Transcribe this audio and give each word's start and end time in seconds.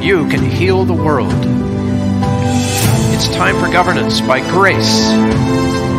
You 0.00 0.26
can 0.30 0.42
heal 0.42 0.86
the 0.86 0.94
world. 0.94 1.30
It's 3.12 3.28
time 3.28 3.54
for 3.60 3.70
governance 3.70 4.22
by 4.22 4.40
Grace. 4.48 5.10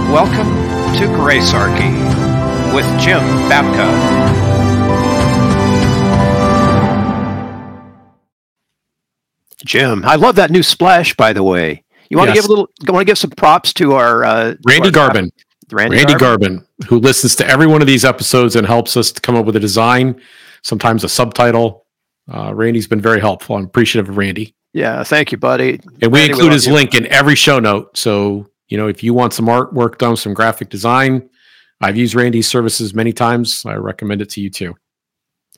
Welcome 0.09 0.47
to 0.97 1.05
Gracearchy 1.05 1.93
with 2.73 2.85
Jim 2.99 3.21
Babka. 3.47 3.87
Jim, 9.63 10.03
I 10.03 10.15
love 10.15 10.35
that 10.37 10.49
new 10.49 10.63
splash, 10.63 11.15
by 11.15 11.31
the 11.31 11.43
way. 11.43 11.83
You 12.09 12.17
want 12.17 12.29
yes. 12.29 12.37
to 12.37 12.41
give 12.41 12.45
a 12.45 12.49
little? 12.49 12.69
Want 12.87 13.01
to 13.01 13.05
give 13.05 13.19
some 13.19 13.29
props 13.29 13.71
to 13.73 13.93
our 13.93 14.23
uh, 14.23 14.55
Randy 14.65 14.89
to 14.89 14.99
our, 14.99 15.09
Garbin. 15.11 15.29
Randy, 15.71 15.97
Randy 15.97 16.13
Garbin. 16.15 16.57
Garbin, 16.57 16.65
who 16.87 16.97
listens 16.97 17.35
to 17.35 17.47
every 17.47 17.67
one 17.67 17.81
of 17.81 17.87
these 17.87 18.03
episodes 18.03 18.55
and 18.55 18.65
helps 18.65 18.97
us 18.97 19.11
to 19.11 19.21
come 19.21 19.35
up 19.35 19.45
with 19.45 19.55
a 19.55 19.59
design, 19.59 20.19
sometimes 20.63 21.03
a 21.03 21.09
subtitle. 21.09 21.80
Uh, 22.33 22.53
Randy's 22.55 22.87
been 22.87 23.01
very 23.01 23.19
helpful. 23.19 23.57
I'm 23.57 23.65
appreciative 23.65 24.09
of 24.09 24.17
Randy. 24.17 24.55
Yeah, 24.73 25.03
thank 25.03 25.31
you, 25.31 25.37
buddy. 25.37 25.79
And 26.01 26.11
we 26.11 26.19
Randy 26.19 26.33
include 26.33 26.53
his 26.53 26.67
you. 26.67 26.73
link 26.73 26.95
in 26.95 27.05
every 27.07 27.35
show 27.35 27.59
note. 27.59 27.97
So, 27.97 28.47
you 28.69 28.77
know, 28.77 28.87
if 28.87 29.03
you 29.03 29.13
want 29.13 29.33
some 29.33 29.47
artwork 29.47 29.97
done, 29.97 30.15
some 30.15 30.33
graphic 30.33 30.69
design, 30.69 31.29
I've 31.81 31.97
used 31.97 32.15
Randy's 32.15 32.47
services 32.47 32.93
many 32.93 33.11
times. 33.11 33.65
I 33.65 33.73
recommend 33.73 34.21
it 34.21 34.29
to 34.31 34.41
you 34.41 34.49
too. 34.49 34.75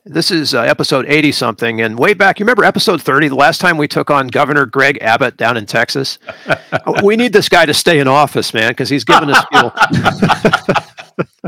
This 0.05 0.31
is 0.31 0.53
uh, 0.53 0.61
episode 0.61 1.05
80 1.07 1.31
something. 1.31 1.81
And 1.81 1.97
way 1.97 2.13
back, 2.13 2.39
you 2.39 2.43
remember 2.43 2.65
episode 2.65 3.01
30, 3.01 3.29
the 3.29 3.35
last 3.35 3.61
time 3.61 3.77
we 3.77 3.87
took 3.87 4.09
on 4.09 4.27
Governor 4.27 4.65
Greg 4.65 4.97
Abbott 5.01 5.37
down 5.37 5.55
in 5.55 5.65
Texas? 5.65 6.19
we 7.03 7.15
need 7.15 7.31
this 7.31 7.47
guy 7.47 7.65
to 7.65 7.73
stay 7.73 7.99
in 7.99 8.07
office, 8.07 8.53
man, 8.53 8.71
because 8.71 8.89
he's 8.89 9.05
giving 9.05 9.29
us 9.29 9.45
fuel. 9.51 9.71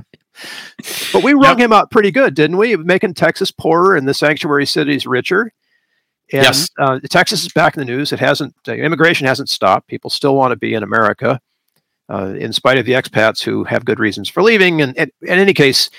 but 1.13 1.23
we 1.23 1.33
wrung 1.33 1.59
yep. 1.59 1.65
him 1.65 1.73
out 1.73 1.91
pretty 1.91 2.11
good, 2.11 2.35
didn't 2.35 2.57
we? 2.57 2.75
Making 2.75 3.13
Texas 3.13 3.51
poorer 3.51 3.95
and 3.95 4.07
the 4.07 4.13
sanctuary 4.13 4.65
cities 4.65 5.05
richer. 5.05 5.53
And 6.33 6.43
yes. 6.43 6.69
uh, 6.79 6.99
Texas 7.09 7.43
is 7.43 7.53
back 7.53 7.77
in 7.77 7.79
the 7.79 7.85
news. 7.85 8.11
It 8.11 8.19
hasn't, 8.19 8.55
uh, 8.67 8.73
immigration 8.73 9.27
hasn't 9.27 9.49
stopped. 9.49 9.87
People 9.87 10.09
still 10.09 10.35
want 10.35 10.51
to 10.51 10.55
be 10.55 10.73
in 10.73 10.81
America, 10.81 11.39
uh, 12.09 12.33
in 12.37 12.51
spite 12.51 12.77
of 12.77 12.85
the 12.85 12.93
expats 12.93 13.43
who 13.43 13.63
have 13.65 13.85
good 13.85 13.99
reasons 13.99 14.27
for 14.27 14.41
leaving. 14.41 14.81
And, 14.81 14.97
and, 14.97 15.11
in 15.21 15.37
any 15.37 15.53
case, 15.53 15.89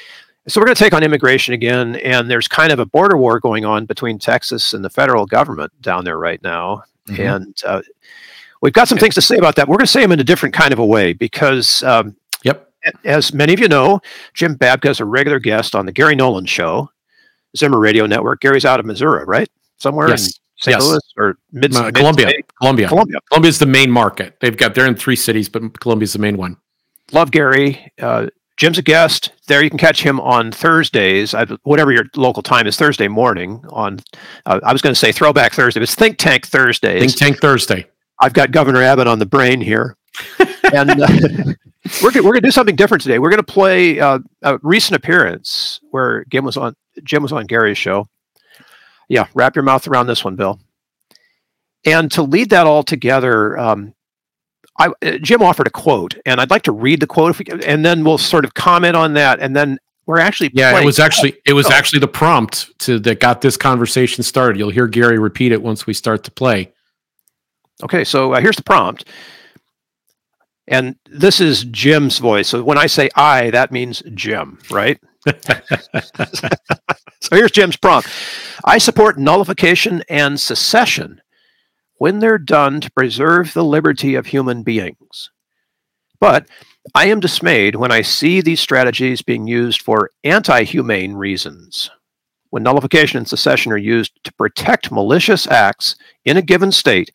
so 0.48 0.60
we're 0.60 0.66
going 0.66 0.76
to 0.76 0.82
take 0.82 0.92
on 0.92 1.02
immigration 1.02 1.54
again. 1.54 1.96
And 1.96 2.30
there's 2.30 2.48
kind 2.48 2.72
of 2.72 2.78
a 2.78 2.86
border 2.86 3.16
war 3.16 3.38
going 3.40 3.64
on 3.64 3.86
between 3.86 4.18
Texas 4.18 4.74
and 4.74 4.84
the 4.84 4.90
federal 4.90 5.26
government 5.26 5.72
down 5.80 6.04
there 6.04 6.18
right 6.18 6.42
now. 6.42 6.82
Mm-hmm. 7.08 7.22
And 7.22 7.62
uh, 7.64 7.82
we've 8.62 8.72
got 8.72 8.88
some 8.88 8.98
things 8.98 9.14
to 9.14 9.22
say 9.22 9.36
about 9.36 9.56
that. 9.56 9.68
We're 9.68 9.76
going 9.76 9.86
to 9.86 9.92
say 9.92 10.02
them 10.02 10.12
in 10.12 10.20
a 10.20 10.24
different 10.24 10.54
kind 10.54 10.72
of 10.72 10.78
a 10.78 10.86
way 10.86 11.12
because, 11.12 11.82
um, 11.84 12.16
yep. 12.42 12.72
As 13.04 13.32
many 13.34 13.52
of 13.52 13.60
you 13.60 13.68
know, 13.68 14.00
Jim 14.34 14.56
Babka 14.56 14.90
is 14.90 15.00
a 15.00 15.04
regular 15.04 15.38
guest 15.38 15.74
on 15.74 15.86
the 15.86 15.92
Gary 15.92 16.14
Nolan 16.14 16.46
Show, 16.46 16.90
Zimmer 17.56 17.78
Radio 17.78 18.06
Network. 18.06 18.40
Gary's 18.40 18.64
out 18.64 18.80
of 18.80 18.86
Missouri, 18.86 19.24
right? 19.24 19.48
somewhere 19.78 20.08
yes. 20.08 20.26
in 20.26 20.32
St. 20.58 20.76
Yes. 20.76 20.84
Louis 20.84 21.12
or 21.16 21.38
mid, 21.52 21.74
uh, 21.74 21.90
Columbia. 21.92 22.32
Columbia. 22.58 22.88
Columbia. 22.88 23.20
Columbia 23.28 23.48
is 23.48 23.58
the 23.58 23.66
main 23.66 23.90
market. 23.90 24.36
They've 24.40 24.56
got 24.56 24.74
they're 24.74 24.86
in 24.86 24.94
three 24.94 25.16
cities, 25.16 25.48
but 25.48 25.78
Columbia's 25.80 26.12
the 26.12 26.18
main 26.18 26.36
one. 26.36 26.56
Love 27.12 27.30
Gary. 27.30 27.92
Uh, 28.00 28.28
Jim's 28.56 28.78
a 28.78 28.82
guest 28.82 29.32
there. 29.48 29.62
You 29.62 29.68
can 29.68 29.78
catch 29.78 30.02
him 30.02 30.18
on 30.20 30.50
Thursdays, 30.50 31.34
whatever 31.64 31.92
your 31.92 32.04
local 32.16 32.42
time 32.42 32.66
is. 32.66 32.76
Thursday 32.76 33.06
morning 33.06 33.62
on. 33.68 34.00
Uh, 34.46 34.60
I 34.62 34.72
was 34.72 34.80
going 34.80 34.94
to 34.94 34.98
say 34.98 35.12
Throwback 35.12 35.52
Thursday, 35.52 35.80
but 35.80 35.82
it's 35.84 35.94
Think 35.94 36.16
Tank 36.16 36.46
Thursday. 36.46 36.98
Think 37.00 37.16
Tank 37.16 37.38
Thursday. 37.38 37.86
I've 38.18 38.32
got 38.32 38.50
Governor 38.50 38.82
Abbott 38.82 39.06
on 39.06 39.18
the 39.18 39.26
brain 39.26 39.60
here, 39.60 39.94
and 40.72 40.88
we're 42.02 42.10
we're 42.14 42.32
going 42.32 42.34
to 42.34 42.40
do 42.40 42.50
something 42.50 42.76
different 42.76 43.02
today. 43.02 43.18
We're 43.18 43.30
going 43.30 43.44
to 43.44 43.52
play 43.52 44.00
uh, 44.00 44.18
a 44.42 44.58
recent 44.62 44.96
appearance 44.96 45.80
where 45.90 46.24
Jim 46.24 46.44
was 46.44 46.56
on 46.56 46.74
Jim 47.04 47.22
was 47.22 47.32
on 47.32 47.46
Gary's 47.46 47.78
show, 47.78 48.08
yeah, 49.08 49.26
wrap 49.34 49.56
your 49.56 49.62
mouth 49.62 49.86
around 49.86 50.06
this 50.06 50.24
one, 50.24 50.36
Bill. 50.36 50.60
And 51.84 52.10
to 52.12 52.22
lead 52.22 52.50
that 52.50 52.66
all 52.66 52.82
together, 52.82 53.56
um, 53.58 53.94
I, 54.78 54.88
uh, 55.02 55.18
Jim 55.18 55.42
offered 55.42 55.66
a 55.66 55.70
quote, 55.70 56.16
and 56.26 56.40
I'd 56.40 56.50
like 56.50 56.62
to 56.62 56.72
read 56.72 57.00
the 57.00 57.06
quote, 57.06 57.38
we, 57.38 57.46
and 57.64 57.84
then 57.84 58.04
we'll 58.04 58.18
sort 58.18 58.44
of 58.44 58.54
comment 58.54 58.96
on 58.96 59.14
that, 59.14 59.40
and 59.40 59.54
then 59.54 59.78
we're 60.06 60.18
actually 60.18 60.50
yeah, 60.52 60.72
playing. 60.72 60.84
it 60.84 60.86
was 60.86 60.98
actually 60.98 61.36
it 61.44 61.52
was 61.52 61.66
oh. 61.66 61.72
actually 61.72 62.00
the 62.00 62.08
prompt 62.08 62.76
to 62.80 62.98
that 63.00 63.20
got 63.20 63.40
this 63.40 63.56
conversation 63.56 64.22
started. 64.22 64.58
You'll 64.58 64.70
hear 64.70 64.86
Gary 64.86 65.18
repeat 65.18 65.52
it 65.52 65.62
once 65.62 65.86
we 65.86 65.94
start 65.94 66.24
to 66.24 66.30
play. 66.30 66.72
Okay, 67.82 68.04
so 68.04 68.32
uh, 68.32 68.40
here's 68.40 68.56
the 68.56 68.62
prompt. 68.62 69.04
And 70.68 70.96
this 71.08 71.40
is 71.40 71.64
Jim's 71.64 72.18
voice. 72.18 72.48
So 72.48 72.62
when 72.62 72.78
I 72.78 72.86
say 72.86 73.08
I, 73.14 73.50
that 73.50 73.70
means 73.70 74.02
Jim, 74.14 74.58
right? 74.70 75.00
so 77.20 77.30
here's 77.30 77.50
Jim's 77.50 77.76
prompt 77.76 78.08
I 78.64 78.78
support 78.78 79.18
nullification 79.18 80.02
and 80.08 80.40
secession 80.40 81.20
when 81.98 82.18
they're 82.18 82.38
done 82.38 82.80
to 82.80 82.90
preserve 82.92 83.52
the 83.52 83.64
liberty 83.64 84.14
of 84.14 84.26
human 84.26 84.62
beings. 84.62 85.30
But 86.20 86.46
I 86.94 87.06
am 87.06 87.20
dismayed 87.20 87.76
when 87.76 87.92
I 87.92 88.02
see 88.02 88.40
these 88.40 88.60
strategies 88.60 89.22
being 89.22 89.46
used 89.46 89.82
for 89.82 90.10
anti 90.24 90.64
humane 90.64 91.14
reasons. 91.14 91.90
When 92.50 92.62
nullification 92.62 93.18
and 93.18 93.28
secession 93.28 93.72
are 93.72 93.76
used 93.76 94.12
to 94.24 94.32
protect 94.34 94.92
malicious 94.92 95.46
acts 95.46 95.96
in 96.24 96.36
a 96.36 96.42
given 96.42 96.72
state, 96.72 97.10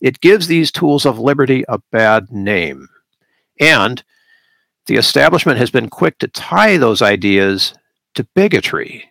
it 0.00 0.20
gives 0.20 0.46
these 0.46 0.70
tools 0.70 1.04
of 1.06 1.18
liberty 1.18 1.64
a 1.68 1.78
bad 1.90 2.30
name. 2.30 2.88
And 3.60 4.02
the 4.86 4.96
establishment 4.96 5.58
has 5.58 5.70
been 5.70 5.88
quick 5.90 6.18
to 6.18 6.28
tie 6.28 6.76
those 6.76 7.02
ideas 7.02 7.74
to 8.14 8.24
bigotry. 8.34 9.04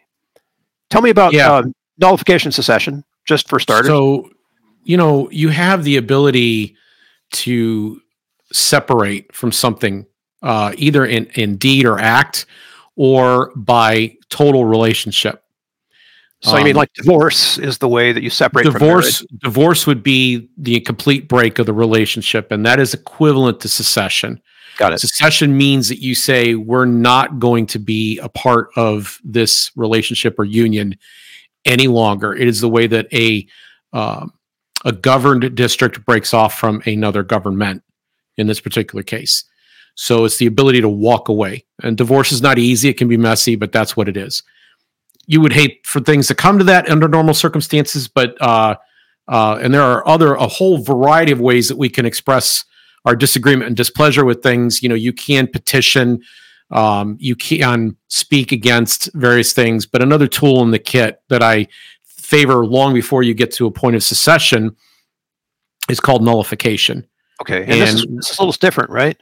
Tell 0.89 1.01
me 1.01 1.09
about 1.09 1.33
yeah. 1.33 1.51
uh, 1.51 1.63
nullification 1.97 2.51
secession, 2.51 3.03
just 3.25 3.49
for 3.49 3.59
starters. 3.59 3.89
So, 3.89 4.31
you 4.83 4.97
know, 4.97 5.29
you 5.31 5.49
have 5.49 5.83
the 5.83 5.97
ability 5.97 6.75
to 7.31 8.01
separate 8.51 9.35
from 9.35 9.51
something 9.51 10.05
uh, 10.41 10.73
either 10.77 11.05
in, 11.05 11.25
in 11.35 11.57
deed 11.57 11.85
or 11.85 11.99
act 11.99 12.45
or 12.95 13.51
by 13.55 14.15
total 14.29 14.65
relationship. 14.65 15.43
So 16.41 16.51
um, 16.51 16.59
you 16.59 16.65
mean 16.65 16.75
um, 16.75 16.79
like 16.79 16.93
divorce 16.93 17.57
is 17.57 17.79
the 17.79 17.87
way 17.87 18.11
that 18.11 18.21
you 18.21 18.29
separate 18.29 18.63
divorce? 18.63 19.25
divorce 19.41 19.87
would 19.87 20.03
be 20.03 20.49
the 20.57 20.79
complete 20.81 21.27
break 21.27 21.57
of 21.57 21.65
the 21.65 21.73
relationship, 21.73 22.51
and 22.51 22.65
that 22.65 22.79
is 22.79 22.93
equivalent 22.93 23.59
to 23.61 23.67
secession. 23.67 24.41
Got 24.77 24.93
it. 24.93 24.99
Secession 24.99 25.57
means 25.57 25.89
that 25.89 25.99
you 25.99 26.13
say 26.13 26.53
we're 26.53 26.85
not 26.85 27.39
going 27.39 27.65
to 27.67 27.79
be 27.79 28.19
a 28.19 28.29
part 28.29 28.69
of 28.75 29.19
this 29.23 29.71
relationship 29.75 30.37
or 30.37 30.45
union 30.45 30.95
any 31.65 31.87
longer. 31.87 32.35
It 32.35 32.47
is 32.47 32.61
the 32.61 32.69
way 32.69 32.85
that 32.85 33.11
a 33.11 33.47
uh, 33.93 34.27
a 34.85 34.91
governed 34.91 35.55
district 35.55 36.05
breaks 36.05 36.35
off 36.35 36.53
from 36.53 36.83
another 36.85 37.23
government 37.23 37.81
in 38.37 38.45
this 38.45 38.59
particular 38.59 39.01
case. 39.01 39.43
So 39.95 40.25
it's 40.25 40.37
the 40.37 40.45
ability 40.45 40.81
to 40.81 40.89
walk 40.89 41.27
away. 41.29 41.65
And 41.81 41.97
divorce 41.97 42.31
is 42.31 42.43
not 42.43 42.59
easy; 42.59 42.89
it 42.89 42.97
can 42.97 43.07
be 43.07 43.17
messy, 43.17 43.55
but 43.55 43.71
that's 43.71 43.97
what 43.97 44.07
it 44.07 44.15
is. 44.15 44.43
You 45.27 45.41
would 45.41 45.53
hate 45.53 45.85
for 45.85 45.99
things 45.99 46.27
to 46.27 46.35
come 46.35 46.57
to 46.57 46.63
that 46.65 46.89
under 46.89 47.07
normal 47.07 47.33
circumstances, 47.33 48.07
but 48.07 48.41
uh, 48.41 48.75
uh, 49.27 49.59
and 49.61 49.73
there 49.73 49.81
are 49.81 50.07
other 50.07 50.33
a 50.35 50.47
whole 50.47 50.77
variety 50.77 51.31
of 51.31 51.39
ways 51.39 51.67
that 51.67 51.77
we 51.77 51.89
can 51.89 52.05
express 52.05 52.63
our 53.05 53.15
disagreement 53.15 53.67
and 53.67 53.77
displeasure 53.77 54.25
with 54.25 54.43
things, 54.43 54.83
you 54.83 54.89
know, 54.89 54.95
you 54.95 55.13
can 55.13 55.47
petition, 55.47 56.21
um, 56.71 57.17
you 57.19 57.35
can 57.35 57.95
speak 58.09 58.51
against 58.51 59.09
various 59.13 59.53
things. 59.53 59.85
But 59.85 60.01
another 60.01 60.27
tool 60.27 60.61
in 60.63 60.71
the 60.71 60.79
kit 60.79 61.21
that 61.29 61.41
I 61.41 61.67
favor 62.03 62.65
long 62.65 62.93
before 62.93 63.23
you 63.23 63.33
get 63.33 63.51
to 63.53 63.65
a 63.65 63.71
point 63.71 63.95
of 63.95 64.03
secession 64.03 64.75
is 65.89 66.01
called 66.01 66.21
nullification. 66.21 67.07
Okay, 67.41 67.63
and, 67.63 67.71
and 67.71 67.81
this, 67.81 67.93
is, 67.93 68.05
this 68.09 68.29
is 68.31 68.39
a 68.39 68.41
little 68.41 68.51
different, 68.59 68.89
right? 68.89 69.17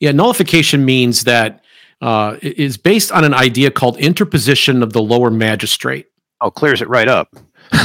Yeah, 0.00 0.12
nullification 0.12 0.84
means 0.84 1.24
that 1.24 1.62
uh, 2.00 2.36
is 2.42 2.76
based 2.76 3.12
on 3.12 3.24
an 3.24 3.34
idea 3.34 3.70
called 3.70 3.98
interposition 3.98 4.82
of 4.82 4.92
the 4.92 5.02
lower 5.02 5.30
magistrate. 5.30 6.06
Oh, 6.40 6.50
clears 6.50 6.80
it 6.80 6.88
right 6.88 7.08
up. 7.08 7.34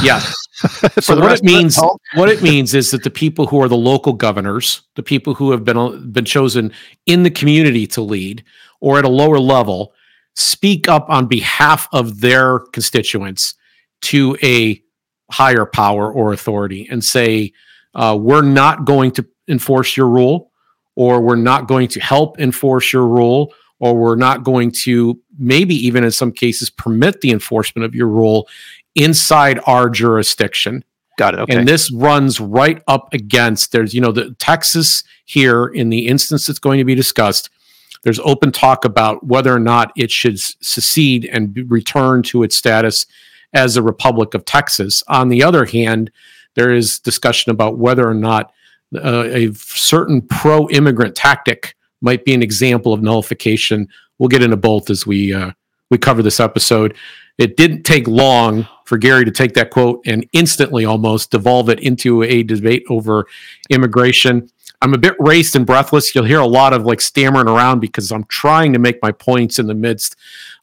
Yeah. 0.02 0.18
so 1.00 1.20
what 1.20 1.32
it 1.32 1.44
means, 1.44 1.78
what 2.14 2.28
it 2.28 2.42
means 2.42 2.74
is 2.74 2.90
that 2.90 3.04
the 3.04 3.10
people 3.10 3.46
who 3.46 3.62
are 3.62 3.68
the 3.68 3.76
local 3.76 4.14
governors, 4.14 4.82
the 4.94 5.02
people 5.02 5.34
who 5.34 5.50
have 5.50 5.64
been 5.64 6.10
been 6.10 6.24
chosen 6.24 6.72
in 7.04 7.22
the 7.22 7.30
community 7.30 7.86
to 7.88 8.00
lead, 8.00 8.42
or 8.80 8.98
at 8.98 9.04
a 9.04 9.08
lower 9.08 9.38
level, 9.38 9.92
speak 10.34 10.88
up 10.88 11.08
on 11.08 11.26
behalf 11.26 11.88
of 11.92 12.20
their 12.20 12.60
constituents 12.72 13.54
to 14.02 14.36
a 14.42 14.82
higher 15.30 15.66
power 15.66 16.12
or 16.12 16.32
authority 16.32 16.86
and 16.90 17.04
say, 17.04 17.52
uh, 17.94 18.16
we're 18.18 18.42
not 18.42 18.84
going 18.84 19.10
to 19.10 19.26
enforce 19.48 19.96
your 19.96 20.08
rule, 20.08 20.50
or 20.94 21.20
we're 21.20 21.36
not 21.36 21.66
going 21.66 21.88
to 21.88 22.00
help 22.00 22.38
enforce 22.38 22.92
your 22.92 23.06
rule, 23.06 23.52
or 23.78 23.96
we're 23.96 24.16
not 24.16 24.44
going 24.44 24.70
to 24.70 25.20
maybe 25.38 25.74
even 25.74 26.04
in 26.04 26.10
some 26.10 26.32
cases 26.32 26.70
permit 26.70 27.20
the 27.20 27.30
enforcement 27.30 27.84
of 27.84 27.94
your 27.94 28.08
rule 28.08 28.48
inside 28.94 29.60
our 29.66 29.90
jurisdiction. 29.90 30.84
Got 31.18 31.34
it. 31.34 31.40
Okay. 31.40 31.56
And 31.56 31.68
this 31.68 31.90
runs 31.92 32.40
right 32.40 32.82
up 32.88 33.12
against 33.12 33.72
there's, 33.72 33.94
you 33.94 34.00
know, 34.00 34.12
the 34.12 34.34
Texas 34.38 35.04
here 35.24 35.66
in 35.66 35.88
the 35.88 36.08
instance 36.08 36.46
that's 36.46 36.58
going 36.58 36.78
to 36.78 36.84
be 36.84 36.94
discussed. 36.94 37.50
There's 38.02 38.20
open 38.20 38.52
talk 38.52 38.84
about 38.84 39.24
whether 39.26 39.52
or 39.52 39.58
not 39.58 39.92
it 39.96 40.10
should 40.10 40.38
secede 40.38 41.24
and 41.26 41.70
return 41.70 42.22
to 42.24 42.42
its 42.42 42.56
status 42.56 43.06
as 43.52 43.76
a 43.76 43.82
Republic 43.82 44.34
of 44.34 44.44
Texas. 44.44 45.02
On 45.08 45.28
the 45.28 45.42
other 45.42 45.64
hand, 45.64 46.10
there 46.54 46.72
is 46.72 46.98
discussion 46.98 47.50
about 47.50 47.78
whether 47.78 48.08
or 48.08 48.14
not 48.14 48.52
uh, 48.94 49.24
a 49.24 49.52
certain 49.54 50.22
pro 50.22 50.68
immigrant 50.68 51.16
tactic 51.16 51.74
might 52.00 52.24
be 52.24 52.34
an 52.34 52.42
example 52.42 52.92
of 52.92 53.02
nullification. 53.02 53.88
We'll 54.18 54.28
get 54.28 54.42
into 54.42 54.56
both 54.56 54.90
as 54.90 55.06
we 55.06 55.32
uh, 55.34 55.52
we 55.90 55.98
cover 55.98 56.22
this 56.22 56.40
episode. 56.40 56.96
It 57.38 57.56
didn't 57.56 57.82
take 57.82 58.08
long 58.08 58.66
for 58.86 58.96
Gary 58.96 59.24
to 59.24 59.30
take 59.30 59.54
that 59.54 59.70
quote 59.70 60.00
and 60.06 60.26
instantly 60.32 60.84
almost 60.84 61.30
devolve 61.30 61.68
it 61.68 61.80
into 61.80 62.22
a 62.22 62.42
debate 62.42 62.84
over 62.88 63.26
immigration. 63.68 64.48
I'm 64.80 64.94
a 64.94 64.98
bit 64.98 65.16
raced 65.18 65.56
and 65.56 65.66
breathless. 65.66 66.14
You'll 66.14 66.24
hear 66.24 66.40
a 66.40 66.46
lot 66.46 66.72
of 66.72 66.84
like 66.84 67.00
stammering 67.00 67.48
around 67.48 67.80
because 67.80 68.10
I'm 68.12 68.24
trying 68.24 68.72
to 68.72 68.78
make 68.78 69.02
my 69.02 69.12
points 69.12 69.58
in 69.58 69.66
the 69.66 69.74
midst 69.74 70.16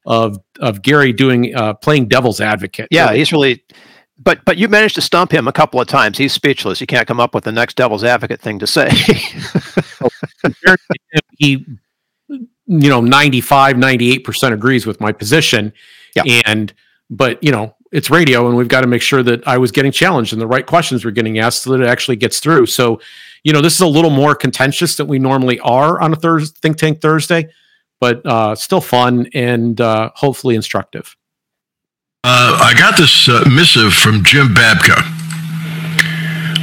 of 0.05 0.39
of 0.59 0.81
Gary 0.81 1.13
doing 1.13 1.55
uh, 1.55 1.73
playing 1.75 2.07
devil's 2.07 2.41
advocate. 2.41 2.87
Yeah, 2.91 3.13
he's 3.13 3.31
really. 3.31 3.63
But 4.23 4.45
but 4.45 4.57
you 4.57 4.67
managed 4.67 4.95
to 4.95 5.01
stump 5.01 5.31
him 5.31 5.47
a 5.47 5.51
couple 5.51 5.81
of 5.81 5.87
times. 5.87 6.17
He's 6.17 6.33
speechless. 6.33 6.79
He 6.79 6.85
can't 6.85 7.07
come 7.07 7.19
up 7.19 7.35
with 7.35 7.43
the 7.43 7.51
next 7.51 7.75
devil's 7.75 8.03
advocate 8.03 8.41
thing 8.41 8.59
to 8.59 8.67
say. 8.67 8.89
he 11.37 11.65
you 12.65 12.89
know 12.89 13.01
95 13.01 13.75
98% 13.75 14.53
agrees 14.53 14.85
with 14.85 15.01
my 15.01 15.11
position 15.11 15.73
yeah. 16.15 16.41
and 16.45 16.73
but 17.09 17.41
you 17.43 17.51
know 17.51 17.75
it's 17.91 18.09
radio 18.09 18.47
and 18.47 18.55
we've 18.55 18.67
got 18.67 18.81
to 18.81 18.87
make 18.87 19.01
sure 19.01 19.21
that 19.21 19.45
i 19.47 19.57
was 19.57 19.71
getting 19.71 19.91
challenged 19.91 20.31
and 20.31 20.41
the 20.41 20.47
right 20.47 20.65
questions 20.65 21.03
were 21.03 21.11
getting 21.11 21.39
asked 21.39 21.63
so 21.63 21.71
that 21.71 21.81
it 21.81 21.87
actually 21.87 22.15
gets 22.15 22.39
through 22.39 22.65
so 22.65 22.99
you 23.43 23.51
know 23.51 23.61
this 23.61 23.75
is 23.75 23.81
a 23.81 23.87
little 23.87 24.09
more 24.09 24.33
contentious 24.33 24.95
than 24.95 25.07
we 25.07 25.19
normally 25.19 25.59
are 25.59 25.99
on 26.01 26.13
a 26.13 26.15
thursday 26.15 26.57
think 26.61 26.77
tank 26.77 27.01
thursday 27.01 27.47
but 27.99 28.25
uh, 28.25 28.53
still 28.53 28.81
fun 28.81 29.27
and 29.33 29.79
uh, 29.79 30.09
hopefully 30.15 30.55
instructive 30.55 31.15
uh, 32.23 32.57
i 32.61 32.73
got 32.77 32.97
this 32.97 33.27
uh, 33.29 33.43
missive 33.49 33.93
from 33.93 34.23
jim 34.23 34.47
babka 34.53 35.13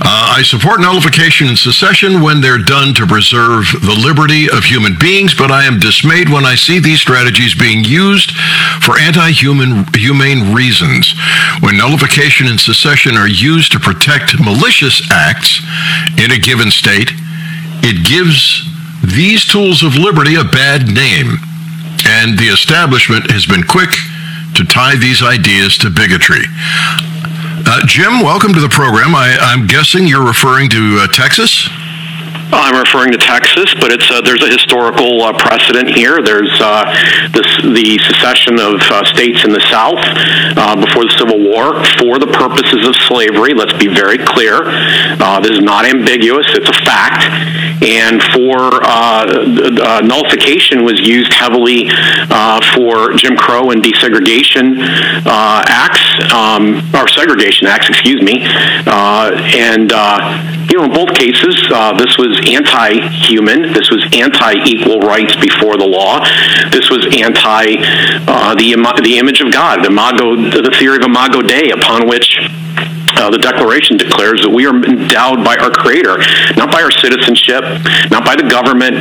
uh, 0.02 0.40
I 0.40 0.42
support 0.42 0.80
nullification 0.80 1.48
and 1.48 1.58
secession 1.58 2.22
when 2.22 2.40
they're 2.40 2.56
done 2.56 2.94
to 2.94 3.06
preserve 3.06 3.68
the 3.84 3.92
liberty 3.92 4.48
of 4.48 4.64
human 4.64 4.96
beings, 4.98 5.34
but 5.34 5.50
I 5.50 5.64
am 5.64 5.78
dismayed 5.78 6.30
when 6.30 6.46
I 6.46 6.54
see 6.54 6.78
these 6.78 7.02
strategies 7.02 7.54
being 7.54 7.84
used 7.84 8.32
for 8.80 8.98
anti-human 8.98 9.84
humane 9.92 10.54
reasons. 10.54 11.12
When 11.60 11.76
nullification 11.76 12.46
and 12.46 12.58
secession 12.58 13.14
are 13.18 13.28
used 13.28 13.72
to 13.72 13.78
protect 13.78 14.40
malicious 14.40 15.04
acts 15.12 15.60
in 16.16 16.32
a 16.32 16.38
given 16.40 16.70
state, 16.70 17.12
it 17.84 18.00
gives 18.08 18.64
these 19.04 19.44
tools 19.44 19.82
of 19.82 19.96
liberty 19.96 20.36
a 20.36 20.44
bad 20.44 20.88
name, 20.88 21.36
and 22.08 22.38
the 22.38 22.48
establishment 22.48 23.30
has 23.30 23.44
been 23.44 23.64
quick 23.64 23.92
to 24.60 24.66
tie 24.66 24.94
these 24.94 25.22
ideas 25.22 25.78
to 25.78 25.88
bigotry. 25.88 26.44
Uh, 27.64 27.80
Jim, 27.86 28.20
welcome 28.20 28.52
to 28.52 28.60
the 28.60 28.68
program. 28.68 29.14
I, 29.14 29.56
am 29.56 29.66
guessing 29.66 30.06
you're 30.06 30.26
referring 30.26 30.68
to 30.68 31.00
uh, 31.00 31.06
Texas. 31.06 31.66
I'm 32.52 32.76
referring 32.76 33.12
to 33.12 33.18
Texas, 33.18 33.74
but 33.78 33.92
it's 33.92 34.10
uh, 34.10 34.20
there's 34.22 34.42
a 34.42 34.50
historical 34.50 35.22
uh, 35.22 35.32
precedent 35.38 35.94
here. 35.94 36.20
There's 36.22 36.50
uh, 36.60 36.84
this, 37.30 37.46
the 37.62 37.98
secession 38.02 38.58
of 38.58 38.80
uh, 38.90 39.04
states 39.04 39.44
in 39.44 39.52
the 39.52 39.62
South 39.70 40.02
uh, 40.58 40.74
before 40.74 41.04
the 41.04 41.14
Civil 41.18 41.38
War 41.38 41.78
for 42.02 42.18
the 42.18 42.26
purposes 42.26 42.86
of 42.86 42.96
slavery. 43.06 43.54
Let's 43.54 43.76
be 43.78 43.86
very 43.86 44.18
clear. 44.18 44.62
Uh, 44.66 45.40
this 45.40 45.52
is 45.52 45.62
not 45.62 45.84
ambiguous. 45.84 46.46
It's 46.50 46.68
a 46.68 46.78
fact. 46.82 47.22
And 47.82 48.20
for 48.34 48.82
nullification 50.02 50.84
was 50.84 51.00
used 51.00 51.32
heavily 51.32 51.88
for 52.74 53.14
Jim 53.14 53.36
Crow 53.36 53.70
and 53.70 53.82
desegregation 53.82 54.76
acts, 55.24 56.02
um, 56.32 56.82
or 56.94 57.08
segregation 57.08 57.66
acts, 57.68 57.88
excuse 57.88 58.22
me. 58.22 58.42
and 58.42 59.90
you 60.70 60.76
know, 60.76 60.84
in 60.84 60.92
both 60.92 61.14
cases, 61.14 61.56
this 61.98 62.18
was 62.18 62.39
anti-human. 62.48 63.72
This 63.72 63.90
was 63.90 64.04
anti-equal 64.12 65.00
rights 65.00 65.36
before 65.36 65.76
the 65.76 65.86
law. 65.86 66.20
This 66.70 66.90
was 66.90 67.06
anti 67.12 67.76
uh, 68.26 68.54
the 68.54 68.74
the 69.02 69.18
image 69.18 69.40
of 69.40 69.52
God, 69.52 69.82
the 69.82 69.90
imago, 69.90 70.36
the 70.36 70.74
theory 70.78 70.96
of 70.96 71.02
imago 71.02 71.42
Dei, 71.42 71.70
upon 71.70 72.08
which 72.08 72.38
uh, 73.16 73.30
the 73.30 73.38
Declaration 73.38 73.96
declares 73.96 74.40
that 74.42 74.50
we 74.50 74.66
are 74.66 74.74
endowed 74.74 75.44
by 75.44 75.56
our 75.56 75.70
Creator, 75.70 76.18
not 76.56 76.72
by 76.72 76.82
our 76.82 76.90
citizenship, 76.90 77.62
not 78.10 78.24
by 78.24 78.36
the 78.36 78.48
government, 78.48 78.96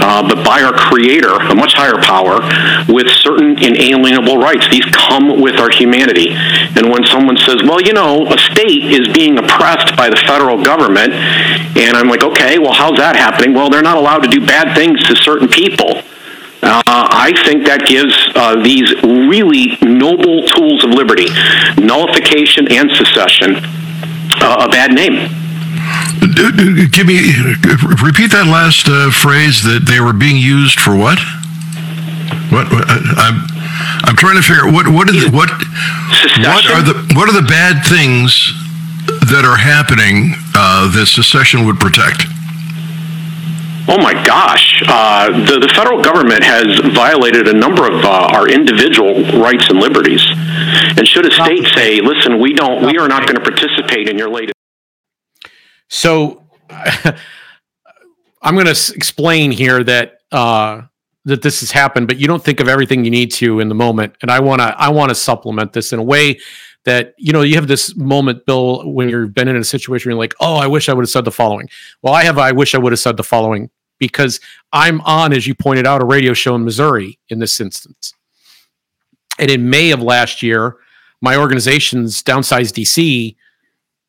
uh, 0.00 0.26
but 0.26 0.44
by 0.44 0.62
our 0.62 0.72
Creator, 0.72 1.30
a 1.30 1.54
much 1.54 1.74
higher 1.74 2.00
power, 2.00 2.40
with 2.88 3.08
certain 3.08 3.58
inalienable 3.62 4.38
rights. 4.38 4.68
These 4.70 4.84
come 4.92 5.40
with 5.40 5.60
our 5.60 5.70
humanity. 5.70 6.32
And 6.32 6.90
when 6.90 7.04
someone 7.04 7.36
says, 7.36 7.62
well, 7.62 7.80
you 7.80 7.92
know, 7.92 8.26
a 8.26 8.38
state 8.38 8.84
is 8.90 9.08
being 9.12 9.38
oppressed 9.38 9.96
by 9.96 10.08
the 10.08 10.16
federal 10.26 10.62
government, 10.62 11.12
and 11.12 11.96
I'm 11.96 12.08
like, 12.08 12.24
okay, 12.24 12.58
well, 12.58 12.72
how's 12.72 12.96
that 12.98 13.16
happening? 13.16 13.54
Well, 13.54 13.70
they're 13.70 13.82
not 13.82 13.96
allowed 13.96 14.22
to 14.24 14.28
do 14.28 14.44
bad 14.44 14.74
things 14.74 15.02
to 15.04 15.16
certain 15.16 15.48
people. 15.48 16.02
Uh, 16.62 16.82
I 16.84 17.32
think 17.44 17.64
that 17.64 17.86
gives 17.88 18.12
uh, 18.36 18.60
these 18.60 18.92
really 19.02 19.78
noble 19.80 20.44
tools 20.44 20.84
of 20.84 20.90
liberty, 20.90 21.28
nullification 21.80 22.68
and 22.70 22.90
secession, 22.92 23.56
uh, 24.44 24.66
a 24.66 24.68
bad 24.68 24.92
name. 24.92 25.28
Give 26.90 27.06
me, 27.06 27.32
repeat 28.02 28.32
that 28.32 28.46
last 28.46 28.88
uh, 28.88 29.10
phrase 29.10 29.62
that 29.62 29.86
they 29.86 30.00
were 30.00 30.12
being 30.12 30.36
used 30.36 30.80
for 30.80 30.96
what? 30.96 31.18
What, 32.50 32.66
I'm, 32.70 33.46
I'm 34.06 34.16
trying 34.16 34.36
to 34.36 34.42
figure 34.42 34.66
out 34.66 34.72
what 34.72 34.88
what, 34.88 35.08
is, 35.08 35.30
what 35.30 35.50
what 35.50 36.66
are 36.66 36.82
the 36.82 36.94
what 37.14 37.28
are 37.28 37.34
the 37.34 37.46
bad 37.46 37.86
things 37.86 38.52
that 39.30 39.46
are 39.46 39.56
happening 39.56 40.34
uh, 40.54 40.90
that 40.94 41.06
secession 41.06 41.66
would 41.66 41.78
protect? 41.78 42.26
Oh 43.88 43.98
my 43.98 44.14
gosh. 44.24 44.82
Uh, 44.86 45.30
the, 45.46 45.58
the 45.58 45.72
federal 45.74 46.02
government 46.02 46.44
has 46.44 46.78
violated 46.94 47.48
a 47.48 47.52
number 47.52 47.90
of 47.90 48.04
uh, 48.04 48.30
our 48.30 48.48
individual 48.48 49.24
rights 49.40 49.66
and 49.68 49.80
liberties. 49.80 50.22
And 50.96 51.06
should 51.08 51.26
a 51.26 51.32
state 51.32 51.66
say, 51.74 52.00
listen, 52.00 52.38
we 52.38 52.52
don't, 52.52 52.86
we 52.86 52.98
are 52.98 53.08
not 53.08 53.26
going 53.26 53.34
to 53.34 53.42
participate 53.42 54.08
in 54.08 54.16
your 54.16 54.30
latest. 54.30 54.54
So 55.90 56.42
I'm 56.70 58.54
going 58.54 58.66
to 58.66 58.92
explain 58.94 59.50
here 59.50 59.84
that, 59.84 60.20
uh, 60.32 60.82
that 61.26 61.42
this 61.42 61.60
has 61.60 61.70
happened, 61.70 62.08
but 62.08 62.18
you 62.18 62.26
don't 62.26 62.42
think 62.42 62.60
of 62.60 62.68
everything 62.68 63.04
you 63.04 63.10
need 63.10 63.30
to 63.32 63.60
in 63.60 63.68
the 63.68 63.74
moment. 63.74 64.16
And 64.22 64.30
I 64.30 64.40
want 64.40 64.62
to, 64.62 64.74
I 64.80 64.88
want 64.88 65.10
to 65.10 65.14
supplement 65.14 65.74
this 65.74 65.92
in 65.92 65.98
a 65.98 66.02
way 66.02 66.38
that 66.86 67.14
you 67.18 67.30
know 67.30 67.42
you 67.42 67.56
have 67.56 67.68
this 67.68 67.94
moment 67.94 68.46
bill 68.46 68.90
when 68.90 69.10
you've 69.10 69.34
been 69.34 69.48
in 69.48 69.56
a 69.56 69.62
situation 69.62 70.08
where 70.08 70.14
you're 70.14 70.18
like 70.18 70.32
oh 70.40 70.56
i 70.56 70.66
wish 70.66 70.88
i 70.88 70.94
would 70.94 71.02
have 71.02 71.10
said 71.10 71.26
the 71.26 71.30
following 71.30 71.68
well 72.00 72.14
i 72.14 72.24
have 72.24 72.38
i 72.38 72.50
wish 72.50 72.74
i 72.74 72.78
would 72.78 72.90
have 72.90 72.98
said 72.98 73.18
the 73.18 73.22
following 73.22 73.68
because 74.00 74.40
I'm 74.72 75.00
on, 75.02 75.32
as 75.32 75.46
you 75.46 75.54
pointed 75.54 75.86
out, 75.86 76.02
a 76.02 76.04
radio 76.04 76.32
show 76.32 76.56
in 76.56 76.64
Missouri 76.64 77.20
in 77.28 77.38
this 77.38 77.60
instance. 77.60 78.14
And 79.38 79.48
in 79.48 79.70
May 79.70 79.92
of 79.92 80.02
last 80.02 80.42
year, 80.42 80.76
my 81.20 81.36
organization's 81.36 82.20
Downsize 82.22 82.72
DC 82.72 83.36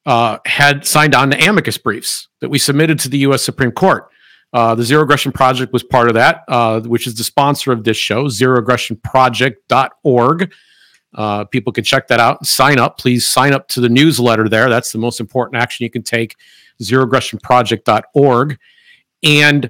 uh, 0.05 0.37
had 0.45 0.85
signed 0.85 1.15
on 1.15 1.31
to 1.31 1.49
amicus 1.49 1.77
briefs 1.77 2.27
that 2.39 2.47
we 2.49 2.57
submitted 2.57 2.97
to 2.99 3.09
the 3.09 3.17
U.S. 3.19 3.43
Supreme 3.43 3.71
Court. 3.71 4.09
Uh, 4.53 4.75
the 4.75 4.83
Zero 4.83 5.03
Aggression 5.03 5.31
Project 5.31 5.71
was 5.71 5.81
part 5.83 6.09
of 6.09 6.15
that, 6.15 6.43
uh, 6.47 6.81
which 6.81 7.07
is 7.07 7.15
the 7.15 7.23
sponsor 7.23 7.71
of 7.71 7.85
this 7.85 7.97
show, 7.97 8.25
zeroaggressionproject.org. 8.25 10.53
Uh, 11.13 11.43
people 11.45 11.73
can 11.73 11.83
check 11.83 12.07
that 12.07 12.19
out 12.19 12.39
and 12.39 12.47
sign 12.47 12.79
up. 12.79 12.97
Please 12.97 13.27
sign 13.27 13.53
up 13.53 13.67
to 13.69 13.81
the 13.81 13.89
newsletter 13.89 14.49
there. 14.49 14.69
That's 14.69 14.91
the 14.91 14.97
most 14.97 15.19
important 15.19 15.61
action 15.61 15.83
you 15.83 15.89
can 15.89 16.03
take, 16.03 16.35
zeroaggressionproject.org. 16.81 18.57
And 19.23 19.69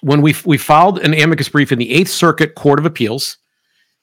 when 0.00 0.22
we 0.22 0.34
we 0.44 0.58
filed 0.58 1.00
an 1.00 1.14
amicus 1.14 1.48
brief 1.48 1.72
in 1.72 1.78
the 1.78 1.92
Eighth 1.92 2.10
Circuit 2.10 2.54
Court 2.54 2.78
of 2.78 2.86
Appeals 2.86 3.38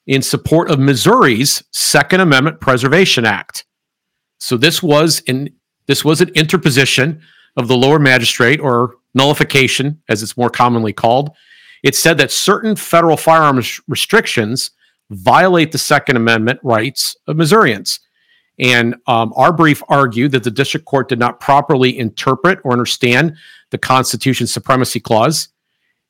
in 0.06 0.22
support 0.22 0.70
of 0.70 0.78
Missouri's 0.78 1.64
Second 1.72 2.20
Amendment 2.20 2.60
Preservation 2.60 3.24
Act. 3.24 3.64
So 4.38 4.56
this 4.56 4.82
was 4.82 5.20
in 5.20 5.50
this 5.86 6.04
was 6.04 6.20
an 6.20 6.30
interposition 6.30 7.20
of 7.56 7.68
the 7.68 7.76
lower 7.76 7.98
magistrate 7.98 8.60
or 8.60 8.96
nullification, 9.14 10.02
as 10.08 10.22
it's 10.22 10.36
more 10.36 10.50
commonly 10.50 10.92
called. 10.92 11.30
It 11.82 11.94
said 11.94 12.18
that 12.18 12.30
certain 12.30 12.76
federal 12.76 13.16
firearms 13.16 13.80
restrictions 13.86 14.72
violate 15.10 15.72
the 15.72 15.78
Second 15.78 16.16
Amendment 16.16 16.60
rights 16.62 17.16
of 17.26 17.36
Missourians. 17.36 18.00
And 18.58 18.96
um, 19.06 19.32
our 19.36 19.52
brief 19.52 19.82
argued 19.88 20.32
that 20.32 20.42
the 20.42 20.50
district 20.50 20.86
court 20.86 21.08
did 21.08 21.18
not 21.18 21.40
properly 21.40 21.96
interpret 21.96 22.58
or 22.64 22.72
understand 22.72 23.36
the 23.70 23.78
Constitution's 23.78 24.52
supremacy 24.52 24.98
clause 24.98 25.48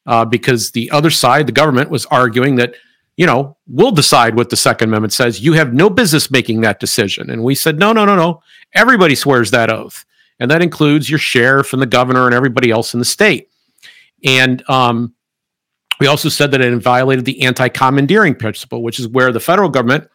uh, 0.07 0.25
because 0.25 0.71
the 0.71 0.91
other 0.91 1.11
side, 1.11 1.47
the 1.47 1.53
government, 1.53 1.91
was 1.91 2.07
arguing 2.07 2.57
that, 2.57 2.75
you 3.17 3.27
know, 3.27 3.57
we'll 3.67 3.93
decide 3.93 4.37
what 4.37 4.51
the 4.51 4.57
Second 4.57 4.91
Amendment 4.91 5.13
says. 5.13 5.41
You 5.41 5.55
have 5.55 5.73
no 5.73 5.89
business 5.89 6.31
making 6.31 6.61
that 6.61 6.81
decision. 6.81 7.31
And 7.31 7.43
we 7.43 7.55
said, 7.55 7.79
no, 7.79 7.93
no, 7.93 8.05
no, 8.05 8.15
no. 8.15 8.43
Everybody 8.75 9.15
swears 9.15 9.51
that 9.53 9.71
oath. 9.71 10.05
And 10.39 10.51
that 10.51 10.63
includes 10.63 11.09
your 11.09 11.19
sheriff 11.19 11.73
and 11.73 11.81
the 11.81 11.87
governor 11.87 12.27
and 12.27 12.35
everybody 12.35 12.71
else 12.71 12.93
in 12.93 12.99
the 12.99 13.07
state. 13.07 13.49
And 14.23 14.69
um, 14.69 15.15
we 15.99 16.07
also 16.07 16.29
said 16.29 16.51
that 16.51 16.61
it 16.61 16.79
violated 16.79 17.25
the 17.25 17.43
anti 17.43 17.69
commandeering 17.69 18.35
principle, 18.35 18.83
which 18.83 19.01
is 19.01 19.09
where 19.09 19.33
the 19.33 19.41
federal 19.41 19.71
government 19.71 20.09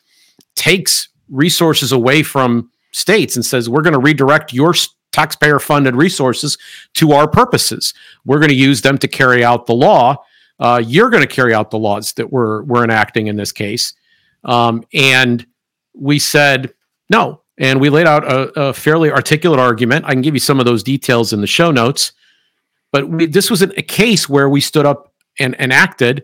takes 0.55 1.09
resources 1.29 1.91
away 1.91 2.21
from 2.21 2.69
states 2.91 3.35
and 3.35 3.43
says, 3.43 3.67
we're 3.67 3.81
going 3.81 3.93
to 3.93 3.99
redirect 3.99 4.53
your 4.53 4.75
taxpayer 5.11 5.59
funded 5.59 5.95
resources 5.95 6.57
to 6.93 7.13
our 7.13 7.27
purposes. 7.27 7.93
We're 8.25 8.39
going 8.39 8.49
to 8.49 8.55
use 8.55 8.81
them 8.81 8.97
to 8.99 9.07
carry 9.07 9.43
out 9.43 9.65
the 9.65 9.73
law. 9.73 10.23
Uh, 10.61 10.81
you're 10.85 11.09
going 11.09 11.23
to 11.23 11.27
carry 11.27 11.53
out 11.53 11.71
the 11.71 11.79
laws 11.79 12.13
that 12.13 12.31
we're, 12.31 12.61
we're 12.63 12.83
enacting 12.83 13.27
in 13.27 13.35
this 13.35 13.51
case. 13.51 13.93
Um, 14.43 14.85
and 14.93 15.45
we 15.93 16.19
said, 16.19 16.73
no. 17.09 17.41
And 17.57 17.81
we 17.81 17.89
laid 17.89 18.07
out 18.07 18.23
a, 18.23 18.67
a, 18.67 18.73
fairly 18.73 19.11
articulate 19.11 19.59
argument. 19.59 20.05
I 20.05 20.13
can 20.13 20.21
give 20.21 20.33
you 20.33 20.39
some 20.39 20.59
of 20.59 20.65
those 20.65 20.83
details 20.83 21.33
in 21.33 21.41
the 21.41 21.47
show 21.47 21.71
notes. 21.71 22.13
But 22.91 23.09
we, 23.09 23.25
this 23.25 23.49
was 23.49 23.61
a 23.61 23.67
case 23.81 24.29
where 24.29 24.49
we 24.49 24.61
stood 24.61 24.85
up 24.85 25.13
and, 25.39 25.59
and 25.59 25.73
acted 25.73 26.23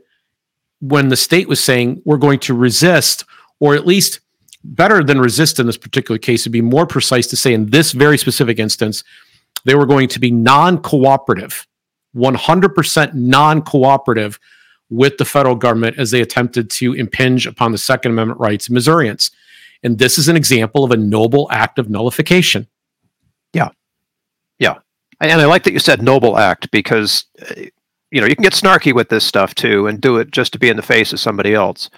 when 0.80 1.10
the 1.10 1.16
state 1.16 1.48
was 1.48 1.64
saying 1.64 2.02
we're 2.06 2.18
going 2.18 2.40
to 2.40 2.54
resist, 2.54 3.26
or 3.60 3.76
at 3.76 3.86
least 3.86 4.20
better 4.64 5.04
than 5.04 5.20
resist 5.20 5.60
in 5.60 5.66
this 5.66 5.78
particular 5.78 6.18
case, 6.18 6.44
to 6.44 6.50
be 6.50 6.62
more 6.62 6.86
precise 6.86 7.28
to 7.28 7.38
say 7.38 7.54
in 7.54 7.68
this 7.70 7.92
very 7.92 8.18
specific 8.18 8.60
instance, 8.60 9.04
they 9.66 9.76
were 9.76 9.86
going 9.86 10.08
to 10.10 10.20
be 10.20 10.32
non 10.32 10.78
cooperative, 10.80 11.67
100% 12.18 13.14
non 13.14 13.62
cooperative 13.62 14.40
with 14.90 15.18
the 15.18 15.26
federal 15.26 15.56
government 15.56 15.98
as 16.00 16.12
they 16.12 16.22
attempted 16.22 16.70
to 16.70 16.94
impinge 16.94 17.46
upon 17.46 17.72
the 17.72 17.78
Second 17.78 18.12
Amendment 18.12 18.40
rights 18.40 18.68
of 18.68 18.74
Missourians. 18.74 19.32
And 19.84 19.98
this 20.00 20.18
is 20.18 20.28
an 20.28 20.36
example 20.36 20.84
of 20.84 20.92
a 20.92 20.98
noble 20.98 21.48
act 21.52 21.78
of 21.78 21.90
nullification. 21.90 22.68
Yeah. 23.54 23.70
Yeah. 24.60 24.76
And 25.20 25.42
I 25.42 25.46
like 25.46 25.64
that 25.64 25.74
you 25.74 25.80
said 25.80 26.02
noble 26.02 26.38
act 26.38 26.72
because, 26.72 27.26
uh, 27.42 27.64
you 28.12 28.22
know, 28.22 28.28
you 28.28 28.36
can 28.36 28.44
get 28.44 28.54
snarky 28.54 28.94
with 28.94 29.10
this 29.10 29.26
stuff 29.26 29.54
too 29.56 29.88
and 29.88 30.00
do 30.00 30.18
it 30.18 30.32
just 30.32 30.54
to 30.54 30.60
be 30.60 30.70
in 30.70 30.78
the 30.78 30.84
face 30.84 31.14
of 31.14 31.20
somebody 31.20 31.54
else. 31.54 31.90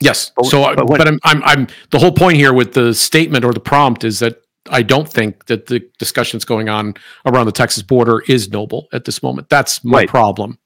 Yes. 0.00 0.32
So, 0.44 0.64
uh, 0.64 0.74
but, 0.74 0.88
when, 0.88 0.98
but 0.98 1.08
I'm, 1.08 1.20
I'm, 1.24 1.42
I'm, 1.44 1.66
the 1.90 1.98
whole 1.98 2.12
point 2.12 2.36
here 2.36 2.52
with 2.52 2.74
the 2.74 2.92
statement 2.94 3.44
or 3.44 3.52
the 3.52 3.60
prompt 3.60 4.04
is 4.04 4.18
that 4.18 4.42
I 4.70 4.82
don't 4.82 5.08
think 5.08 5.46
that 5.46 5.66
the 5.66 5.80
discussions 5.98 6.44
going 6.44 6.68
on 6.68 6.94
around 7.24 7.46
the 7.46 7.52
Texas 7.52 7.82
border 7.82 8.22
is 8.28 8.50
noble 8.50 8.88
at 8.92 9.04
this 9.04 9.22
moment. 9.22 9.48
That's 9.48 9.84
my 9.84 9.98
right. 9.98 10.08
problem 10.08 10.58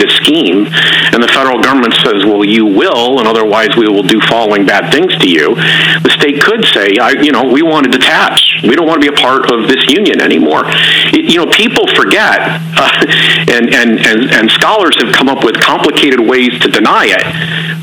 this 0.00 0.16
scheme, 0.16 0.66
and 1.12 1.22
the 1.22 1.28
federal 1.28 1.60
government 1.60 1.94
says, 2.00 2.24
well, 2.24 2.44
you 2.44 2.64
will, 2.64 3.20
and 3.20 3.28
otherwise 3.28 3.76
we 3.76 3.86
will 3.86 4.02
do 4.02 4.18
following 4.28 4.64
bad 4.64 4.90
things 4.90 5.14
to 5.18 5.28
you, 5.28 5.54
the 6.00 6.10
state 6.16 6.40
could 6.40 6.64
say, 6.64 6.96
I, 6.96 7.20
you 7.20 7.32
know, 7.32 7.44
we 7.44 7.62
want 7.62 7.84
to 7.84 7.92
detach. 7.92 8.64
We 8.64 8.74
don't 8.74 8.86
want 8.86 9.02
to 9.02 9.10
be 9.10 9.14
a 9.14 9.20
part 9.20 9.52
of 9.52 9.68
this 9.68 9.84
union 9.92 10.20
anymore. 10.20 10.64
It, 11.12 11.30
you 11.30 11.36
know, 11.36 11.50
people 11.52 11.86
forget, 11.94 12.40
uh, 12.76 13.04
and, 13.52 13.68
and, 13.68 14.00
and, 14.00 14.20
and 14.32 14.50
scholars 14.50 14.96
have 15.04 15.12
come 15.12 15.28
up 15.28 15.44
with 15.44 15.60
complicated 15.60 16.20
ways 16.20 16.58
to 16.60 16.68
deny 16.68 17.06
it, 17.12 17.24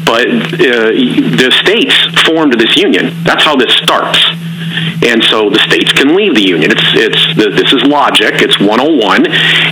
but 0.06 0.28
uh, 0.28 0.92
the 1.38 1.54
states 1.62 1.96
formed 2.26 2.60
this 2.60 2.76
union. 2.76 3.14
That's 3.24 3.44
how 3.44 3.56
this 3.56 3.74
starts 3.74 4.18
and 5.04 5.24
so 5.24 5.50
the 5.50 5.60
states 5.60 5.92
can 5.94 6.16
leave 6.16 6.36
the 6.36 6.42
union. 6.42 6.72
It's 6.72 6.88
it's 6.94 7.22
this 7.38 7.74
is 7.74 7.84
logic. 7.84 8.42
It's 8.42 8.60
101, 8.60 9.28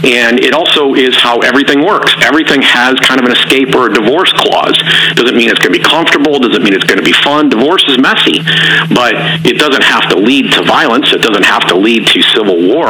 and 0.06 0.40
it 0.40 0.54
also 0.54 0.94
is 0.94 1.16
how 1.16 1.40
everything 1.40 1.84
works. 1.84 2.14
Everything 2.22 2.62
has 2.62 2.96
kind 3.02 3.20
of 3.20 3.26
an 3.26 3.34
escape 3.34 3.74
or 3.76 3.90
a 3.90 3.94
divorce 3.94 4.32
clause. 4.34 4.78
Doesn't 5.16 5.36
mean 5.36 5.50
it's 5.50 5.60
going 5.60 5.74
to 5.74 5.80
be 5.80 5.84
comfortable. 5.84 6.40
Doesn't 6.40 6.64
mean 6.64 6.74
it's 6.74 6.88
going 6.88 7.00
to 7.00 7.06
be 7.06 7.16
fun. 7.26 7.50
Divorce 7.50 7.84
is 7.88 7.98
messy, 7.98 8.40
but 8.94 9.16
it 9.46 9.58
doesn't 9.58 9.84
have 9.84 10.10
to 10.10 10.18
lead 10.18 10.52
to 10.54 10.64
violence. 10.64 11.12
It 11.14 11.22
doesn't 11.22 11.46
have 11.46 11.68
to 11.70 11.76
lead 11.78 12.08
to 12.08 12.22
civil 12.22 12.58
war. 12.68 12.88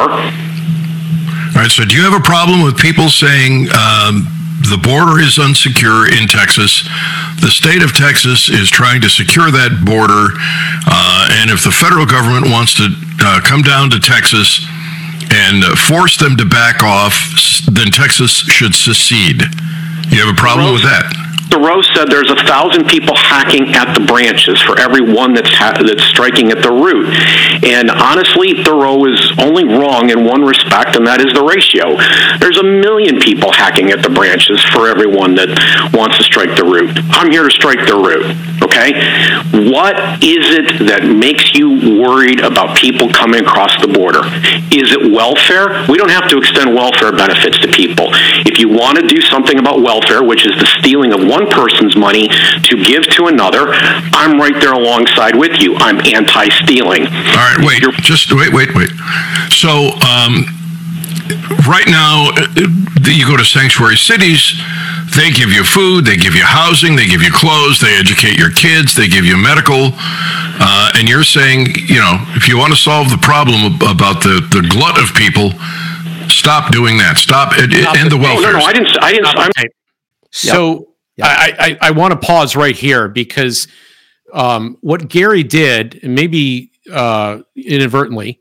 All 1.56 1.62
right. 1.62 1.70
So, 1.70 1.84
do 1.84 1.96
you 1.96 2.02
have 2.02 2.18
a 2.18 2.24
problem 2.24 2.62
with 2.62 2.76
people 2.76 3.08
saying? 3.08 3.68
Um, 3.72 4.35
the 4.64 4.80
border 4.80 5.20
is 5.20 5.36
unsecure 5.36 6.08
in 6.08 6.28
Texas. 6.28 6.82
The 7.44 7.52
state 7.52 7.82
of 7.82 7.92
Texas 7.92 8.48
is 8.48 8.70
trying 8.70 9.00
to 9.02 9.08
secure 9.08 9.50
that 9.52 9.84
border. 9.84 10.32
Uh, 10.88 11.40
and 11.42 11.50
if 11.50 11.62
the 11.62 11.70
federal 11.70 12.06
government 12.06 12.48
wants 12.48 12.72
to 12.80 12.88
uh, 13.20 13.40
come 13.44 13.60
down 13.60 13.90
to 13.90 14.00
Texas 14.00 14.64
and 15.28 15.60
force 15.76 16.16
them 16.16 16.36
to 16.36 16.46
back 16.46 16.82
off, 16.82 17.12
then 17.68 17.92
Texas 17.92 18.32
should 18.48 18.74
secede. 18.74 19.42
You 20.08 20.24
have 20.24 20.32
a 20.32 20.38
problem 20.38 20.72
with 20.72 20.82
that? 20.82 21.25
Thoreau 21.50 21.80
said 21.82 22.06
there's 22.06 22.30
a 22.30 22.36
thousand 22.46 22.86
people 22.86 23.14
hacking 23.16 23.74
at 23.74 23.94
the 23.94 24.04
branches 24.04 24.60
for 24.60 24.78
every 24.78 25.00
one 25.00 25.34
that's 25.34 25.52
ha- 25.52 25.78
that's 25.78 26.02
striking 26.02 26.50
at 26.50 26.62
the 26.62 26.72
root. 26.72 27.12
And 27.62 27.90
honestly, 27.90 28.62
Thoreau 28.64 29.04
is 29.06 29.32
only 29.38 29.64
wrong 29.64 30.10
in 30.10 30.24
one 30.24 30.42
respect, 30.42 30.96
and 30.96 31.06
that 31.06 31.20
is 31.20 31.32
the 31.34 31.44
ratio. 31.44 31.96
There's 32.38 32.58
a 32.58 32.66
million 32.66 33.20
people 33.20 33.52
hacking 33.52 33.90
at 33.90 34.02
the 34.02 34.10
branches 34.10 34.62
for 34.72 34.88
every 34.88 35.06
one 35.06 35.34
that 35.36 35.50
wants 35.92 36.16
to 36.18 36.24
strike 36.24 36.56
the 36.56 36.64
root. 36.64 36.96
I'm 37.10 37.30
here 37.30 37.44
to 37.44 37.50
strike 37.50 37.84
the 37.86 37.96
root. 37.96 38.34
Okay, 38.64 38.96
what 39.70 39.96
is 40.24 40.48
it 40.56 40.88
that 40.88 41.04
makes 41.04 41.52
you 41.52 42.00
worried 42.00 42.40
about 42.40 42.76
people 42.76 43.12
coming 43.12 43.44
across 43.44 43.76
the 43.84 43.88
border? 43.88 44.24
Is 44.72 44.90
it 44.96 45.12
welfare? 45.12 45.84
We 45.88 46.00
don't 46.00 46.10
have 46.10 46.28
to 46.32 46.38
extend 46.38 46.74
welfare 46.74 47.12
benefits 47.12 47.60
to 47.60 47.68
people. 47.68 48.08
If 48.48 48.58
you 48.58 48.68
want 48.68 48.98
to 48.98 49.06
do 49.06 49.20
something 49.20 49.58
about 49.58 49.84
welfare, 49.84 50.24
which 50.24 50.48
is 50.48 50.56
the 50.56 50.66
stealing 50.80 51.12
of 51.12 51.20
one 51.20 51.35
person's 51.44 51.96
money 51.96 52.28
to 52.64 52.82
give 52.82 53.04
to 53.16 53.26
another, 53.26 53.68
I'm 54.16 54.40
right 54.40 54.56
there 54.60 54.72
alongside 54.72 55.36
with 55.36 55.60
you. 55.60 55.76
I'm 55.76 56.00
anti-stealing. 56.00 57.06
All 57.06 57.12
right, 57.12 57.58
wait, 57.60 57.82
You're, 57.82 57.92
just 57.92 58.32
wait, 58.32 58.52
wait, 58.52 58.74
wait. 58.74 58.90
So, 59.50 59.92
um, 60.00 60.48
right 61.68 61.86
now, 61.86 62.30
uh, 62.32 62.46
you 63.04 63.26
go 63.26 63.36
to 63.36 63.44
sanctuary 63.44 63.96
cities. 63.96 64.54
They 65.14 65.30
give 65.30 65.50
you 65.50 65.64
food, 65.64 66.04
they 66.04 66.16
give 66.16 66.34
you 66.34 66.44
housing, 66.44 66.96
they 66.96 67.06
give 67.06 67.22
you 67.22 67.30
clothes, 67.32 67.80
they 67.80 67.96
educate 67.96 68.36
your 68.36 68.50
kids, 68.50 68.94
they 68.94 69.08
give 69.08 69.24
you 69.24 69.36
medical. 69.36 69.92
Uh, 69.94 70.92
and 70.96 71.08
you're 71.08 71.24
saying, 71.24 71.68
you 71.86 72.00
know, 72.00 72.18
if 72.34 72.48
you 72.48 72.58
want 72.58 72.72
to 72.72 72.78
solve 72.78 73.10
the 73.10 73.18
problem 73.18 73.76
about 73.76 74.22
the, 74.22 74.46
the 74.50 74.66
glut 74.68 74.98
of 74.98 75.14
people, 75.14 75.52
stop 76.28 76.72
doing 76.72 76.98
that. 76.98 77.16
Stop, 77.16 77.52
it, 77.56 77.72
end 77.96 78.10
the 78.10 78.16
welfare. 78.16 78.52
No, 78.52 78.58
no, 78.58 78.64
I 78.64 78.72
didn't. 78.72 78.98
I 79.02 79.12
didn't. 79.12 79.72
So 80.32 80.88
yeah. 81.16 81.26
I, 81.26 81.54
I, 81.58 81.78
I 81.80 81.90
want 81.92 82.12
to 82.12 82.18
pause 82.18 82.56
right 82.56 82.76
here 82.76 83.08
because 83.08 83.68
um, 84.32 84.76
what 84.80 85.08
Gary 85.08 85.42
did, 85.42 86.00
maybe 86.02 86.72
uh, 86.92 87.40
inadvertently, 87.54 88.40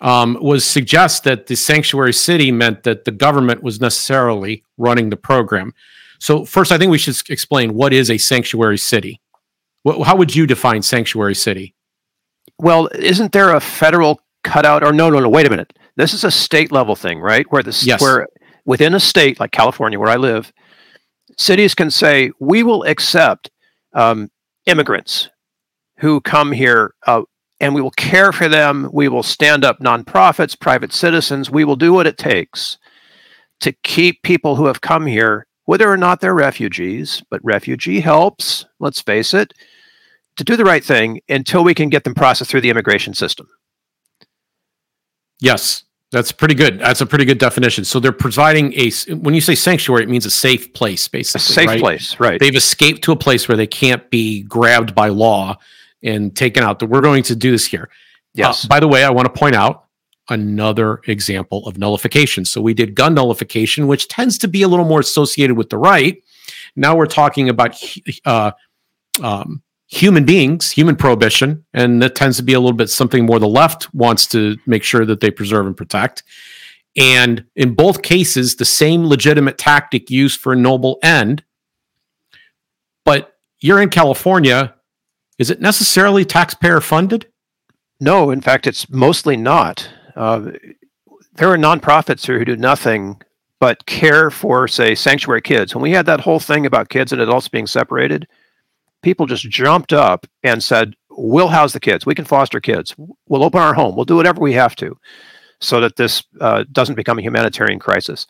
um, 0.00 0.36
was 0.40 0.64
suggest 0.64 1.24
that 1.24 1.46
the 1.46 1.54
sanctuary 1.54 2.12
city 2.12 2.50
meant 2.50 2.82
that 2.82 3.04
the 3.04 3.12
government 3.12 3.62
was 3.62 3.80
necessarily 3.80 4.64
running 4.76 5.10
the 5.10 5.16
program. 5.16 5.72
So, 6.18 6.44
first, 6.44 6.72
I 6.72 6.78
think 6.78 6.90
we 6.90 6.98
should 6.98 7.16
explain 7.30 7.74
what 7.74 7.92
is 7.92 8.10
a 8.10 8.18
sanctuary 8.18 8.78
city. 8.78 9.20
What, 9.84 10.04
how 10.04 10.16
would 10.16 10.34
you 10.34 10.46
define 10.46 10.82
sanctuary 10.82 11.34
city? 11.34 11.74
Well, 12.58 12.88
isn't 12.94 13.32
there 13.32 13.54
a 13.54 13.60
federal 13.60 14.20
cutout? 14.44 14.84
Or 14.84 14.92
no, 14.92 15.08
no, 15.08 15.20
no. 15.20 15.28
Wait 15.28 15.46
a 15.46 15.50
minute. 15.50 15.72
This 15.96 16.14
is 16.14 16.24
a 16.24 16.30
state 16.30 16.72
level 16.72 16.96
thing, 16.96 17.20
right? 17.20 17.46
Where 17.50 17.62
this, 17.62 17.84
yes. 17.84 18.00
where 18.00 18.28
within 18.64 18.94
a 18.94 19.00
state 19.00 19.40
like 19.40 19.50
California, 19.52 19.98
where 19.98 20.10
I 20.10 20.16
live, 20.16 20.52
cities 21.42 21.74
can 21.74 21.90
say, 21.90 22.30
we 22.38 22.62
will 22.62 22.84
accept 22.84 23.50
um, 23.92 24.30
immigrants 24.66 25.28
who 25.98 26.20
come 26.20 26.52
here 26.52 26.94
uh, 27.06 27.22
and 27.60 27.74
we 27.74 27.80
will 27.80 27.92
care 27.92 28.32
for 28.32 28.48
them. 28.48 28.88
We 28.92 29.08
will 29.08 29.22
stand 29.22 29.64
up 29.64 29.78
nonprofits, 29.78 30.58
private 30.58 30.92
citizens. 30.92 31.50
We 31.50 31.64
will 31.64 31.76
do 31.76 31.92
what 31.92 32.06
it 32.06 32.18
takes 32.18 32.78
to 33.60 33.72
keep 33.84 34.22
people 34.22 34.56
who 34.56 34.66
have 34.66 34.80
come 34.80 35.06
here, 35.06 35.46
whether 35.64 35.88
or 35.88 35.96
not 35.96 36.20
they're 36.20 36.34
refugees, 36.34 37.22
but 37.30 37.40
refugee 37.44 38.00
helps, 38.00 38.66
let's 38.80 39.00
face 39.00 39.32
it, 39.32 39.52
to 40.36 40.44
do 40.44 40.56
the 40.56 40.64
right 40.64 40.84
thing 40.84 41.20
until 41.28 41.62
we 41.62 41.74
can 41.74 41.88
get 41.88 42.04
them 42.04 42.14
processed 42.14 42.50
through 42.50 42.62
the 42.62 42.70
immigration 42.70 43.14
system. 43.14 43.46
Yes. 45.38 45.84
That's 46.12 46.30
pretty 46.30 46.54
good. 46.54 46.78
That's 46.78 47.00
a 47.00 47.06
pretty 47.06 47.24
good 47.24 47.38
definition. 47.38 47.84
So 47.84 47.98
they're 47.98 48.12
providing 48.12 48.74
a 48.74 48.90
when 49.14 49.34
you 49.34 49.40
say 49.40 49.54
sanctuary, 49.54 50.02
it 50.02 50.10
means 50.10 50.26
a 50.26 50.30
safe 50.30 50.72
place, 50.74 51.08
basically. 51.08 51.38
A 51.38 51.42
safe 51.42 51.68
right? 51.68 51.80
place, 51.80 52.20
right? 52.20 52.38
They've 52.38 52.54
escaped 52.54 53.02
to 53.04 53.12
a 53.12 53.16
place 53.16 53.48
where 53.48 53.56
they 53.56 53.66
can't 53.66 54.08
be 54.10 54.42
grabbed 54.42 54.94
by 54.94 55.08
law 55.08 55.56
and 56.02 56.36
taken 56.36 56.62
out. 56.62 56.80
That 56.80 56.86
we're 56.86 57.00
going 57.00 57.22
to 57.24 57.34
do 57.34 57.50
this 57.50 57.64
here. 57.64 57.88
Yes. 58.34 58.66
Uh, 58.66 58.68
by 58.68 58.78
the 58.78 58.88
way, 58.88 59.04
I 59.04 59.10
want 59.10 59.32
to 59.32 59.38
point 59.38 59.54
out 59.54 59.86
another 60.28 61.00
example 61.06 61.66
of 61.66 61.78
nullification. 61.78 62.44
So 62.44 62.60
we 62.60 62.74
did 62.74 62.94
gun 62.94 63.14
nullification, 63.14 63.86
which 63.86 64.08
tends 64.08 64.36
to 64.38 64.48
be 64.48 64.60
a 64.62 64.68
little 64.68 64.84
more 64.84 65.00
associated 65.00 65.56
with 65.56 65.70
the 65.70 65.78
right. 65.78 66.22
Now 66.76 66.94
we're 66.94 67.06
talking 67.06 67.48
about 67.48 67.82
uh, 68.26 68.52
um, 69.22 69.62
human 69.92 70.24
beings, 70.24 70.70
human 70.70 70.96
prohibition, 70.96 71.62
and 71.74 72.00
that 72.00 72.14
tends 72.14 72.38
to 72.38 72.42
be 72.42 72.54
a 72.54 72.60
little 72.60 72.76
bit 72.76 72.88
something 72.88 73.26
more 73.26 73.38
the 73.38 73.46
left 73.46 73.94
wants 73.94 74.26
to 74.26 74.56
make 74.64 74.82
sure 74.82 75.04
that 75.04 75.20
they 75.20 75.30
preserve 75.30 75.66
and 75.66 75.76
protect. 75.76 76.22
And 76.96 77.44
in 77.56 77.74
both 77.74 78.00
cases, 78.00 78.56
the 78.56 78.64
same 78.64 79.04
legitimate 79.04 79.58
tactic 79.58 80.10
used 80.10 80.40
for 80.40 80.54
a 80.54 80.56
noble 80.56 80.98
end. 81.02 81.44
But 83.04 83.36
you're 83.60 83.82
in 83.82 83.90
California. 83.90 84.74
Is 85.38 85.50
it 85.50 85.60
necessarily 85.60 86.24
taxpayer 86.24 86.80
funded? 86.80 87.26
No, 88.00 88.30
in 88.30 88.40
fact, 88.40 88.66
it's 88.66 88.88
mostly 88.88 89.36
not. 89.36 89.90
Uh, 90.16 90.52
there 91.34 91.50
are 91.50 91.58
nonprofits 91.58 92.24
here 92.24 92.38
who 92.38 92.46
do 92.46 92.56
nothing 92.56 93.20
but 93.60 93.84
care 93.84 94.30
for, 94.30 94.66
say, 94.66 94.94
sanctuary 94.94 95.42
kids. 95.42 95.74
When 95.74 95.82
we 95.82 95.92
had 95.92 96.06
that 96.06 96.20
whole 96.20 96.40
thing 96.40 96.64
about 96.64 96.88
kids 96.88 97.12
and 97.12 97.20
adults 97.20 97.48
being 97.48 97.66
separated, 97.66 98.26
people 99.02 99.26
just 99.26 99.48
jumped 99.48 99.92
up 99.92 100.26
and 100.42 100.62
said, 100.62 100.94
We'll 101.10 101.48
house 101.48 101.74
the 101.74 101.80
kids. 101.80 102.06
We 102.06 102.14
can 102.14 102.24
foster 102.24 102.58
kids. 102.58 102.94
We'll 103.28 103.44
open 103.44 103.60
our 103.60 103.74
home. 103.74 103.96
We'll 103.96 104.06
do 104.06 104.16
whatever 104.16 104.40
we 104.40 104.54
have 104.54 104.74
to 104.76 104.96
so 105.60 105.78
that 105.80 105.96
this 105.96 106.24
uh, 106.40 106.64
doesn't 106.72 106.94
become 106.94 107.18
a 107.18 107.22
humanitarian 107.22 107.78
crisis. 107.78 108.26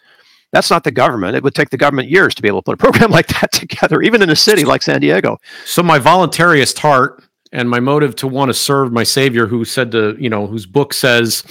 That's 0.53 0.69
not 0.69 0.83
the 0.83 0.91
government. 0.91 1.37
It 1.37 1.45
would 1.45 1.55
take 1.55 1.71
the 1.71 1.77
government 1.77 2.11
years 2.11 2.35
to 2.35 2.43
be 2.43 2.49
able 2.49 2.61
to 2.61 2.65
put 2.65 2.75
a 2.75 2.77
program 2.93 3.11
like 3.11 3.29
that 3.29 3.53
together, 3.53 4.03
even 4.03 4.21
in 4.21 4.31
a 4.31 4.37
city 4.37 4.65
like 4.65 4.83
San 4.83 5.01
Diego. 5.01 5.39
So, 5.65 5.83
my 5.83 6.01
voluntarist 6.01 6.79
heart 6.79 7.23
and 7.53 7.71
my 7.71 7.81
motive 7.81 8.17
to 8.17 8.27
want 8.27 8.49
to 8.49 8.55
serve 8.55 8.93
my 8.93 9.05
Savior, 9.05 9.47
who 9.47 9.65
said 9.65 9.93
to, 9.93 10.17
you 10.19 10.29
know, 10.29 10.47
whose 10.47 10.67
book 10.67 10.93
says, 10.93 11.45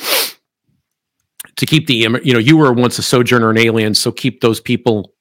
to 1.55 1.65
keep 1.65 1.87
the 1.87 1.95
you 2.23 2.33
know 2.33 2.39
you 2.39 2.57
were 2.57 2.73
once 2.73 2.97
a 2.97 3.03
sojourner 3.03 3.49
and 3.49 3.59
alien 3.59 3.93
so 3.93 4.11
keep 4.11 4.41
those 4.41 4.59
people 4.59 5.13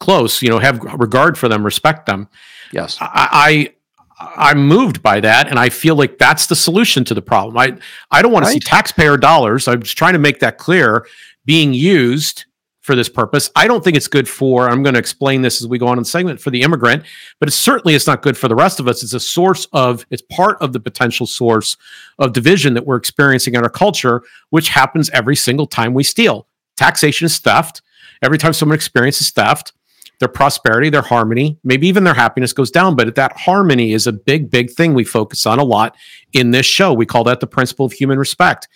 close 0.00 0.42
you 0.42 0.48
know 0.48 0.58
have 0.58 0.82
regard 0.98 1.38
for 1.38 1.48
them 1.48 1.64
respect 1.64 2.06
them 2.06 2.28
yes 2.72 2.98
i, 3.00 3.72
I 4.18 4.46
i'm 4.50 4.66
moved 4.66 5.02
by 5.02 5.20
that 5.20 5.48
and 5.48 5.58
i 5.58 5.68
feel 5.68 5.94
like 5.94 6.18
that's 6.18 6.46
the 6.46 6.56
solution 6.56 7.04
to 7.04 7.14
the 7.14 7.22
problem 7.22 7.56
i 7.56 7.76
i 8.10 8.22
don't 8.22 8.32
want 8.32 8.44
right. 8.44 8.50
to 8.50 8.54
see 8.54 8.60
taxpayer 8.60 9.16
dollars 9.16 9.68
i'm 9.68 9.82
just 9.82 9.96
trying 9.96 10.14
to 10.14 10.18
make 10.18 10.40
that 10.40 10.58
clear 10.58 11.06
being 11.44 11.72
used 11.72 12.46
for 12.80 12.96
this 12.96 13.08
purpose. 13.08 13.50
I 13.54 13.68
don't 13.68 13.84
think 13.84 13.96
it's 13.96 14.08
good 14.08 14.28
for, 14.28 14.68
I'm 14.68 14.82
going 14.82 14.94
to 14.94 14.98
explain 14.98 15.42
this 15.42 15.60
as 15.60 15.68
we 15.68 15.78
go 15.78 15.86
on 15.86 15.98
in 15.98 16.02
the 16.02 16.08
segment, 16.08 16.40
for 16.40 16.50
the 16.50 16.62
immigrant, 16.62 17.04
but 17.38 17.48
it 17.48 17.52
certainly 17.52 17.94
is 17.94 18.06
not 18.06 18.22
good 18.22 18.36
for 18.36 18.48
the 18.48 18.54
rest 18.54 18.80
of 18.80 18.88
us. 18.88 19.02
It's 19.02 19.12
a 19.12 19.20
source 19.20 19.66
of, 19.72 20.06
it's 20.10 20.22
part 20.22 20.60
of 20.60 20.72
the 20.72 20.80
potential 20.80 21.26
source 21.26 21.76
of 22.18 22.32
division 22.32 22.74
that 22.74 22.86
we're 22.86 22.96
experiencing 22.96 23.54
in 23.54 23.62
our 23.62 23.70
culture, 23.70 24.22
which 24.48 24.70
happens 24.70 25.10
every 25.10 25.36
single 25.36 25.66
time 25.66 25.94
we 25.94 26.02
steal. 26.02 26.48
Taxation 26.76 27.26
is 27.26 27.38
theft. 27.38 27.82
Every 28.22 28.38
time 28.38 28.52
someone 28.52 28.74
experiences 28.74 29.30
theft, 29.30 29.72
their 30.20 30.28
prosperity, 30.28 30.90
their 30.90 31.02
harmony, 31.02 31.58
maybe 31.64 31.88
even 31.88 32.04
their 32.04 32.14
happiness 32.14 32.52
goes 32.52 32.70
down. 32.70 32.94
But 32.94 33.14
that 33.16 33.36
harmony 33.36 33.92
is 33.92 34.06
a 34.06 34.12
big, 34.12 34.50
big 34.50 34.70
thing 34.70 34.94
we 34.94 35.04
focus 35.04 35.46
on 35.46 35.58
a 35.58 35.64
lot 35.64 35.96
in 36.32 36.52
this 36.52 36.66
show. 36.66 36.92
We 36.92 37.06
call 37.06 37.24
that 37.24 37.40
the 37.40 37.46
principle 37.46 37.86
of 37.86 37.92
human 37.92 38.18
respect. 38.18 38.68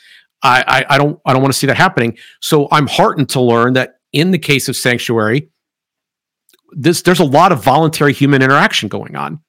I, 0.43 0.65
I, 0.67 0.95
I 0.95 0.99
don't 0.99 1.21
I 1.25 1.33
don't 1.33 1.43
want 1.43 1.53
to 1.53 1.59
see 1.59 1.67
that 1.69 1.77
happening. 1.77 2.19
So 2.41 2.67
I'm 2.73 2.87
heartened 2.87 3.29
to 3.31 3.41
learn 3.41 3.75
that 3.75 3.97
in 4.13 4.31
the 4.31 4.39
case 4.39 4.69
of 4.69 4.77
sanctuary, 4.77 5.51
this 6.73 7.03
there's 7.03 7.21
a 7.21 7.25
lot 7.25 7.53
of 7.53 7.63
voluntary 7.63 8.13
human 8.13 8.43
interaction 8.43 8.89
going 8.89 9.15
on. 9.15 9.41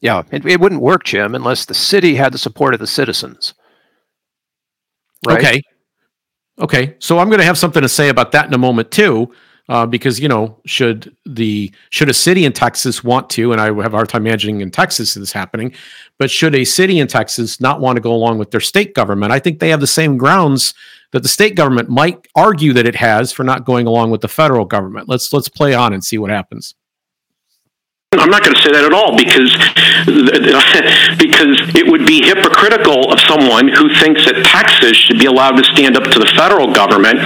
Yeah, 0.00 0.22
it, 0.30 0.46
it 0.46 0.60
wouldn't 0.60 0.80
work, 0.80 1.04
Jim, 1.04 1.34
unless 1.34 1.64
the 1.64 1.74
city 1.74 2.16
had 2.16 2.32
the 2.32 2.38
support 2.38 2.74
of 2.74 2.80
the 2.80 2.86
citizens. 2.86 3.54
Right? 5.26 5.38
Okay. 5.38 5.62
Okay. 6.58 6.96
So 6.98 7.18
I'm 7.18 7.28
going 7.28 7.38
to 7.38 7.44
have 7.44 7.58
something 7.58 7.82
to 7.82 7.88
say 7.88 8.08
about 8.08 8.32
that 8.32 8.46
in 8.46 8.54
a 8.54 8.58
moment 8.58 8.90
too, 8.90 9.32
uh, 9.68 9.86
because 9.86 10.20
you 10.20 10.28
know, 10.28 10.58
should 10.66 11.14
the 11.24 11.72
should 11.90 12.08
a 12.08 12.14
city 12.14 12.44
in 12.44 12.52
Texas 12.52 13.04
want 13.04 13.30
to, 13.30 13.52
and 13.52 13.60
I 13.60 13.66
have 13.66 13.94
a 13.94 13.96
hard 13.96 14.08
time 14.08 14.26
imagining 14.26 14.60
in 14.60 14.70
Texas 14.70 15.14
this 15.14 15.32
happening, 15.32 15.74
but 16.18 16.30
should 16.30 16.54
a 16.54 16.64
city 16.64 16.98
in 16.98 17.06
Texas 17.06 17.60
not 17.60 17.80
want 17.80 17.96
to 17.96 18.02
go 18.02 18.12
along 18.12 18.38
with 18.38 18.50
their 18.50 18.60
state 18.60 18.94
government, 18.94 19.32
I 19.32 19.38
think 19.38 19.58
they 19.58 19.70
have 19.70 19.80
the 19.80 19.86
same 19.86 20.16
grounds 20.16 20.74
that 21.12 21.22
the 21.22 21.28
state 21.28 21.54
government 21.54 21.88
might 21.88 22.26
argue 22.34 22.72
that 22.72 22.86
it 22.86 22.96
has 22.96 23.32
for 23.32 23.44
not 23.44 23.64
going 23.64 23.86
along 23.86 24.10
with 24.10 24.22
the 24.22 24.28
federal 24.28 24.64
government. 24.64 25.08
Let's 25.08 25.32
let's 25.32 25.48
play 25.48 25.74
on 25.74 25.92
and 25.92 26.04
see 26.04 26.18
what 26.18 26.30
happens. 26.30 26.74
I'm 28.12 28.28
not 28.28 28.44
going 28.44 28.54
to 28.54 28.60
say 28.60 28.72
that 28.72 28.84
at 28.84 28.92
all 28.92 29.16
because 29.16 29.48
because 31.16 31.56
it 31.72 31.88
would 31.88 32.04
be 32.04 32.20
hypocritical 32.20 33.08
of 33.08 33.18
someone 33.24 33.72
who 33.72 33.88
thinks 33.96 34.28
that 34.28 34.44
Texas 34.44 34.96
should 34.96 35.18
be 35.18 35.24
allowed 35.24 35.56
to 35.56 35.64
stand 35.64 35.96
up 35.96 36.04
to 36.12 36.18
the 36.20 36.28
federal 36.36 36.68
government 36.68 37.18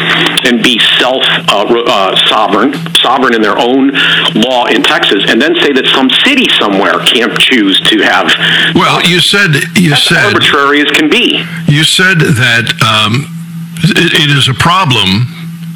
and 0.46 0.62
be 0.62 0.78
self 1.02 1.26
uh, 1.50 1.66
uh, 1.66 2.14
sovereign, 2.30 2.70
sovereign 2.94 3.34
in 3.34 3.42
their 3.42 3.58
own 3.58 3.90
law 4.38 4.70
in 4.70 4.86
Texas, 4.86 5.26
and 5.26 5.42
then 5.42 5.58
say 5.58 5.74
that 5.74 5.90
some 5.90 6.06
city 6.22 6.46
somewhere 6.54 7.02
can't 7.02 7.34
choose 7.34 7.82
to 7.90 8.06
have. 8.06 8.30
Well, 8.78 9.02
you 9.02 9.18
said 9.18 9.58
you 9.74 9.96
said 9.98 10.30
arbitrary 10.30 10.86
as 10.86 10.90
can 10.94 11.10
be. 11.10 11.42
You 11.66 11.82
said 11.82 12.22
that. 12.38 12.70
Um, 12.78 13.36
it 13.82 14.30
is 14.30 14.48
a 14.48 14.54
problem. 14.54 15.28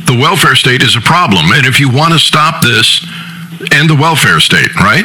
The 0.07 0.17
welfare 0.17 0.55
state 0.55 0.83
is 0.83 0.97
a 0.97 1.01
problem. 1.01 1.53
And 1.53 1.67
if 1.67 1.79
you 1.79 1.91
want 1.91 2.13
to 2.13 2.19
stop 2.19 2.63
this, 2.63 3.05
end 3.73 3.91
the 3.91 3.95
welfare 3.95 4.41
state, 4.41 4.75
right? 4.77 5.05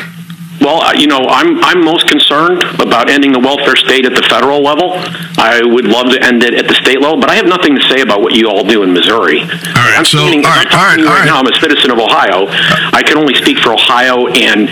Well, 0.62 0.96
you 0.96 1.08
know, 1.08 1.28
I'm 1.28 1.64
I'm 1.64 1.84
most 1.84 2.08
concerned 2.08 2.64
about 2.80 3.10
ending 3.10 3.32
the 3.32 3.40
welfare 3.40 3.76
state 3.76 4.06
at 4.06 4.16
the 4.16 4.24
federal 4.24 4.64
level. 4.64 4.94
I 5.38 5.62
would 5.64 5.86
love 5.86 6.10
to 6.12 6.24
end 6.24 6.44
it 6.44 6.54
at 6.54 6.68
the 6.68 6.76
state 6.76 7.02
level, 7.02 7.20
but 7.20 7.30
I 7.30 7.36
have 7.36 7.46
nothing 7.46 7.76
to 7.76 7.82
say 7.84 8.02
about 8.02 8.22
what 8.22 8.34
you 8.34 8.48
all 8.48 8.64
do 8.64 8.84
in 8.84 8.94
Missouri. 8.94 9.42
All 9.42 9.48
right, 9.48 9.96
I'm 9.98 10.06
so 10.06 10.20
all 10.20 10.32
right, 10.32 10.72
all 10.72 10.86
right, 10.86 11.00
all 11.00 11.06
right, 11.06 11.26
now. 11.26 11.40
I'm 11.40 11.48
a 11.48 11.56
citizen 11.60 11.92
of 11.92 12.00
Ohio. 12.00 12.48
I 12.96 13.04
can 13.04 13.18
only 13.18 13.36
speak 13.36 13.60
for 13.60 13.74
Ohio 13.74 14.28
and 14.28 14.70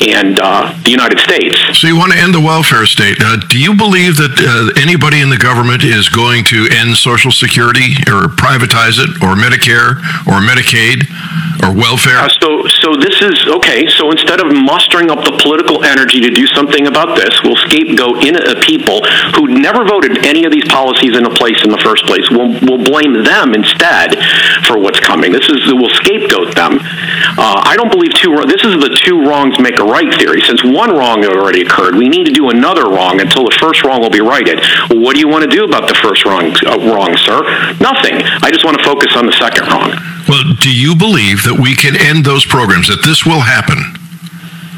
and 0.00 0.38
uh, 0.40 0.70
the 0.84 0.90
United 0.90 1.18
States. 1.18 1.58
So 1.78 1.88
you 1.88 1.96
want 1.96 2.12
to 2.12 2.18
end 2.18 2.34
the 2.34 2.40
welfare 2.40 2.86
state? 2.86 3.18
Uh, 3.20 3.36
do 3.48 3.58
you 3.58 3.74
believe 3.74 4.16
that 4.16 4.38
uh, 4.38 4.80
anybody 4.80 5.20
in 5.20 5.30
the 5.30 5.38
government 5.38 5.82
is 5.82 6.08
going 6.08 6.44
to 6.54 6.68
end 6.70 6.96
Social 6.96 7.30
Security 7.30 7.98
or 8.06 8.30
privatize 8.38 9.02
it, 9.02 9.10
or 9.18 9.34
Medicare, 9.34 9.98
or 10.30 10.38
Medicaid, 10.44 11.10
or 11.62 11.74
welfare? 11.74 12.22
Uh, 12.22 12.30
so 12.40 12.66
so 12.68 12.94
this 12.96 13.18
is 13.20 13.48
okay. 13.48 13.86
So 13.88 14.10
instead 14.10 14.40
of 14.40 14.52
mustering 14.52 15.10
up 15.10 15.23
the 15.24 15.36
political 15.40 15.84
energy 15.84 16.20
to 16.20 16.30
do 16.30 16.46
something 16.46 16.86
about 16.86 17.16
this. 17.16 17.42
We'll 17.42 17.56
scapegoat 17.56 18.24
in 18.24 18.36
a 18.36 18.60
people 18.60 19.04
who 19.36 19.48
never 19.48 19.84
voted 19.84 20.24
any 20.24 20.44
of 20.44 20.52
these 20.52 20.66
policies 20.68 21.16
into 21.16 21.30
place 21.30 21.64
in 21.64 21.70
the 21.70 21.80
first 21.80 22.04
place. 22.06 22.28
We'll, 22.30 22.52
we'll 22.62 22.84
blame 22.84 23.24
them 23.24 23.54
instead 23.54 24.16
for 24.64 24.78
what's 24.78 25.00
coming. 25.00 25.32
This 25.32 25.48
is 25.48 25.72
we'll 25.72 25.92
scapegoat 25.92 26.54
them. 26.54 26.78
Uh, 27.36 27.60
I 27.64 27.74
don't 27.76 27.90
believe 27.90 28.12
two. 28.14 28.36
This 28.46 28.62
is 28.64 28.78
the 28.80 28.92
two 29.04 29.24
wrongs 29.24 29.58
make 29.58 29.78
a 29.78 29.84
right 29.84 30.12
theory. 30.14 30.40
Since 30.42 30.62
one 30.64 30.90
wrong 30.90 31.24
already 31.24 31.62
occurred, 31.62 31.96
we 31.96 32.08
need 32.08 32.26
to 32.26 32.32
do 32.32 32.50
another 32.50 32.84
wrong 32.84 33.20
until 33.20 33.44
the 33.44 33.56
first 33.58 33.84
wrong 33.84 34.00
will 34.00 34.12
be 34.12 34.20
righted. 34.20 34.60
Well, 34.90 35.00
what 35.00 35.14
do 35.14 35.20
you 35.20 35.28
want 35.28 35.44
to 35.44 35.50
do 35.50 35.64
about 35.64 35.88
the 35.88 35.94
first 35.94 36.24
wrong, 36.24 36.54
uh, 36.66 36.78
wrong, 36.92 37.16
sir? 37.16 37.42
Nothing. 37.80 38.20
I 38.42 38.50
just 38.50 38.64
want 38.64 38.78
to 38.78 38.84
focus 38.84 39.16
on 39.16 39.26
the 39.26 39.36
second 39.36 39.66
wrong. 39.68 39.96
Well, 40.28 40.44
do 40.60 40.72
you 40.72 40.96
believe 40.96 41.42
that 41.44 41.58
we 41.60 41.74
can 41.74 41.96
end 41.96 42.24
those 42.24 42.44
programs? 42.44 42.88
That 42.88 43.04
this 43.04 43.24
will 43.24 43.40
happen? 43.40 44.03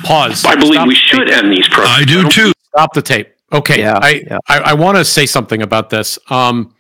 Pause. 0.06 0.44
I 0.44 0.54
believe 0.54 0.74
Stop 0.74 0.88
we 0.88 0.94
should 0.94 1.30
end 1.30 1.52
these 1.52 1.68
programs. 1.68 2.00
I 2.00 2.04
do 2.04 2.28
too. 2.28 2.52
Stop 2.68 2.94
the 2.94 3.02
tape. 3.02 3.34
Okay. 3.52 3.80
Yeah, 3.80 3.98
I, 4.00 4.22
yeah. 4.26 4.38
I, 4.48 4.58
I 4.58 4.74
want 4.74 4.98
to 4.98 5.04
say 5.04 5.26
something 5.26 5.62
about 5.62 5.90
this. 5.90 6.18
Um, 6.30 6.74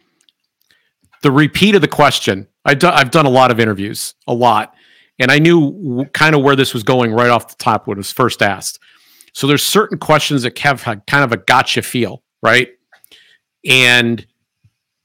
the 1.22 1.30
repeat 1.30 1.74
of 1.74 1.80
the 1.80 1.88
question. 1.88 2.46
I 2.64 2.74
do, 2.74 2.88
I've 2.88 3.10
done 3.10 3.26
a 3.26 3.30
lot 3.30 3.50
of 3.50 3.60
interviews, 3.60 4.14
a 4.26 4.34
lot, 4.34 4.74
and 5.18 5.30
I 5.30 5.38
knew 5.38 5.72
w- 5.72 6.04
kind 6.10 6.34
of 6.34 6.42
where 6.42 6.56
this 6.56 6.74
was 6.74 6.82
going 6.82 7.12
right 7.12 7.30
off 7.30 7.48
the 7.48 7.54
top 7.56 7.86
when 7.86 7.96
it 7.96 8.00
was 8.00 8.12
first 8.12 8.42
asked. 8.42 8.80
So 9.32 9.46
there's 9.46 9.62
certain 9.62 9.98
questions 9.98 10.42
that 10.42 10.58
have 10.60 10.82
kind 10.82 11.24
of 11.24 11.32
a 11.32 11.36
gotcha 11.36 11.82
feel, 11.82 12.22
right? 12.42 12.68
And 13.64 14.26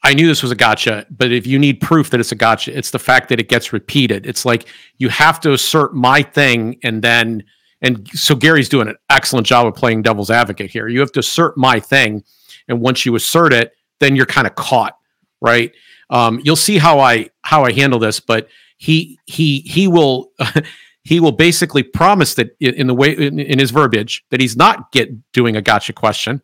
I 0.04 0.14
knew 0.14 0.28
this 0.28 0.42
was 0.42 0.52
a 0.52 0.56
gotcha, 0.56 1.06
but 1.12 1.32
if 1.32 1.46
you 1.46 1.60
need 1.60 1.82
proof 1.82 2.10
that 2.10 2.20
it's 2.20 2.32
a 2.32 2.36
gotcha, 2.36 2.76
it's 2.76 2.92
the 2.92 3.00
fact 3.00 3.30
that 3.30 3.40
it 3.40 3.50
gets 3.50 3.72
repeated. 3.74 4.26
It's 4.26 4.46
like 4.46 4.68
you 4.98 5.10
have 5.10 5.40
to 5.42 5.54
assert 5.54 5.94
my 5.94 6.24
thing 6.24 6.78
and 6.84 7.04
then 7.04 7.44
and 7.82 8.08
so 8.10 8.36
Gary's 8.36 8.70
doing 8.70 8.88
an 8.88 8.96
excellent 9.10 9.48
job 9.48 9.66
of 9.66 9.76
playing 9.76 10.04
devil's 10.04 10.30
advocate 10.30 10.70
here. 10.70 10.88
You 10.88 11.00
have 11.00 11.12
to 11.14 11.20
assert 11.20 11.58
my 11.58 11.80
thing, 11.80 12.24
and 12.68 12.80
once 12.80 13.06
you 13.06 13.16
assert 13.16 13.54
it, 13.54 13.74
then 14.00 14.16
you're 14.16 14.26
kind 14.26 14.48
of 14.48 14.56
caught, 14.56 14.98
right? 15.42 15.72
Um, 16.10 16.40
you'll 16.44 16.56
see 16.56 16.78
how 16.78 17.00
I 17.00 17.30
how 17.44 17.64
I 17.64 17.72
handle 17.72 18.00
this, 18.00 18.20
but 18.20 18.48
he 18.78 19.20
he 19.26 19.62
he 19.62 19.88
will 19.88 20.32
he 21.04 21.20
will 21.20 21.32
basically 21.32 21.84
promise 21.84 22.36
that 22.36 22.56
in, 22.60 22.86
the 22.88 22.94
way 22.94 23.14
in, 23.14 23.40
in, 23.40 23.58
his 23.58 23.72
verbiage 23.72 24.24
that 24.30 24.40
he's 24.40 24.56
not 24.56 24.92
get 24.92 25.10
doing 25.32 25.56
a 25.56 25.62
gotcha 25.62 25.94
question. 25.94 26.42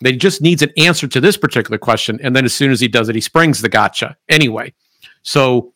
That 0.00 0.10
he 0.10 0.16
just 0.16 0.42
needs 0.42 0.60
an 0.60 0.72
answer 0.76 1.06
to 1.06 1.20
this 1.20 1.36
particular 1.36 1.78
question, 1.78 2.18
and 2.20 2.34
then 2.34 2.44
as 2.44 2.52
soon 2.52 2.72
as 2.72 2.80
he 2.80 2.88
does 2.88 3.08
it, 3.08 3.14
he 3.14 3.20
springs 3.20 3.62
the 3.62 3.68
gotcha 3.68 4.16
anyway. 4.28 4.74
So 5.22 5.72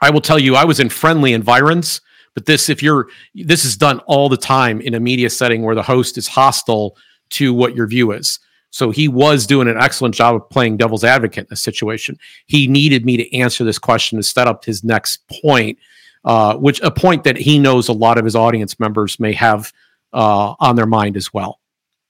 I 0.00 0.10
will 0.10 0.20
tell 0.20 0.38
you, 0.38 0.54
I 0.54 0.64
was 0.64 0.78
in 0.78 0.88
friendly 0.88 1.32
environs 1.32 2.00
but 2.34 2.46
this, 2.46 2.68
if 2.68 2.82
you're, 2.82 3.08
this 3.34 3.64
is 3.64 3.76
done 3.76 3.98
all 4.00 4.28
the 4.28 4.36
time 4.36 4.80
in 4.80 4.94
a 4.94 5.00
media 5.00 5.30
setting 5.30 5.62
where 5.62 5.74
the 5.74 5.82
host 5.82 6.16
is 6.16 6.28
hostile 6.28 6.96
to 7.30 7.52
what 7.52 7.74
your 7.74 7.86
view 7.86 8.12
is. 8.12 8.38
So 8.70 8.90
he 8.90 9.06
was 9.06 9.46
doing 9.46 9.68
an 9.68 9.76
excellent 9.78 10.14
job 10.14 10.34
of 10.34 10.48
playing 10.48 10.78
devil's 10.78 11.04
advocate 11.04 11.44
in 11.44 11.48
this 11.50 11.62
situation. 11.62 12.18
He 12.46 12.66
needed 12.66 13.04
me 13.04 13.18
to 13.18 13.36
answer 13.36 13.64
this 13.64 13.78
question 13.78 14.18
to 14.18 14.22
set 14.22 14.48
up 14.48 14.64
his 14.64 14.82
next 14.82 15.18
point, 15.42 15.78
uh, 16.24 16.56
which 16.56 16.80
a 16.80 16.90
point 16.90 17.24
that 17.24 17.36
he 17.36 17.58
knows 17.58 17.88
a 17.88 17.92
lot 17.92 18.16
of 18.16 18.24
his 18.24 18.34
audience 18.34 18.80
members 18.80 19.20
may 19.20 19.34
have 19.34 19.72
uh, 20.14 20.54
on 20.58 20.76
their 20.76 20.86
mind 20.86 21.18
as 21.18 21.34
well. 21.34 21.60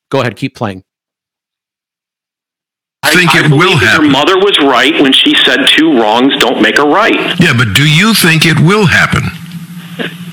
Go 0.09 0.21
ahead, 0.21 0.37
keep 0.37 0.55
playing. 0.55 0.85
I 3.03 3.13
think 3.13 3.35
I 3.35 3.41
it 3.41 3.51
will 3.51 3.59
believe 3.59 3.81
that 3.81 3.87
happen. 3.87 4.05
Your 4.05 4.13
mother 4.13 4.39
was 4.39 4.57
right 4.61 4.95
when 5.03 5.13
she 5.13 5.35
said 5.45 5.67
two 5.67 5.99
wrongs 5.99 6.39
don't 6.39 6.63
make 6.63 6.79
a 6.79 6.85
right. 6.85 7.41
Yeah, 7.41 7.55
but 7.57 7.75
do 7.75 7.89
you 7.89 8.15
think 8.15 8.47
it 8.47 8.61
will 8.61 8.87
happen? 8.87 9.42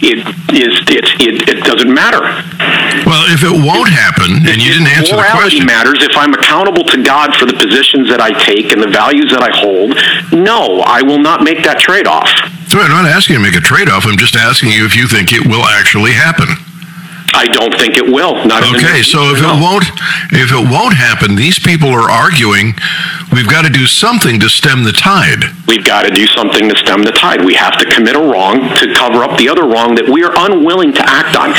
It 0.02 0.24
is. 0.56 0.74
It, 0.88 1.06
it, 1.20 1.36
it 1.50 1.64
doesn't 1.68 1.92
matter. 1.92 2.24
Well, 3.04 3.28
if 3.32 3.44
it 3.44 3.52
won't 3.52 3.92
happen, 3.92 4.48
and 4.48 4.58
you 4.64 4.72
didn't 4.72 4.88
answer 4.96 5.16
the 5.16 5.28
question, 5.36 5.66
matters. 5.66 6.00
If 6.02 6.16
I'm 6.16 6.34
accountable 6.34 6.84
to 6.88 7.04
God 7.04 7.36
for 7.36 7.46
the 7.46 7.54
positions 7.54 8.08
that 8.10 8.22
I 8.24 8.32
take 8.32 8.72
and 8.72 8.82
the 8.82 8.88
values 8.88 9.32
that 9.32 9.44
I 9.44 9.52
hold, 9.52 10.00
no, 10.32 10.80
I 10.88 11.02
will 11.04 11.20
not 11.20 11.44
make 11.44 11.64
that 11.64 11.80
trade-off. 11.80 12.32
so 12.72 12.80
I'm 12.80 12.90
not 12.90 13.12
asking 13.12 13.36
you 13.36 13.44
to 13.44 13.46
make 13.52 13.60
a 13.60 13.64
trade-off. 13.64 14.08
I'm 14.08 14.18
just 14.18 14.36
asking 14.36 14.72
you 14.72 14.86
if 14.86 14.96
you 14.96 15.08
think 15.08 15.34
it 15.36 15.44
will 15.46 15.66
actually 15.68 16.16
happen. 16.16 16.48
I 17.36 17.46
don't 17.46 17.76
think 17.78 17.96
it 17.98 18.08
will. 18.08 18.36
Not 18.48 18.64
Okay, 18.64 19.04
so 19.04 19.30
if 19.30 19.38
future, 19.38 19.52
it 19.52 19.60
no. 19.60 19.62
won't, 19.62 19.86
if 20.34 20.50
it 20.52 20.66
won't 20.72 20.96
happen, 20.96 21.36
these 21.36 21.60
people 21.60 21.90
are 21.90 22.10
arguing 22.10 22.74
we've 23.32 23.48
got 23.48 23.64
to 23.64 23.70
do 23.70 23.86
something 23.86 24.40
to 24.40 24.50
stem 24.50 24.84
the 24.84 24.92
tide. 24.92 25.44
We've 25.68 25.86
got 25.86 26.04
to 26.04 26.12
do 26.12 26.26
something 26.28 26.68
to 26.70 26.76
stem 26.76 27.04
the 27.04 27.12
tide. 27.12 27.46
We 27.46 27.54
have 27.54 27.78
to 27.78 27.86
commit 27.86 28.16
a 28.16 28.20
wrong 28.20 28.74
to 28.82 28.94
cover 28.94 29.24
up 29.24 29.38
the 29.38 29.50
other 29.50 29.64
wrong 29.64 29.96
that 29.96 30.10
we 30.10 30.24
are 30.24 30.34
unwilling 30.34 30.94
to 30.94 31.04
act 31.06 31.38
on. 31.38 31.54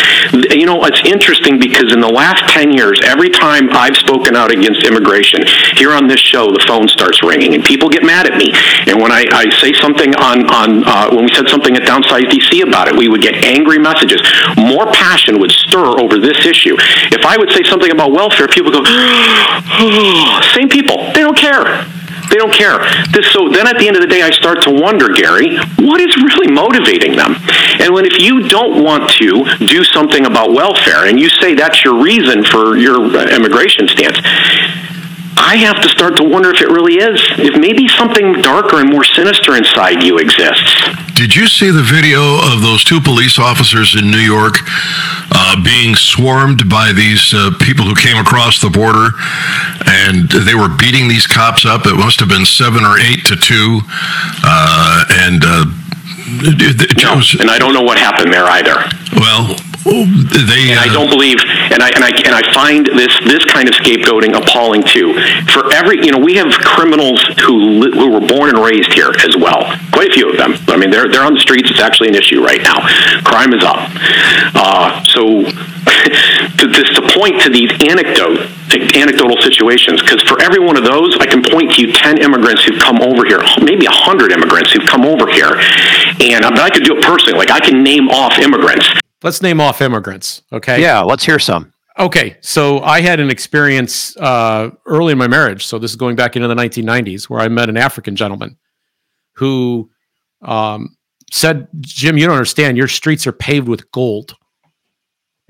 You 0.51 0.67
know, 0.67 0.83
it's 0.85 1.01
interesting 1.07 1.59
because 1.59 1.93
in 1.93 2.01
the 2.01 2.11
last 2.11 2.43
10 2.51 2.73
years, 2.73 3.01
every 3.05 3.31
time 3.31 3.71
I've 3.71 3.97
spoken 3.97 4.35
out 4.35 4.51
against 4.51 4.83
immigration, 4.83 5.47
here 5.77 5.93
on 5.93 6.09
this 6.09 6.21
show, 6.21 6.51
the 6.51 6.63
phone 6.67 6.89
starts 6.89 7.23
ringing 7.23 7.55
and 7.55 7.63
people 7.63 7.89
get 7.89 8.03
mad 8.03 8.27
at 8.27 8.35
me. 8.35 8.51
And 8.91 9.01
when 9.01 9.13
I, 9.13 9.27
I 9.31 9.47
say 9.63 9.73
something 9.79 10.15
on, 10.17 10.51
on 10.51 10.83
uh, 10.85 11.15
when 11.15 11.27
we 11.27 11.33
said 11.33 11.49
something 11.49 11.77
at 11.77 11.87
Downsize 11.87 12.27
DC 12.27 12.67
about 12.67 12.89
it, 12.89 12.99
we 12.99 13.09
would 13.09 13.23
get 13.23 13.39
angry 13.47 13.79
messages. 13.79 14.19
More 14.59 14.91
passion 14.91 15.39
would 15.39 15.53
stir 15.53 16.01
over 16.03 16.19
this 16.19 16.47
issue. 16.47 16.75
If 17.15 17.25
I 17.25 17.39
would 17.39 17.51
say 17.51 17.63
something 17.65 17.91
about 17.91 18.11
welfare, 18.13 18.49
people 18.49 18.73
go, 18.73 18.83
same 20.55 20.69
people. 20.69 20.99
They 21.15 21.23
don't 21.23 21.39
care. 21.39 21.60
They 22.31 22.37
don't 22.37 22.53
care. 22.53 22.79
This, 23.11 23.27
so 23.33 23.49
then 23.49 23.66
at 23.66 23.79
the 23.79 23.88
end 23.88 23.96
of 23.96 24.03
the 24.03 24.09
day, 24.09 24.23
I 24.23 24.31
start 24.31 24.62
to 24.62 24.70
wonder, 24.70 25.09
Gary, 25.09 25.59
what 25.79 26.01
is 26.01 26.14
really 26.16 26.53
motivating 26.53 27.16
them? 27.16 27.35
And 27.81 27.92
when 27.92 28.05
if 28.07 28.20
you 28.20 28.49
don't 28.49 28.85
want 28.85 29.11
to 29.18 29.44
do 29.66 29.83
something 29.83 30.27
about 30.27 30.53
welfare 30.53 31.07
and 31.07 31.18
you 31.18 31.29
say 31.29 31.55
that's 31.55 31.83
your 31.83 32.01
reason 32.01 32.44
for 32.44 32.77
your 32.77 33.03
uh, 33.03 33.35
immigration 33.35 33.88
stance, 33.88 34.18
I 35.37 35.57
have 35.57 35.81
to 35.83 35.88
start 35.88 36.16
to 36.19 36.25
wonder 36.25 36.51
if 36.51 36.61
it 36.61 36.69
really 36.69 36.95
is. 36.97 37.21
If 37.38 37.59
maybe 37.59 37.88
something 37.88 38.40
darker 38.43 38.81
and 38.81 38.90
more 38.90 39.05
sinister 39.05 39.57
inside 39.57 40.03
you 40.03 40.19
exists. 40.19 40.75
Did 41.14 41.35
you 41.37 41.47
see 41.47 41.71
the 41.71 41.83
video 41.83 42.21
of 42.53 42.62
those 42.62 42.85
two 42.85 43.01
police 43.01 43.38
officers 43.38 43.95
in 43.95 44.11
New 44.11 44.19
York 44.23 44.55
uh, 45.33 45.57
being 45.64 45.95
swarmed 45.95 46.69
by 46.69 46.93
these 46.93 47.33
uh, 47.35 47.51
people 47.61 47.85
who 47.85 47.95
came 47.95 48.16
across 48.16 48.61
the 48.61 48.71
border, 48.71 49.11
and 49.87 50.29
they 50.47 50.55
were 50.55 50.69
beating 50.69 51.09
these 51.09 51.27
cops 51.27 51.64
up? 51.64 51.87
It 51.87 51.97
must 51.97 52.21
have 52.21 52.29
been 52.29 52.47
seven 52.47 52.85
or 52.85 52.99
eight 52.99 53.25
to 53.27 53.37
two, 53.37 53.81
uh, 54.45 55.05
and 55.29 55.43
uh, 55.45 55.64
No, 57.03 57.21
and 57.40 57.51
I 57.51 57.59
don't 57.59 57.75
know 57.75 57.83
what 57.83 57.99
happened 57.99 58.33
there 58.33 58.47
either. 58.47 58.77
well, 59.16 59.57
they. 59.85 60.71
And 60.71 60.79
I 60.79 60.88
uh, 60.88 60.93
don't 60.93 61.11
believe, 61.11 61.38
and 61.73 61.83
I 61.83 61.88
and 61.95 62.05
I 62.05 62.12
and 62.25 62.35
I 62.35 62.43
find 62.53 62.87
this 62.87 63.12
this 63.25 63.45
kind 63.45 63.69
of 63.69 63.75
scapegoating 63.75 64.37
appalling 64.37 64.83
too. 64.83 65.14
For 65.53 65.73
every, 65.73 66.05
you 66.05 66.12
know, 66.12 66.19
we 66.19 66.37
have 66.37 66.53
criminals 66.53 67.23
who 67.45 67.81
li- 67.81 67.95
who 67.95 68.11
were 68.11 68.21
born 68.21 68.51
and 68.51 68.59
raised 68.59 68.93
here 68.93 69.12
as 69.25 69.37
well. 69.37 69.64
Quite 69.93 70.11
a 70.11 70.12
few 70.12 70.31
of 70.31 70.37
them. 70.37 70.55
I 70.69 70.77
mean, 70.77 70.90
they're 70.90 71.09
they're 71.09 71.25
on 71.25 71.35
the 71.35 71.40
streets. 71.40 71.71
It's 71.71 71.81
actually 71.81 72.09
an 72.09 72.16
issue 72.16 72.45
right 72.45 72.62
now. 72.62 72.81
Crime 73.25 73.53
is 73.53 73.64
up. 73.64 73.88
Uh, 74.55 75.03
so 75.05 75.45
to 76.61 76.66
this 76.69 76.88
to 76.95 77.03
point 77.16 77.40
to 77.40 77.51
these 77.51 77.71
anecdote 77.88 78.49
anecdotal 78.95 79.40
situations 79.43 80.01
because 80.01 80.23
for 80.23 80.40
every 80.43 80.61
one 80.61 80.77
of 80.77 80.85
those 80.85 81.16
i 81.19 81.27
can 81.27 81.43
point 81.43 81.73
to 81.73 81.83
you 81.83 81.93
10 81.93 82.19
immigrants 82.19 82.62
who've 82.62 82.79
come 82.79 83.01
over 83.03 83.25
here 83.25 83.40
maybe 83.62 83.87
100 83.87 84.31
immigrants 84.31 84.71
who've 84.73 84.87
come 84.87 85.05
over 85.05 85.27
here 85.27 85.59
and 86.21 86.43
but 86.43 86.61
i 86.61 86.71
could 86.71 86.85
do 86.85 86.97
it 86.97 87.03
personally 87.03 87.37
like 87.37 87.51
i 87.51 87.59
can 87.59 87.83
name 87.83 88.09
off 88.09 88.38
immigrants 88.38 88.87
Let's 89.23 89.43
name 89.43 89.61
off 89.61 89.83
immigrants. 89.83 90.43
Okay. 90.53 90.81
Yeah, 90.81 91.01
let's 91.01 91.25
hear 91.25 91.39
some. 91.39 91.73
Okay, 91.99 92.39
so 92.41 92.81
I 92.81 93.03
had 93.03 93.21
an 93.21 93.29
experience 93.29 94.17
uh, 94.17 94.71
early 94.87 95.13
in 95.13 95.19
my 95.19 95.27
marriage. 95.27 95.67
So 95.67 95.79
this 95.79 95.91
is 95.91 95.97
going 95.97 96.17
back 96.17 96.37
into 96.37 96.49
the 96.49 96.55
1990s, 96.55 97.25
where 97.25 97.41
I 97.41 97.49
met 97.49 97.69
an 97.69 97.77
African 97.77 98.17
gentleman 98.17 98.57
who 99.35 99.91
um, 100.41 100.97
said, 101.31 101.69
"Jim, 101.81 102.17
you 102.17 102.27
don't 102.27 102.37
understand. 102.37 102.79
Your 102.79 102.89
streets 102.89 103.27
are 103.27 103.33
paved 103.33 103.69
with 103.69 103.91
gold, 103.93 104.35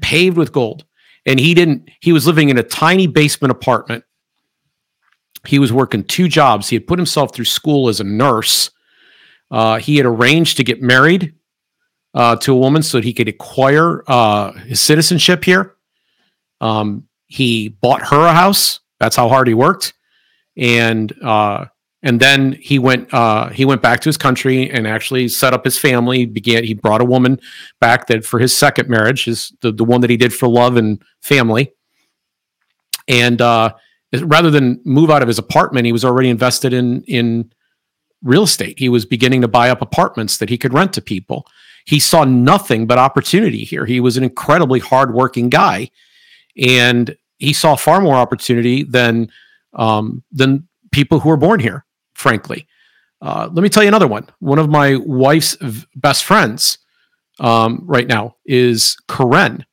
paved 0.02 0.36
with 0.36 0.52
gold." 0.52 0.84
And 1.26 1.38
he 1.38 1.54
didn't. 1.54 1.88
He 2.00 2.12
was 2.12 2.26
living 2.26 2.48
in 2.48 2.58
a 2.58 2.64
tiny 2.64 3.06
basement 3.06 3.52
apartment. 3.52 4.02
He 5.46 5.60
was 5.60 5.72
working 5.72 6.02
two 6.02 6.26
jobs. 6.26 6.68
He 6.68 6.76
had 6.76 6.86
put 6.86 6.98
himself 6.98 7.32
through 7.32 7.44
school 7.44 7.88
as 7.88 8.00
a 8.00 8.04
nurse. 8.04 8.70
Uh, 9.50 9.78
he 9.78 9.96
had 9.98 10.06
arranged 10.06 10.56
to 10.56 10.64
get 10.64 10.82
married 10.82 11.34
uh, 12.14 12.36
to 12.36 12.52
a 12.52 12.58
woman 12.58 12.82
so 12.82 12.98
that 12.98 13.04
he 13.04 13.12
could 13.12 13.28
acquire 13.28 14.02
uh, 14.08 14.52
his 14.52 14.80
citizenship 14.80 15.44
here. 15.44 15.76
Um, 16.60 17.06
he 17.26 17.68
bought 17.68 18.02
her 18.08 18.26
a 18.26 18.32
house. 18.32 18.80
That's 18.98 19.16
how 19.16 19.28
hard 19.28 19.48
he 19.48 19.54
worked, 19.54 19.94
and 20.56 21.12
uh, 21.22 21.66
and 22.02 22.20
then 22.20 22.52
he 22.52 22.78
went 22.78 23.12
uh, 23.14 23.48
he 23.48 23.64
went 23.64 23.82
back 23.82 24.00
to 24.00 24.08
his 24.08 24.16
country 24.16 24.70
and 24.70 24.86
actually 24.86 25.28
set 25.28 25.54
up 25.54 25.64
his 25.64 25.78
family. 25.78 26.26
Began 26.26 26.64
he 26.64 26.74
brought 26.74 27.00
a 27.00 27.04
woman 27.04 27.40
back 27.80 28.08
that 28.08 28.24
for 28.24 28.38
his 28.38 28.54
second 28.54 28.88
marriage, 28.88 29.24
his 29.24 29.52
the, 29.62 29.72
the 29.72 29.84
one 29.84 30.00
that 30.02 30.10
he 30.10 30.16
did 30.16 30.34
for 30.34 30.48
love 30.48 30.76
and 30.76 31.02
family, 31.22 31.72
and 33.08 33.40
uh, 33.40 33.72
rather 34.22 34.50
than 34.50 34.80
move 34.84 35.10
out 35.10 35.22
of 35.22 35.28
his 35.28 35.38
apartment, 35.38 35.86
he 35.86 35.92
was 35.92 36.04
already 36.04 36.28
invested 36.28 36.72
in 36.72 37.02
in 37.04 37.50
real 38.22 38.42
estate. 38.42 38.78
He 38.78 38.88
was 38.88 39.06
beginning 39.06 39.40
to 39.42 39.48
buy 39.48 39.70
up 39.70 39.80
apartments 39.80 40.38
that 40.38 40.50
he 40.50 40.58
could 40.58 40.74
rent 40.74 40.92
to 40.94 41.00
people. 41.00 41.46
He 41.84 42.00
saw 42.00 42.24
nothing 42.24 42.86
but 42.86 42.98
opportunity 42.98 43.64
here. 43.64 43.86
He 43.86 44.00
was 44.00 44.16
an 44.16 44.24
incredibly 44.24 44.80
hardworking 44.80 45.48
guy, 45.48 45.90
and 46.56 47.16
he 47.38 47.52
saw 47.52 47.76
far 47.76 48.00
more 48.00 48.14
opportunity 48.14 48.82
than 48.82 49.30
um, 49.74 50.22
than 50.32 50.68
people 50.92 51.20
who 51.20 51.28
were 51.28 51.36
born 51.36 51.60
here. 51.60 51.84
Frankly, 52.14 52.66
uh, 53.22 53.48
let 53.52 53.62
me 53.62 53.68
tell 53.68 53.82
you 53.82 53.88
another 53.88 54.06
one. 54.08 54.26
One 54.40 54.58
of 54.58 54.68
my 54.68 54.96
wife's 54.96 55.56
v- 55.60 55.86
best 55.96 56.24
friends 56.24 56.78
um, 57.38 57.82
right 57.84 58.06
now 58.06 58.36
is 58.44 58.96
Karen. 59.08 59.64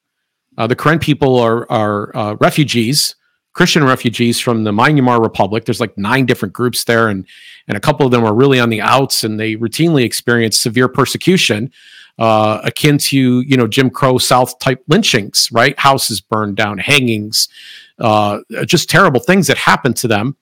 Uh, 0.58 0.68
the 0.68 0.76
Karen 0.76 1.00
people 1.00 1.38
are 1.38 1.70
are 1.70 2.16
uh, 2.16 2.36
refugees, 2.40 3.16
Christian 3.54 3.84
refugees 3.84 4.40
from 4.40 4.64
the 4.64 4.72
Myanmar 4.72 5.22
Republic. 5.22 5.66
There's 5.66 5.80
like 5.82 5.98
nine 5.98 6.26
different 6.26 6.54
groups 6.54 6.84
there, 6.84 7.10
and 7.10 7.26
and 7.68 7.76
a 7.76 7.82
couple 7.82 8.06
of 8.06 8.12
them 8.12 8.24
are 8.24 8.34
really 8.34 8.60
on 8.60 8.70
the 8.70 8.82
outs, 8.82 9.24
and 9.24 9.40
they 9.40 9.56
routinely 9.56 10.04
experience 10.04 10.60
severe 10.60 10.88
persecution, 10.88 11.72
uh, 12.20 12.62
akin 12.64 12.98
to 12.98 13.42
you 13.42 13.58
know 13.58 13.68
Jim 13.68 13.90
Crow 13.90 14.18
South 14.18 14.58
type 14.60 14.84
lynchings, 14.88 15.50
right? 15.52 15.78
Houses 15.80 16.22
burned 16.22 16.56
down, 16.56 16.78
hangings, 16.78 17.48
uh, 18.00 18.40
just 18.66 18.90
terrible 18.90 19.20
things 19.20 19.48
that 19.48 19.58
happen 19.58 19.94
to 19.96 20.08
them. 20.08 20.36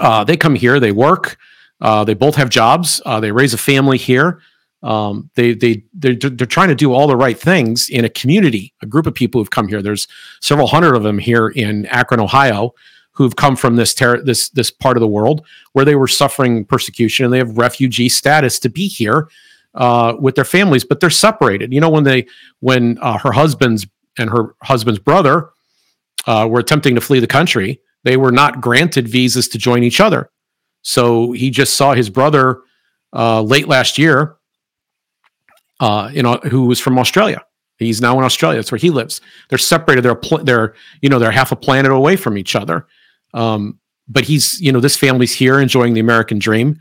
Uh, 0.00 0.24
they 0.24 0.36
come 0.36 0.54
here, 0.54 0.78
they 0.78 0.92
work, 0.92 1.38
uh, 1.80 2.04
they 2.04 2.14
both 2.14 2.36
have 2.36 2.50
jobs, 2.50 3.00
uh, 3.06 3.18
they 3.20 3.32
raise 3.32 3.54
a 3.54 3.58
family 3.58 3.98
here. 3.98 4.40
Um, 4.82 5.28
they 5.34 5.54
they 5.54 5.82
they're, 5.92 6.14
they're 6.14 6.46
trying 6.46 6.68
to 6.68 6.74
do 6.74 6.92
all 6.92 7.08
the 7.08 7.16
right 7.16 7.38
things 7.38 7.88
in 7.90 8.04
a 8.04 8.08
community, 8.08 8.74
a 8.80 8.86
group 8.86 9.06
of 9.06 9.14
people 9.14 9.40
who've 9.40 9.50
come 9.50 9.66
here. 9.66 9.82
There's 9.82 10.06
several 10.40 10.68
hundred 10.68 10.94
of 10.94 11.02
them 11.02 11.18
here 11.18 11.48
in 11.48 11.86
Akron, 11.86 12.20
Ohio, 12.20 12.74
who've 13.10 13.34
come 13.34 13.56
from 13.56 13.74
this 13.74 13.92
ter- 13.92 14.22
this 14.22 14.50
this 14.50 14.70
part 14.70 14.96
of 14.96 15.00
the 15.00 15.08
world 15.08 15.44
where 15.72 15.84
they 15.84 15.96
were 15.96 16.06
suffering 16.06 16.64
persecution 16.64 17.24
and 17.24 17.34
they 17.34 17.38
have 17.38 17.58
refugee 17.58 18.08
status 18.08 18.60
to 18.60 18.68
be 18.68 18.86
here 18.86 19.28
uh, 19.74 20.14
with 20.18 20.34
their 20.34 20.44
families, 20.44 20.84
but 20.84 21.00
they're 21.00 21.10
separated. 21.10 21.72
You 21.72 21.80
know, 21.80 21.90
when 21.90 22.04
they 22.04 22.26
when 22.60 22.98
uh, 22.98 23.18
her 23.18 23.32
husband's 23.32 23.86
and 24.18 24.30
her 24.30 24.54
husband's 24.62 24.98
brother 24.98 25.50
uh, 26.26 26.48
were 26.50 26.60
attempting 26.60 26.94
to 26.94 27.00
flee 27.00 27.20
the 27.20 27.26
country, 27.26 27.80
they 28.04 28.16
were 28.16 28.32
not 28.32 28.60
granted 28.60 29.08
visas 29.08 29.48
to 29.48 29.58
join 29.58 29.82
each 29.82 30.00
other. 30.00 30.30
So 30.82 31.32
he 31.32 31.50
just 31.50 31.76
saw 31.76 31.94
his 31.94 32.10
brother 32.10 32.60
uh, 33.12 33.42
late 33.42 33.68
last 33.68 33.98
year, 33.98 34.36
uh, 35.80 36.10
you 36.12 36.22
know, 36.22 36.34
who 36.50 36.66
was 36.66 36.80
from 36.80 36.98
Australia. 36.98 37.44
He's 37.78 38.00
now 38.00 38.18
in 38.18 38.24
Australia. 38.24 38.58
That's 38.58 38.72
where 38.72 38.78
he 38.78 38.90
lives. 38.90 39.20
They're 39.48 39.58
separated. 39.58 40.02
They're 40.02 40.14
pl- 40.16 40.44
they're 40.44 40.74
you 41.00 41.08
know 41.08 41.18
they're 41.18 41.30
half 41.30 41.52
a 41.52 41.56
planet 41.56 41.92
away 41.92 42.16
from 42.16 42.36
each 42.36 42.56
other. 42.56 42.86
Um, 43.34 43.78
but 44.08 44.24
he's 44.24 44.60
you 44.60 44.72
know 44.72 44.80
this 44.80 44.96
family's 44.96 45.32
here 45.32 45.60
enjoying 45.60 45.94
the 45.94 46.00
American 46.00 46.38
dream, 46.38 46.80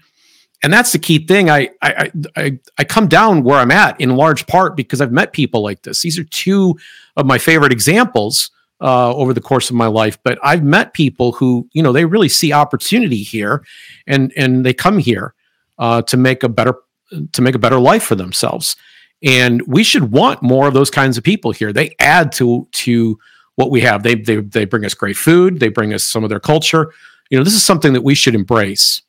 and 0.63 0.73
that's 0.73 0.91
the 0.91 0.99
key 0.99 1.25
thing. 1.25 1.49
I 1.49 1.69
I 1.81 2.11
I 2.35 2.59
I 2.77 2.83
come 2.83 3.07
down 3.07 3.43
where 3.43 3.59
I'm 3.59 3.71
at 3.71 3.99
in 4.01 4.15
large 4.15 4.47
part 4.47 4.75
because 4.75 5.01
I've 5.01 5.11
met 5.11 5.33
people 5.33 5.61
like 5.61 5.83
this. 5.83 6.01
These 6.01 6.17
are 6.17 6.23
two 6.25 6.77
of 7.15 7.25
my 7.25 7.37
favorite 7.37 7.71
examples 7.71 8.49
uh, 8.81 9.13
over 9.13 9.33
the 9.33 9.41
course 9.41 9.69
of 9.69 9.75
my 9.75 9.87
life. 9.87 10.17
But 10.23 10.39
I've 10.43 10.63
met 10.63 10.93
people 10.93 11.31
who 11.33 11.67
you 11.73 11.83
know 11.83 11.91
they 11.91 12.05
really 12.05 12.29
see 12.29 12.53
opportunity 12.53 13.23
here, 13.23 13.63
and 14.07 14.33
and 14.35 14.65
they 14.65 14.73
come 14.73 14.97
here 14.97 15.33
uh, 15.77 16.01
to 16.03 16.17
make 16.17 16.43
a 16.43 16.49
better 16.49 16.75
to 17.31 17.41
make 17.41 17.55
a 17.55 17.59
better 17.59 17.79
life 17.79 18.03
for 18.03 18.15
themselves. 18.15 18.75
And 19.23 19.61
we 19.65 19.83
should 19.83 20.11
want 20.11 20.43
more 20.43 20.67
of 20.67 20.73
those 20.73 20.91
kinds 20.91 21.17
of 21.17 21.23
people 21.23 21.51
here. 21.51 21.71
They 21.71 21.95
add 21.99 22.31
to 22.33 22.67
to 22.71 23.19
what 23.55 23.71
we 23.71 23.81
have. 23.81 24.03
They 24.03 24.15
they 24.15 24.37
they 24.37 24.65
bring 24.65 24.85
us 24.85 24.93
great 24.93 25.17
food. 25.17 25.59
They 25.59 25.69
bring 25.69 25.93
us 25.93 26.03
some 26.03 26.23
of 26.23 26.29
their 26.29 26.39
culture. 26.39 26.93
You 27.29 27.37
know, 27.37 27.43
this 27.43 27.53
is 27.55 27.63
something 27.63 27.93
that 27.93 28.03
we 28.03 28.15
should 28.15 28.35
embrace. 28.35 29.01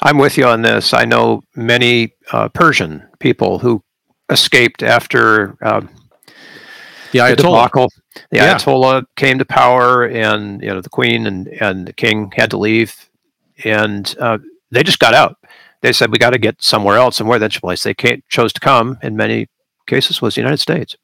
I'm 0.00 0.18
with 0.18 0.36
you 0.36 0.46
on 0.46 0.62
this. 0.62 0.94
I 0.94 1.04
know 1.04 1.42
many 1.56 2.14
uh, 2.32 2.48
Persian 2.48 3.06
people 3.18 3.58
who 3.58 3.82
escaped 4.30 4.82
after 4.82 5.56
um, 5.64 5.88
the 7.12 7.20
Ayatollah. 7.20 7.36
The, 7.36 7.42
debacle. 7.42 7.88
the 8.30 8.36
yeah. 8.36 8.54
Ayatollah 8.54 9.04
came 9.16 9.38
to 9.38 9.44
power, 9.44 10.06
and 10.06 10.62
you 10.62 10.68
know 10.68 10.80
the 10.80 10.90
Queen 10.90 11.26
and 11.26 11.48
and 11.48 11.86
the 11.86 11.92
King 11.92 12.32
had 12.36 12.50
to 12.50 12.58
leave, 12.58 13.10
and 13.64 14.14
uh, 14.20 14.38
they 14.70 14.82
just 14.82 14.98
got 14.98 15.14
out. 15.14 15.36
They 15.80 15.92
said 15.92 16.10
we 16.10 16.18
got 16.18 16.30
to 16.30 16.38
get 16.38 16.62
somewhere 16.62 16.96
else, 16.96 17.18
and 17.20 17.28
where 17.28 17.38
that 17.38 17.52
place 17.54 17.82
they 17.82 17.94
chose 18.28 18.52
to 18.52 18.60
come 18.60 18.98
in 19.02 19.16
many 19.16 19.48
cases 19.86 20.20
was 20.20 20.34
the 20.34 20.40
United 20.40 20.58
States 20.58 20.96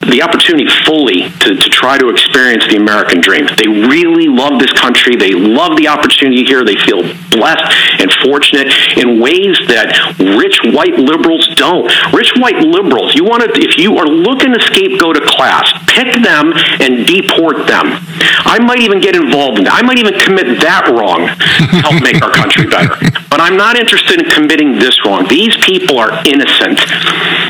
the 0.00 0.22
opportunity 0.22 0.68
fully 0.84 1.30
to, 1.40 1.56
to 1.56 1.68
try 1.70 1.98
to 1.98 2.08
experience 2.08 2.66
the 2.68 2.76
American 2.76 3.20
dream. 3.20 3.46
They 3.56 3.68
really 3.68 4.28
love 4.28 4.60
this 4.60 4.72
country. 4.72 5.16
They 5.16 5.32
love 5.32 5.76
the 5.76 5.88
opportunity 5.88 6.44
here. 6.44 6.64
They 6.64 6.76
feel 6.76 7.02
blessed 7.30 7.64
and 8.00 8.12
fortunate 8.22 8.68
in 8.98 9.20
ways 9.20 9.56
that 9.72 9.96
rich 10.18 10.60
white 10.62 10.98
liberals 10.98 11.48
don't. 11.56 11.88
Rich 12.12 12.36
white 12.36 12.60
liberals, 12.60 13.14
you 13.14 13.24
want 13.24 13.42
to, 13.42 13.50
if 13.54 13.78
you 13.78 13.96
are 13.96 14.06
looking 14.06 14.52
to 14.52 14.60
scapegoat 14.60 15.16
a 15.16 15.24
class, 15.24 15.66
pick 15.88 16.12
them 16.22 16.52
and 16.80 17.06
deport 17.06 17.66
them. 17.66 17.96
I 18.44 18.60
might 18.60 18.80
even 18.80 19.00
get 19.00 19.16
involved 19.16 19.58
in 19.58 19.64
that. 19.64 19.74
I 19.74 19.82
might 19.82 19.98
even 19.98 20.14
commit 20.20 20.60
that 20.60 20.92
wrong 20.92 21.26
to 21.26 21.76
help 21.80 22.02
make 22.04 22.20
our 22.20 22.32
country 22.32 22.66
better. 22.66 22.94
But 23.34 23.40
I'm 23.40 23.56
not 23.56 23.76
interested 23.76 24.22
in 24.22 24.30
committing 24.30 24.78
this 24.78 25.04
wrong. 25.04 25.26
These 25.26 25.56
people 25.66 25.98
are 25.98 26.22
innocent 26.22 26.78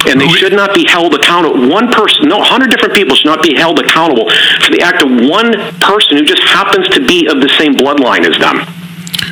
and 0.09 0.19
they 0.19 0.29
should 0.29 0.55
not 0.55 0.73
be 0.73 0.87
held 0.89 1.13
accountable. 1.13 1.69
One 1.69 1.93
person, 1.93 2.27
100 2.39 2.71
different 2.71 2.95
people 2.95 3.15
should 3.15 3.31
not 3.31 3.43
be 3.43 3.55
held 3.55 3.79
accountable 3.79 4.29
for 4.63 4.71
the 4.71 4.81
act 4.83 5.03
of 5.03 5.11
one 5.29 5.53
person 5.81 6.17
who 6.17 6.25
just 6.25 6.43
happens 6.43 6.89
to 6.91 7.05
be 7.05 7.27
of 7.27 7.41
the 7.41 7.49
same 7.59 7.75
bloodline 7.75 8.25
as 8.25 8.39
them. 8.39 8.63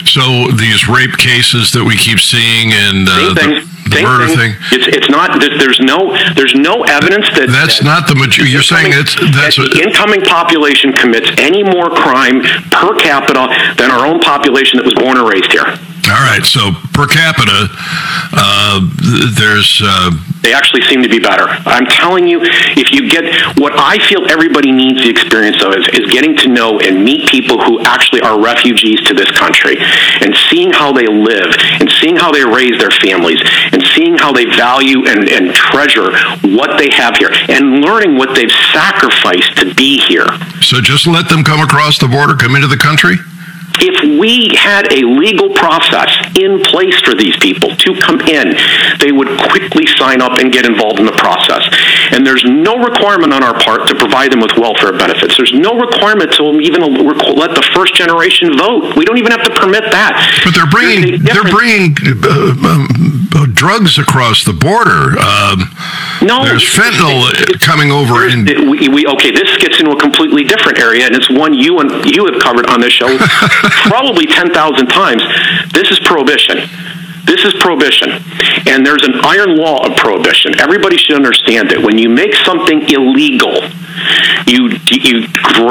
So 0.04 0.50
these 0.52 0.88
rape 0.88 1.16
cases 1.16 1.72
that 1.72 1.84
we 1.84 1.96
keep 1.96 2.18
seeing 2.18 2.74
and 2.74 3.06
uh, 3.06 3.34
the, 3.34 3.62
the 3.86 4.02
murder 4.02 4.26
thing. 4.26 4.56
thing. 4.56 4.74
It's, 4.74 4.88
it's 4.88 5.10
not. 5.10 5.38
There's 5.38 5.80
no. 5.80 6.16
There's 6.34 6.54
no 6.54 6.82
evidence 6.84 7.28
that 7.38 7.52
that's 7.52 7.78
that 7.78 7.84
not 7.84 8.02
the 8.08 8.16
majority. 8.16 8.50
You're 8.50 8.66
saying 8.66 8.90
it's 8.96 9.14
that's 9.36 9.56
that 9.56 9.70
the 9.72 9.84
incoming 9.84 10.22
population 10.26 10.92
commits 10.92 11.30
any 11.38 11.62
more 11.62 11.92
crime 11.92 12.42
per 12.72 12.96
capita 12.98 13.52
than 13.78 13.90
our 13.90 14.06
own 14.06 14.18
population 14.18 14.82
that 14.82 14.86
was 14.86 14.96
born 14.96 15.16
and 15.18 15.28
raised 15.28 15.52
here. 15.52 15.78
All 16.10 16.18
right, 16.18 16.44
so 16.44 16.72
per 16.92 17.06
capita, 17.06 17.68
uh, 18.34 18.80
there's. 19.38 19.80
Uh, 19.84 20.10
they 20.42 20.52
actually 20.52 20.82
seem 20.82 21.02
to 21.02 21.08
be 21.08 21.20
better. 21.20 21.46
I'm 21.46 21.86
telling 21.86 22.26
you, 22.26 22.40
if 22.42 22.90
you 22.90 23.08
get 23.08 23.22
what 23.58 23.72
I 23.78 23.98
feel 23.98 24.28
everybody 24.28 24.72
needs 24.72 25.02
the 25.04 25.08
experience 25.08 25.62
of 25.62 25.74
is, 25.74 25.86
is 25.94 26.10
getting 26.10 26.36
to 26.38 26.48
know 26.48 26.80
and 26.80 27.04
meet 27.04 27.30
people 27.30 27.62
who 27.62 27.80
actually 27.82 28.22
are 28.22 28.42
refugees 28.42 29.00
to 29.06 29.14
this 29.14 29.30
country 29.30 29.76
and 29.78 30.34
seeing 30.50 30.72
how 30.72 30.92
they 30.92 31.06
live 31.06 31.54
and 31.78 31.88
seeing 32.02 32.16
how 32.16 32.32
they 32.32 32.44
raise 32.44 32.76
their 32.78 32.90
families 32.90 33.38
and 33.70 33.82
seeing 33.94 34.18
how 34.18 34.32
they 34.32 34.46
value 34.46 35.06
and, 35.06 35.30
and 35.30 35.54
treasure 35.54 36.10
what 36.42 36.76
they 36.76 36.90
have 36.90 37.14
here 37.16 37.30
and 37.48 37.78
learning 37.78 38.18
what 38.18 38.34
they've 38.34 38.50
sacrificed 38.74 39.56
to 39.58 39.72
be 39.74 39.98
here. 39.98 40.26
So 40.60 40.80
just 40.80 41.06
let 41.06 41.28
them 41.28 41.44
come 41.44 41.60
across 41.60 41.98
the 41.98 42.08
border, 42.08 42.34
come 42.34 42.56
into 42.56 42.66
the 42.66 42.76
country? 42.76 43.14
If 43.80 44.18
we 44.18 44.52
had 44.56 44.92
a 44.92 45.04
legal 45.06 45.50
process 45.50 46.10
in 46.36 46.60
place 46.60 46.98
for 47.00 47.14
these 47.14 47.36
people 47.38 47.74
to 47.76 47.94
come 48.00 48.20
in, 48.22 48.56
they 49.00 49.12
would 49.12 49.28
quickly 49.50 49.86
sign 49.98 50.20
up 50.20 50.38
and 50.40 50.52
get 50.52 50.66
involved 50.66 51.00
in 51.00 51.06
the 51.06 51.16
process. 51.16 51.64
And 52.12 52.26
there's 52.26 52.44
no 52.44 52.76
requirement 52.76 53.32
on 53.32 53.42
our 53.42 53.54
part 53.62 53.88
to 53.88 53.94
provide 53.94 54.32
them 54.32 54.40
with 54.40 54.52
welfare 54.56 54.92
benefits. 54.92 55.36
There's 55.36 55.54
no 55.54 55.78
requirement 55.78 56.32
to 56.34 56.60
even 56.60 56.82
let 56.82 57.54
the 57.54 57.64
first 57.74 57.94
generation 57.94 58.56
vote. 58.56 58.96
We 58.96 59.04
don't 59.04 59.18
even 59.18 59.32
have 59.32 59.44
to 59.44 59.54
permit 59.54 59.84
that. 59.92 60.18
But 60.44 60.54
they're 60.54 60.70
bringing 60.70 61.22
they're 61.22 61.48
bringing 61.48 61.96
uh, 62.22 62.52
um, 62.66 63.28
drugs 63.62 63.96
across 63.96 64.42
the 64.42 64.52
border. 64.52 65.14
Um, 65.22 65.70
no, 66.18 66.42
there's 66.42 66.66
fentanyl 66.66 67.30
coming 67.62 67.92
over. 67.94 68.26
In- 68.26 68.66
we, 68.68 68.88
we, 68.90 69.06
okay, 69.06 69.30
this 69.30 69.56
gets 69.58 69.78
into 69.78 69.92
a 69.92 70.00
completely 70.00 70.42
different 70.42 70.80
area, 70.80 71.06
and 71.06 71.14
it's 71.14 71.30
one 71.30 71.54
you 71.54 71.78
and 71.78 71.88
you 72.10 72.26
have 72.26 72.42
covered 72.42 72.66
on 72.66 72.80
this 72.80 72.92
show 72.92 73.06
probably 73.86 74.26
10,000 74.26 74.50
times. 74.88 75.22
This 75.70 75.92
is 75.94 76.00
prohibition. 76.00 76.58
This 77.22 77.44
is 77.44 77.54
prohibition. 77.62 78.10
And 78.66 78.84
there's 78.84 79.06
an 79.06 79.14
iron 79.22 79.54
law 79.56 79.86
of 79.86 79.96
prohibition. 79.96 80.58
Everybody 80.58 80.96
should 80.96 81.14
understand 81.14 81.70
it. 81.70 81.80
when 81.80 81.98
you 81.98 82.08
make 82.08 82.34
something 82.34 82.82
illegal, 82.90 83.62
you, 84.46 84.68
you 84.90 85.26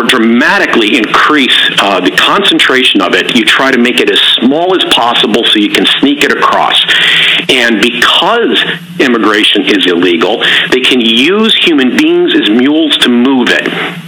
dramatically 0.07 0.97
increase 0.97 1.55
uh, 1.79 1.99
the 1.99 2.11
concentration 2.11 3.01
of 3.01 3.13
it. 3.13 3.35
You 3.35 3.45
try 3.45 3.71
to 3.71 3.77
make 3.77 3.99
it 3.99 4.09
as 4.09 4.19
small 4.39 4.75
as 4.75 4.83
possible 4.93 5.43
so 5.45 5.59
you 5.59 5.69
can 5.69 5.85
sneak 5.99 6.23
it 6.23 6.31
across. 6.31 6.79
And 7.49 7.81
because 7.81 8.61
immigration 8.99 9.63
is 9.63 9.87
illegal, 9.87 10.43
they 10.71 10.81
can 10.81 11.01
use 11.01 11.55
human 11.55 11.95
beings 11.97 12.33
as 12.35 12.49
mules 12.49 12.97
to 12.99 13.09
move 13.09 13.47
it. 13.49 14.00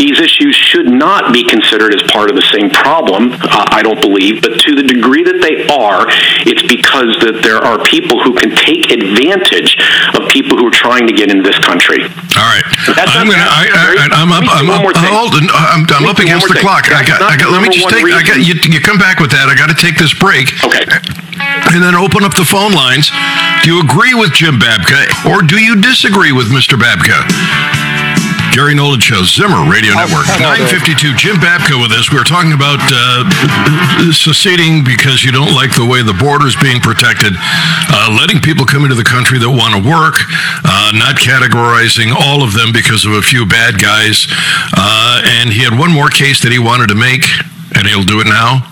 These 0.00 0.16
issues 0.16 0.56
should 0.56 0.88
not 0.88 1.28
be 1.28 1.44
considered 1.44 1.92
as 1.92 2.00
part 2.08 2.32
of 2.32 2.34
the 2.34 2.46
same 2.56 2.72
problem, 2.72 3.36
uh, 3.36 3.68
I 3.68 3.84
don't 3.84 4.00
believe, 4.00 4.40
but 4.40 4.56
to 4.56 4.72
the 4.72 4.80
degree 4.80 5.20
that 5.28 5.44
they 5.44 5.68
are, 5.68 6.08
it's 6.48 6.64
because 6.64 7.20
that 7.20 7.44
there 7.44 7.60
are 7.60 7.76
people 7.84 8.16
who 8.24 8.32
can 8.32 8.48
take 8.56 8.88
advantage 8.88 9.76
of 10.16 10.24
people 10.32 10.56
who 10.56 10.72
are 10.72 10.74
trying 10.74 11.04
to 11.04 11.12
get 11.12 11.28
into 11.28 11.44
this 11.44 11.60
country. 11.60 12.00
All 12.32 12.48
right. 12.48 12.64
That's 12.96 13.12
I'm, 13.12 13.28
gonna, 13.28 13.44
I, 13.44 13.68
I, 13.68 14.08
I'm 14.24 14.32
up, 14.32 14.48
I'm 14.48 14.72
up, 14.72 14.88
hold, 15.12 15.36
I'm, 15.36 15.84
I'm 15.84 16.08
up 16.08 16.16
against 16.16 16.48
the 16.48 16.56
clock. 16.56 16.88
I 16.88 17.04
got, 17.04 17.20
I 17.20 17.36
got, 17.36 17.52
let 17.52 17.60
me 17.60 17.68
just 17.68 17.84
take, 17.92 18.08
I 18.08 18.24
got, 18.24 18.40
you, 18.40 18.56
you 18.56 18.80
come 18.80 18.96
back 18.96 19.20
with 19.20 19.36
that. 19.36 19.52
I 19.52 19.54
got 19.54 19.68
to 19.68 19.76
take 19.76 20.00
this 20.00 20.16
break. 20.16 20.48
Okay. 20.64 20.88
And 21.76 21.84
then 21.84 21.92
open 21.92 22.24
up 22.24 22.32
the 22.32 22.48
phone 22.48 22.72
lines. 22.72 23.12
Do 23.60 23.68
you 23.68 23.84
agree 23.84 24.16
with 24.16 24.32
Jim 24.32 24.56
Babka 24.56 25.28
or 25.28 25.44
do 25.44 25.60
you 25.60 25.76
disagree 25.76 26.32
with 26.32 26.48
Mr. 26.48 26.80
Babka? 26.80 27.89
Gary 28.50 28.74
Nolan 28.74 28.98
Show, 28.98 29.22
Zimmer 29.22 29.62
Radio 29.70 29.94
Network. 29.94 30.26
952, 30.26 31.14
Jim 31.14 31.36
Babka 31.38 31.78
with 31.78 31.94
us. 31.94 32.10
We 32.10 32.18
were 32.18 32.26
talking 32.26 32.50
about 32.50 32.82
uh, 32.90 33.22
seceding 34.10 34.82
because 34.82 35.22
you 35.22 35.30
don't 35.30 35.54
like 35.54 35.70
the 35.78 35.86
way 35.86 36.02
the 36.02 36.18
border 36.18 36.50
is 36.50 36.58
being 36.58 36.82
protected, 36.82 37.30
uh, 37.38 38.10
letting 38.18 38.42
people 38.42 38.66
come 38.66 38.82
into 38.82 38.98
the 38.98 39.06
country 39.06 39.38
that 39.38 39.48
want 39.48 39.78
to 39.78 39.82
work, 39.82 40.18
uh, 40.66 40.90
not 40.98 41.14
categorizing 41.14 42.10
all 42.10 42.42
of 42.42 42.50
them 42.52 42.74
because 42.74 43.06
of 43.06 43.14
a 43.14 43.22
few 43.22 43.46
bad 43.46 43.78
guys. 43.78 44.26
Uh, 44.74 45.22
and 45.24 45.54
he 45.54 45.62
had 45.62 45.78
one 45.78 45.94
more 45.94 46.10
case 46.10 46.42
that 46.42 46.50
he 46.50 46.58
wanted 46.58 46.90
to 46.90 46.98
make, 46.98 47.22
and 47.78 47.86
he'll 47.86 48.06
do 48.06 48.18
it 48.18 48.26
now. 48.26 48.66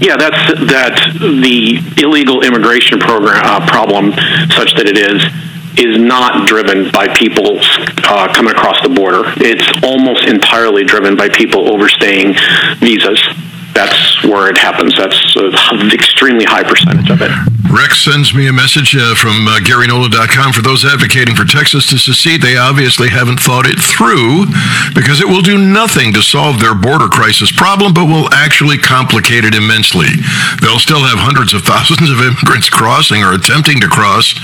Yeah, 0.00 0.16
that's 0.16 0.40
that 0.72 0.96
the 1.20 1.78
illegal 2.00 2.42
immigration 2.42 2.98
program 2.98 3.40
uh, 3.44 3.60
problem, 3.68 4.12
such 4.50 4.74
that 4.80 4.88
it 4.88 4.96
is 4.96 5.22
is 5.78 5.98
not 5.98 6.46
driven 6.46 6.90
by 6.90 7.08
people 7.14 7.58
uh, 8.04 8.32
coming 8.32 8.52
across 8.52 8.80
the 8.82 8.88
border. 8.88 9.22
It's 9.38 9.66
almost 9.82 10.26
entirely 10.26 10.84
driven 10.84 11.16
by 11.16 11.28
people 11.28 11.72
overstaying 11.72 12.34
visas 12.78 13.20
that's 13.74 14.22
where 14.24 14.48
it 14.48 14.56
happens. 14.56 14.96
That's 14.96 15.36
an 15.36 15.90
extremely 15.90 16.44
high 16.44 16.62
percentage 16.62 17.10
of 17.10 17.20
it. 17.20 17.30
Rex 17.74 18.04
sends 18.04 18.32
me 18.32 18.46
a 18.46 18.52
message 18.52 18.94
uh, 18.94 19.18
from 19.18 19.50
uh, 19.50 19.58
GaryNolan.com. 19.58 20.52
For 20.52 20.62
those 20.62 20.84
advocating 20.84 21.34
for 21.34 21.42
Texas 21.42 21.90
to 21.90 21.98
secede, 21.98 22.40
they 22.40 22.56
obviously 22.56 23.10
haven't 23.10 23.42
thought 23.42 23.66
it 23.66 23.82
through 23.82 24.46
because 24.94 25.18
it 25.18 25.26
will 25.26 25.42
do 25.42 25.58
nothing 25.58 26.14
to 26.14 26.22
solve 26.22 26.62
their 26.62 26.78
border 26.78 27.10
crisis 27.10 27.50
problem, 27.50 27.90
but 27.90 28.06
will 28.06 28.30
actually 28.30 28.78
complicate 28.78 29.42
it 29.42 29.58
immensely. 29.58 30.06
They'll 30.62 30.78
still 30.78 31.02
have 31.02 31.18
hundreds 31.18 31.50
of 31.50 31.66
thousands 31.66 32.14
of 32.14 32.22
immigrants 32.22 32.70
crossing 32.70 33.26
or 33.26 33.34
attempting 33.34 33.82
to 33.82 33.90
cross 33.90 34.38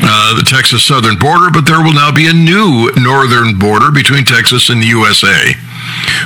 uh, 0.00 0.40
the 0.40 0.46
Texas 0.48 0.80
southern 0.80 1.20
border, 1.20 1.52
but 1.52 1.68
there 1.68 1.84
will 1.84 1.92
now 1.92 2.08
be 2.08 2.32
a 2.32 2.32
new 2.32 2.88
northern 2.96 3.60
border 3.60 3.92
between 3.92 4.24
Texas 4.24 4.72
and 4.72 4.80
the 4.80 4.88
USA. 4.96 5.52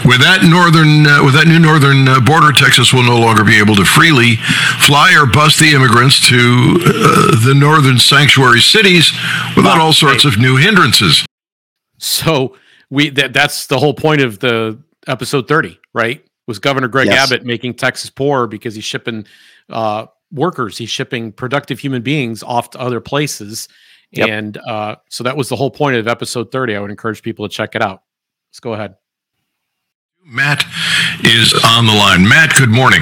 With 0.04 0.20
that 0.20 0.44
northern, 0.44 1.06
uh, 1.06 1.24
with 1.24 1.34
that 1.34 1.46
new 1.46 1.58
northern 1.58 2.08
uh, 2.08 2.20
border, 2.20 2.52
Texas 2.52 2.92
will 2.92 3.02
no 3.02 3.18
longer 3.18 3.44
be 3.44 3.58
able 3.58 3.74
to 3.76 3.84
freely 3.84 4.36
fly 4.84 5.14
or 5.16 5.26
bus 5.26 5.58
the 5.58 5.72
immigrants 5.72 6.20
to 6.28 6.36
uh, 6.36 7.44
the 7.44 7.54
northern 7.56 7.98
sanctuary 7.98 8.60
cities 8.60 9.12
without 9.56 9.78
all 9.78 9.92
sorts 9.92 10.24
of 10.24 10.38
new 10.38 10.56
hindrances. 10.56 11.24
So 11.98 12.56
we 12.90 13.10
that, 13.10 13.32
that's 13.32 13.66
the 13.66 13.78
whole 13.78 13.94
point 13.94 14.20
of 14.20 14.38
the 14.40 14.78
episode 15.06 15.48
30, 15.48 15.78
right? 15.92 16.24
Was 16.46 16.58
Governor 16.58 16.88
Greg 16.88 17.06
yes. 17.06 17.32
Abbott 17.32 17.46
making 17.46 17.74
Texas 17.74 18.10
poor 18.10 18.46
because 18.46 18.74
he's 18.74 18.84
shipping 18.84 19.26
uh, 19.70 20.06
workers, 20.30 20.76
he's 20.76 20.90
shipping 20.90 21.32
productive 21.32 21.78
human 21.78 22.02
beings 22.02 22.42
off 22.42 22.70
to 22.70 22.80
other 22.80 23.00
places. 23.00 23.68
Yep. 24.12 24.28
And 24.28 24.56
uh, 24.58 24.96
so 25.08 25.24
that 25.24 25.36
was 25.36 25.48
the 25.48 25.56
whole 25.56 25.70
point 25.70 25.96
of 25.96 26.06
episode 26.06 26.52
30. 26.52 26.76
I 26.76 26.80
would 26.80 26.90
encourage 26.90 27.22
people 27.22 27.48
to 27.48 27.52
check 27.52 27.74
it 27.74 27.82
out. 27.82 28.02
Let's 28.50 28.60
go 28.60 28.74
ahead. 28.74 28.96
Matt 30.26 30.64
is 31.22 31.52
on 31.64 31.84
the 31.84 31.92
line. 31.92 32.26
Matt, 32.26 32.54
good 32.56 32.70
morning. 32.70 33.00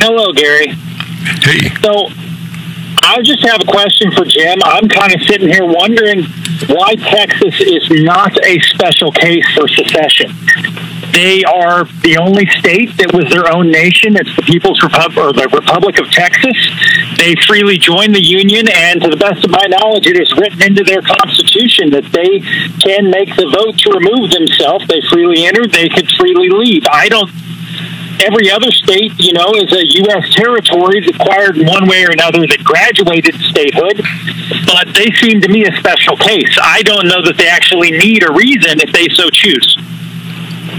Hello, 0.00 0.32
Gary. 0.32 0.68
Hey. 1.44 1.68
So, 1.84 2.08
I 3.04 3.20
just 3.22 3.44
have 3.46 3.60
a 3.60 3.66
question 3.66 4.10
for 4.12 4.24
Jim. 4.24 4.58
I'm 4.64 4.88
kind 4.88 5.14
of 5.14 5.20
sitting 5.22 5.48
here 5.48 5.66
wondering 5.66 6.24
why 6.68 6.94
Texas 6.94 7.60
is 7.60 7.86
not 8.02 8.32
a 8.46 8.58
special 8.60 9.12
case 9.12 9.44
for 9.54 9.68
secession. 9.68 10.32
They 11.12 11.44
are 11.44 11.84
the 12.02 12.18
only 12.18 12.46
state 12.58 12.96
that 12.98 13.12
was 13.14 13.30
their 13.30 13.50
own 13.50 13.70
nation. 13.70 14.16
It's 14.16 14.34
the 14.36 14.42
People's 14.42 14.82
Republic 14.82 15.16
or 15.18 15.32
the 15.32 15.48
Republic 15.48 15.98
of 15.98 16.10
Texas. 16.10 16.58
They 17.16 17.34
freely 17.46 17.78
joined 17.78 18.14
the 18.14 18.24
Union, 18.24 18.68
and 18.68 19.00
to 19.02 19.08
the 19.08 19.16
best 19.16 19.44
of 19.44 19.50
my 19.50 19.66
knowledge, 19.66 20.06
it 20.06 20.20
is 20.20 20.30
written 20.36 20.62
into 20.62 20.84
their 20.84 21.02
constitution 21.02 21.90
that 21.90 22.06
they 22.10 22.42
can 22.82 23.10
make 23.10 23.34
the 23.34 23.46
vote 23.46 23.78
to 23.82 23.94
remove 23.94 24.30
themselves. 24.30 24.86
They 24.86 25.00
freely 25.10 25.46
entered, 25.46 25.70
they 25.72 25.88
could 25.88 26.10
freely 26.18 26.50
leave. 26.50 26.84
I 26.90 27.08
don't 27.08 27.30
every 28.20 28.50
other 28.50 28.70
state, 28.70 29.12
you 29.18 29.32
know, 29.32 29.52
is 29.54 29.70
a 29.72 29.84
U.S. 30.02 30.34
territory 30.34 31.06
acquired 31.06 31.58
in 31.58 31.66
one 31.66 31.86
way 31.86 32.04
or 32.04 32.10
another 32.10 32.46
that 32.46 32.62
graduated 32.64 33.34
statehood, 33.38 34.02
but 34.66 34.90
they 34.94 35.10
seem 35.22 35.40
to 35.40 35.48
me 35.48 35.64
a 35.64 35.72
special 35.78 36.16
case. 36.16 36.58
I 36.60 36.82
don't 36.82 37.06
know 37.06 37.22
that 37.22 37.36
they 37.36 37.48
actually 37.48 37.92
need 37.92 38.26
a 38.26 38.32
reason 38.32 38.80
if 38.80 38.90
they 38.92 39.06
so 39.14 39.30
choose. 39.30 39.78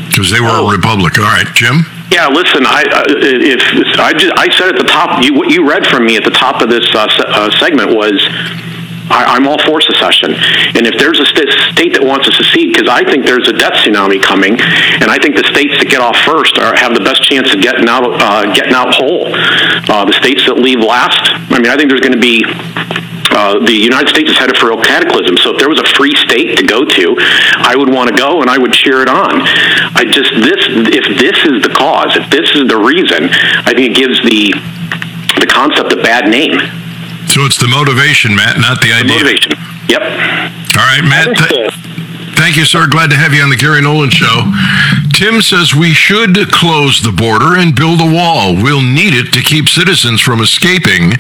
Because 0.08 0.32
they 0.32 0.40
were 0.42 0.52
oh. 0.52 0.68
a 0.68 0.72
republic. 0.72 1.18
All 1.18 1.26
right, 1.26 1.48
Jim. 1.54 1.86
Yeah, 2.12 2.28
listen. 2.28 2.66
I 2.66 2.82
uh, 2.90 3.04
if 3.22 3.62
I 4.00 4.14
just 4.14 4.34
I 4.38 4.50
said 4.58 4.74
at 4.74 4.78
the 4.78 4.90
top, 4.90 5.24
you 5.24 5.34
what 5.34 5.50
you 5.50 5.68
read 5.68 5.86
from 5.86 6.06
me 6.06 6.18
at 6.18 6.24
the 6.24 6.34
top 6.34 6.62
of 6.62 6.70
this 6.70 6.86
uh, 6.96 7.06
uh, 7.06 7.50
segment 7.60 7.94
was 7.94 8.18
I, 9.10 9.36
am 9.36 9.48
all 9.48 9.58
for 9.60 9.82
secession. 9.82 10.34
And 10.78 10.86
if 10.86 10.98
there's 10.98 11.20
a 11.20 11.26
st- 11.26 11.50
state 11.74 11.94
that 11.94 12.04
wants 12.06 12.30
to 12.30 12.34
secede, 12.34 12.74
because 12.74 12.88
I 12.88 13.04
think 13.04 13.26
there's 13.26 13.50
a 13.50 13.54
death 13.54 13.74
tsunami 13.82 14.22
coming, 14.22 14.54
and 15.02 15.10
I 15.10 15.18
think 15.18 15.36
the 15.36 15.46
states 15.50 15.78
that 15.82 15.90
get 15.90 16.02
off 16.02 16.18
first 16.22 16.58
are, 16.58 16.78
have 16.78 16.94
the 16.94 17.02
best 17.02 17.22
chance 17.26 17.54
of 17.54 17.62
getting 17.62 17.90
out 17.90 18.06
uh, 18.06 18.46
getting 18.54 18.74
out 18.74 18.94
whole. 18.94 19.30
Uh, 19.90 20.06
the 20.06 20.14
states 20.14 20.46
that 20.46 20.58
leave 20.58 20.80
last, 20.80 21.22
I 21.50 21.58
mean, 21.58 21.70
I 21.70 21.76
think 21.76 21.90
there's 21.90 22.06
going 22.06 22.18
to 22.18 22.22
be 22.22 22.46
uh, 23.32 23.60
the 23.60 23.74
United 23.74 24.10
States 24.10 24.32
is 24.32 24.38
headed 24.38 24.58
for 24.58 24.72
a 24.72 24.78
cataclysm. 24.82 25.38
So 25.38 25.54
if 25.54 25.60
there 25.60 25.70
was 25.70 25.80
a 25.80 25.88
free 25.96 26.16
state 26.16 26.58
to 26.58 26.66
go 26.66 26.84
to, 26.84 27.16
I 27.62 27.76
would 27.78 27.90
want 27.90 28.10
to 28.10 28.16
go 28.16 28.42
and 28.42 28.50
I 28.50 28.58
would 28.58 28.74
cheer 28.74 29.02
it 29.02 29.10
on. 29.10 29.42
I 29.96 30.06
just 30.06 30.32
this 30.42 30.62
if 30.90 31.06
this 31.18 31.38
is 31.46 31.62
the 31.62 31.74
cause, 31.76 32.16
if 32.16 32.30
this 32.30 32.50
is 32.56 32.68
the 32.68 32.78
reason, 32.78 33.30
I 33.66 33.74
think 33.74 33.92
it 33.92 33.96
gives 33.96 34.22
the 34.24 34.54
the 35.40 35.48
concept 35.48 35.94
a 35.94 36.02
bad 36.02 36.30
name. 36.30 36.58
So 37.30 37.46
it's 37.46 37.58
the 37.58 37.70
motivation, 37.70 38.36
Matt, 38.36 38.58
not 38.58 38.82
the, 38.82 38.90
the 38.90 39.06
idea. 39.06 39.22
Motivation. 39.22 39.54
Yep. 39.88 40.02
All 40.02 40.86
right, 40.90 41.06
Matt. 41.06 41.38
Th- 41.38 41.72
thank 42.34 42.58
you, 42.58 42.66
sir. 42.66 42.88
Glad 42.90 43.12
to 43.12 43.18
have 43.18 43.34
you 43.34 43.42
on 43.42 43.50
the 43.50 43.56
Gary 43.56 43.82
Nolan 43.82 44.10
Show. 44.10 44.50
Tim 45.14 45.42
says 45.42 45.76
we 45.76 45.94
should 45.94 46.36
close 46.50 47.02
the 47.02 47.12
border 47.12 47.60
and 47.60 47.76
build 47.76 48.02
a 48.02 48.10
wall. 48.12 48.56
We'll 48.56 48.82
need 48.82 49.14
it 49.14 49.32
to 49.34 49.42
keep 49.42 49.68
citizens 49.68 50.22
from 50.22 50.42
escaping 50.42 51.14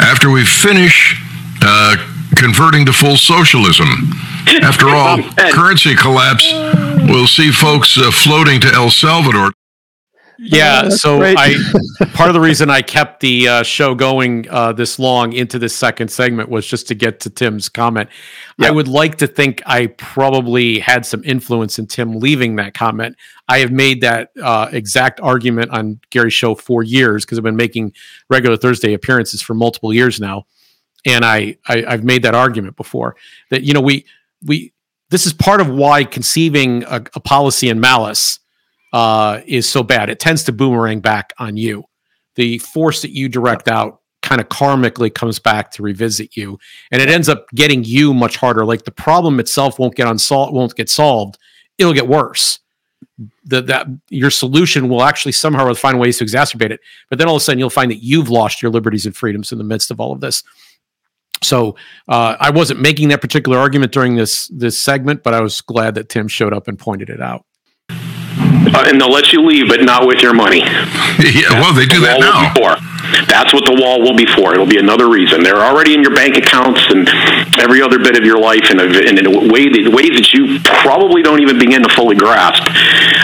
after 0.00 0.30
we 0.30 0.44
finish 0.44 1.20
uh, 1.62 1.96
converting 2.36 2.86
to 2.86 2.92
full 2.92 3.16
socialism. 3.16 3.88
After 4.62 4.88
all, 4.90 5.22
currency 5.52 5.94
collapse 5.94 6.52
will 7.08 7.26
see 7.26 7.50
folks 7.50 7.98
uh, 7.98 8.10
floating 8.10 8.60
to 8.60 8.72
El 8.72 8.90
Salvador 8.90 9.52
yeah, 10.42 10.82
oh, 10.86 10.88
so 10.88 11.18
great. 11.18 11.36
I 11.38 11.54
part 12.14 12.30
of 12.30 12.34
the 12.34 12.40
reason 12.40 12.70
I 12.70 12.80
kept 12.80 13.20
the 13.20 13.46
uh, 13.46 13.62
show 13.62 13.94
going 13.94 14.48
uh, 14.48 14.72
this 14.72 14.98
long 14.98 15.34
into 15.34 15.58
this 15.58 15.76
second 15.76 16.08
segment 16.08 16.48
was 16.48 16.66
just 16.66 16.88
to 16.88 16.94
get 16.94 17.20
to 17.20 17.30
Tim's 17.30 17.68
comment. 17.68 18.08
Yep. 18.58 18.68
I 18.68 18.70
would 18.70 18.88
like 18.88 19.16
to 19.18 19.26
think 19.26 19.62
I 19.66 19.88
probably 19.88 20.78
had 20.78 21.04
some 21.04 21.22
influence 21.24 21.78
in 21.78 21.86
Tim 21.86 22.18
leaving 22.18 22.56
that 22.56 22.72
comment. 22.72 23.16
I 23.48 23.58
have 23.58 23.70
made 23.70 24.00
that 24.00 24.30
uh, 24.42 24.70
exact 24.72 25.20
argument 25.20 25.72
on 25.72 26.00
Gary's 26.08 26.32
show 26.32 26.54
for 26.54 26.82
years 26.82 27.26
because 27.26 27.36
I've 27.36 27.44
been 27.44 27.56
making 27.56 27.92
regular 28.30 28.56
Thursday 28.56 28.94
appearances 28.94 29.42
for 29.42 29.52
multiple 29.52 29.92
years 29.92 30.20
now, 30.20 30.46
and 31.06 31.24
I, 31.24 31.56
I 31.66 31.84
I've 31.86 32.04
made 32.04 32.22
that 32.22 32.34
argument 32.34 32.76
before 32.76 33.16
that 33.50 33.62
you 33.62 33.74
know 33.74 33.80
we 33.80 34.04
we 34.44 34.72
this 35.10 35.26
is 35.26 35.32
part 35.32 35.60
of 35.60 35.68
why 35.68 36.04
conceiving 36.04 36.84
a, 36.84 37.02
a 37.14 37.20
policy 37.20 37.68
in 37.68 37.80
malice 37.80 38.38
uh, 38.92 39.40
is 39.46 39.68
so 39.68 39.82
bad. 39.82 40.08
It 40.08 40.18
tends 40.18 40.44
to 40.44 40.52
boomerang 40.52 41.00
back 41.00 41.32
on 41.38 41.56
you. 41.56 41.84
The 42.36 42.58
force 42.58 43.02
that 43.02 43.10
you 43.10 43.28
direct 43.28 43.68
out 43.68 44.00
kind 44.22 44.40
of 44.40 44.48
karmically 44.48 45.12
comes 45.12 45.38
back 45.38 45.70
to 45.72 45.82
revisit 45.82 46.36
you, 46.36 46.58
and 46.90 47.02
it 47.02 47.08
ends 47.08 47.28
up 47.28 47.48
getting 47.54 47.84
you 47.84 48.14
much 48.14 48.36
harder. 48.36 48.64
Like 48.64 48.84
the 48.84 48.90
problem 48.90 49.40
itself 49.40 49.78
won't 49.78 49.96
get 49.96 50.06
unsolved, 50.06 50.54
won't 50.54 50.74
get 50.74 50.88
solved. 50.88 51.38
It'll 51.78 51.94
get 51.94 52.08
worse. 52.08 52.60
The, 53.44 53.62
that 53.62 53.86
your 54.10 54.30
solution 54.30 54.88
will 54.88 55.02
actually 55.02 55.32
somehow 55.32 55.72
find 55.74 55.98
ways 55.98 56.18
to 56.18 56.24
exacerbate 56.24 56.70
it. 56.70 56.80
But 57.08 57.18
then 57.18 57.28
all 57.28 57.36
of 57.36 57.40
a 57.40 57.44
sudden, 57.44 57.58
you'll 57.58 57.70
find 57.70 57.90
that 57.90 58.02
you've 58.02 58.28
lost 58.28 58.62
your 58.62 58.70
liberties 58.70 59.06
and 59.06 59.16
freedoms 59.16 59.52
in 59.52 59.58
the 59.58 59.64
midst 59.64 59.90
of 59.90 60.00
all 60.00 60.12
of 60.12 60.20
this. 60.20 60.42
So 61.42 61.76
uh, 62.08 62.36
I 62.38 62.50
wasn't 62.50 62.80
making 62.80 63.08
that 63.08 63.20
particular 63.20 63.58
argument 63.58 63.92
during 63.92 64.16
this 64.16 64.48
this 64.48 64.80
segment, 64.80 65.22
but 65.22 65.34
I 65.34 65.40
was 65.40 65.60
glad 65.60 65.94
that 65.94 66.08
Tim 66.08 66.28
showed 66.28 66.52
up 66.52 66.68
and 66.68 66.78
pointed 66.78 67.08
it 67.08 67.20
out 67.20 67.44
uh, 68.74 68.84
and 68.86 69.00
they'll 69.00 69.10
let 69.10 69.32
you 69.32 69.44
leave, 69.44 69.68
but 69.68 69.82
not 69.82 70.06
with 70.06 70.20
your 70.22 70.34
money. 70.34 70.62
Yeah, 71.20 71.60
well, 71.60 71.74
they 71.74 71.84
do 71.84 72.00
that 72.00 72.18
now. 72.18 72.54
That's 73.26 73.52
what 73.52 73.64
the 73.64 73.76
wall 73.76 74.00
will 74.00 74.16
be 74.16 74.26
for. 74.26 74.52
It'll 74.52 74.66
be 74.66 74.78
another 74.78 75.08
reason. 75.08 75.42
They're 75.42 75.62
already 75.62 75.94
in 75.94 76.02
your 76.02 76.14
bank 76.14 76.36
accounts 76.36 76.80
and 76.90 77.08
every 77.58 77.82
other 77.82 77.98
bit 77.98 78.16
of 78.16 78.24
your 78.24 78.38
life 78.38 78.70
in, 78.70 78.80
a, 78.80 78.84
in 78.84 79.26
a 79.26 79.52
way 79.52 79.68
that, 79.68 79.90
ways 79.92 80.14
that 80.16 80.32
you 80.32 80.60
probably 80.82 81.22
don't 81.22 81.40
even 81.40 81.58
begin 81.58 81.82
to 81.82 81.88
fully 81.94 82.16
grasp. 82.16 82.62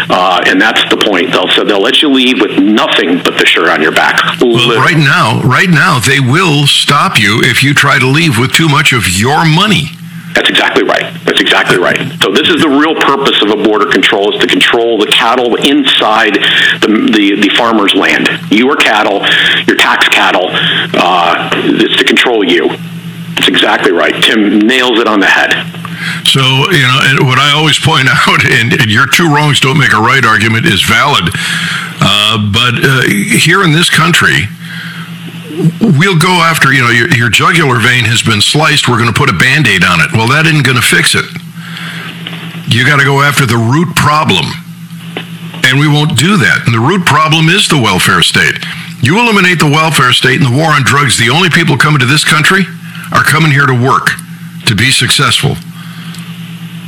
Uh, 0.09 0.43
and 0.47 0.61
that's 0.61 0.83
the 0.91 0.97
point. 0.97 1.33
They'll 1.33 1.49
so 1.49 1.65
they'll 1.65 1.83
let 1.83 2.03
you 2.03 2.09
leave 2.09 2.41
with 2.41 2.59
nothing 2.59 3.19
but 3.23 3.39
the 3.39 3.47
shirt 3.47 3.69
on 3.69 3.83
your 3.83 3.93
back. 3.93 4.21
Well, 4.41 4.79
right 4.79 4.97
now, 4.99 5.43
right 5.43 5.69
now, 5.69 5.99
they 5.99 6.21
will 6.21 6.67
stop 6.67 7.19
you 7.19 7.41
if 7.43 7.63
you 7.63 7.75
try 7.75 7.99
to 7.99 8.07
leave 8.07 8.39
with 8.39 8.53
too 8.53 8.69
much 8.69 8.93
of 8.93 9.09
your 9.09 9.45
money. 9.45 9.91
That's 10.37 10.51
exactly 10.51 10.85
right. 10.85 11.17
That's 11.25 11.41
exactly 11.41 11.79
right. 11.79 11.97
So 12.21 12.31
this 12.31 12.53
is 12.53 12.61
the 12.61 12.69
real 12.69 12.95
purpose 12.95 13.41
of 13.41 13.49
a 13.49 13.57
border 13.57 13.91
control 13.91 14.35
is 14.35 14.41
to 14.43 14.47
control 14.47 14.99
the 14.99 15.07
cattle 15.07 15.57
inside 15.57 16.37
the, 16.85 17.09
the, 17.09 17.41
the 17.41 17.49
farmer's 17.57 17.95
land. 17.95 18.29
Your 18.53 18.77
cattle, 18.77 19.25
your 19.65 19.81
tax 19.81 20.07
cattle, 20.13 20.53
uh, 20.53 21.49
it's 21.81 21.97
to 21.97 22.05
control 22.05 22.45
you. 22.45 22.69
That's 23.35 23.49
exactly 23.49 23.93
right. 23.93 24.13
Tim 24.23 24.61
nails 24.61 25.01
it 25.01 25.09
on 25.09 25.21
the 25.21 25.27
head. 25.27 25.57
So, 26.29 26.45
you 26.69 26.85
know, 26.85 27.25
what 27.25 27.41
I 27.41 27.57
always 27.57 27.79
point 27.79 28.09
out, 28.29 28.45
and, 28.45 28.77
and 28.77 28.93
your 28.93 29.07
two 29.09 29.33
wrongs 29.33 29.61
don't 29.61 29.79
make 29.79 29.95
a 29.95 30.01
right 30.05 30.25
argument 30.25 30.67
is 30.67 30.83
valid. 30.85 31.33
Uh, 31.97 32.53
but 32.53 32.77
uh, 32.77 33.09
here 33.09 33.65
in 33.65 33.73
this 33.73 33.89
country, 33.89 34.53
we'll 35.81 36.19
go 36.19 36.33
after, 36.45 36.73
you 36.73 36.83
know, 36.83 36.91
your, 36.91 37.09
your 37.17 37.31
jugular 37.31 37.81
vein 37.81 38.05
has 38.05 38.23
been 38.23 38.41
sliced. 38.41 38.89
We're 38.89 39.01
going 39.01 39.13
to 39.13 39.17
put 39.17 39.31
a 39.31 39.37
band 39.37 39.67
aid 39.67 39.85
on 39.85 40.01
it. 40.01 40.13
Well, 40.13 40.29
that 40.29 40.45
isn't 40.45 40.65
going 40.65 40.77
to 40.77 40.85
fix 40.85 41.17
it. 41.17 41.25
You 42.69 42.85
got 42.85 42.99
to 43.01 43.07
go 43.09 43.23
after 43.23 43.47
the 43.47 43.57
root 43.57 43.95
problem. 43.97 44.45
And 45.65 45.81
we 45.81 45.89
won't 45.89 46.15
do 46.15 46.37
that. 46.39 46.63
And 46.67 46.75
the 46.75 46.83
root 46.83 47.03
problem 47.09 47.49
is 47.49 47.67
the 47.67 47.81
welfare 47.81 48.23
state. 48.23 48.55
You 49.03 49.19
eliminate 49.19 49.59
the 49.59 49.71
welfare 49.71 50.13
state 50.13 50.39
and 50.39 50.47
the 50.47 50.57
war 50.57 50.71
on 50.71 50.85
drugs, 50.85 51.19
the 51.19 51.31
only 51.31 51.51
people 51.51 51.77
coming 51.77 52.01
to 52.01 52.09
this 52.09 52.25
country 52.25 52.63
are 53.13 53.25
coming 53.25 53.51
here 53.51 53.67
to 53.67 53.77
work, 53.77 54.15
to 54.67 54.75
be 54.75 54.91
successful. 54.91 55.57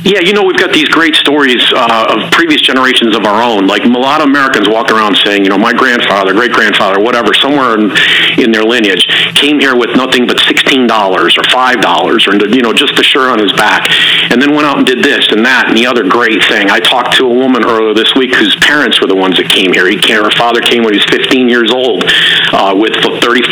Yeah, 0.03 0.21
you 0.23 0.31
know, 0.31 0.43
we've 0.43 0.57
got 0.57 0.71
these 0.71 0.87
great 0.87 1.13
stories 1.15 1.61
uh, 1.75 2.15
of 2.15 2.31
previous 2.31 2.61
generations 2.61 3.17
of 3.17 3.25
our 3.25 3.43
own. 3.43 3.67
Like 3.67 3.83
a 3.83 3.87
lot 3.89 4.21
of 4.21 4.27
Americans 4.27 4.69
walk 4.69 4.91
around 4.91 5.17
saying, 5.25 5.43
you 5.43 5.49
know, 5.49 5.57
my 5.57 5.73
grandfather, 5.73 6.31
great 6.31 6.53
grandfather, 6.53 7.03
whatever, 7.03 7.33
somewhere 7.33 7.75
in, 7.75 7.91
in 8.39 8.51
their 8.53 8.63
lineage, 8.63 9.07
came 9.35 9.59
here 9.59 9.75
with 9.75 9.91
nothing 9.97 10.25
but 10.25 10.37
$16 10.37 10.87
or 10.87 11.27
$5 11.27 12.27
or, 12.27 12.47
you 12.47 12.61
know, 12.61 12.71
just 12.71 12.95
the 12.95 13.03
shirt 13.03 13.27
on 13.27 13.39
his 13.39 13.51
back. 13.59 13.91
And 14.31 14.41
then 14.41 14.55
went 14.55 14.67
out 14.67 14.77
and 14.77 14.87
did 14.87 15.03
this 15.03 15.27
and 15.35 15.43
that 15.45 15.67
and 15.67 15.75
the 15.75 15.85
other 15.85 16.07
great 16.07 16.39
thing. 16.47 16.71
I 16.71 16.79
talked 16.79 17.17
to 17.17 17.25
a 17.25 17.33
woman 17.33 17.65
earlier 17.65 17.93
this 17.93 18.15
week 18.15 18.33
whose 18.35 18.55
parents 18.63 19.01
were 19.01 19.07
the 19.07 19.19
ones 19.19 19.35
that 19.35 19.51
came 19.51 19.73
here. 19.73 19.89
He 19.89 19.99
came, 19.99 20.23
her 20.23 20.31
father 20.31 20.61
came 20.61 20.83
when 20.83 20.93
he 20.93 21.03
was 21.03 21.11
15 21.11 21.49
years 21.49 21.75
old 21.75 22.07
uh, 22.55 22.71
with 22.71 22.95
$35, 23.19 23.51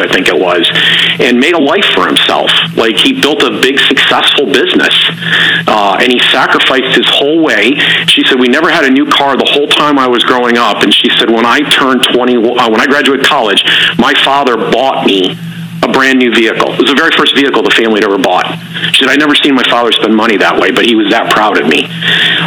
I 0.00 0.08
think 0.08 0.32
it 0.32 0.38
was, 0.40 0.64
and 1.20 1.38
made 1.38 1.52
a 1.52 1.60
life 1.60 1.92
for 1.92 2.08
himself. 2.08 2.48
Like 2.72 2.96
he 2.96 3.20
built 3.20 3.44
a 3.44 3.52
big, 3.60 3.76
successful 3.84 4.46
business. 4.46 4.96
Uh, 5.68 5.73
uh, 5.74 5.98
and 5.98 6.12
he 6.12 6.20
sacrificed 6.30 6.94
his 6.94 7.06
whole 7.08 7.42
way. 7.42 7.74
She 8.06 8.22
said, 8.24 8.38
We 8.38 8.46
never 8.46 8.70
had 8.70 8.84
a 8.84 8.90
new 8.90 9.06
car 9.06 9.36
the 9.36 9.50
whole 9.50 9.66
time 9.66 9.98
I 9.98 10.06
was 10.06 10.22
growing 10.22 10.56
up. 10.56 10.82
And 10.82 10.94
she 10.94 11.10
said, 11.18 11.28
When 11.28 11.44
I 11.44 11.60
turned 11.68 12.06
20, 12.14 12.36
uh, 12.36 12.70
when 12.70 12.80
I 12.80 12.86
graduated 12.86 13.26
college, 13.26 13.64
my 13.98 14.14
father 14.24 14.56
bought 14.56 15.04
me 15.04 15.34
a 15.84 15.92
brand 15.92 16.18
new 16.18 16.32
vehicle. 16.32 16.72
It 16.72 16.80
was 16.80 16.90
the 16.90 16.98
very 16.98 17.12
first 17.12 17.36
vehicle 17.36 17.62
the 17.62 17.70
family 17.70 18.00
had 18.00 18.08
ever 18.08 18.18
bought. 18.18 18.48
She 18.96 19.04
said, 19.04 19.12
I'd 19.12 19.20
never 19.20 19.34
seen 19.36 19.54
my 19.54 19.64
father 19.68 19.92
spend 19.92 20.16
money 20.16 20.36
that 20.38 20.58
way, 20.58 20.72
but 20.72 20.86
he 20.86 20.96
was 20.96 21.12
that 21.12 21.30
proud 21.30 21.60
of 21.60 21.68
me. 21.68 21.86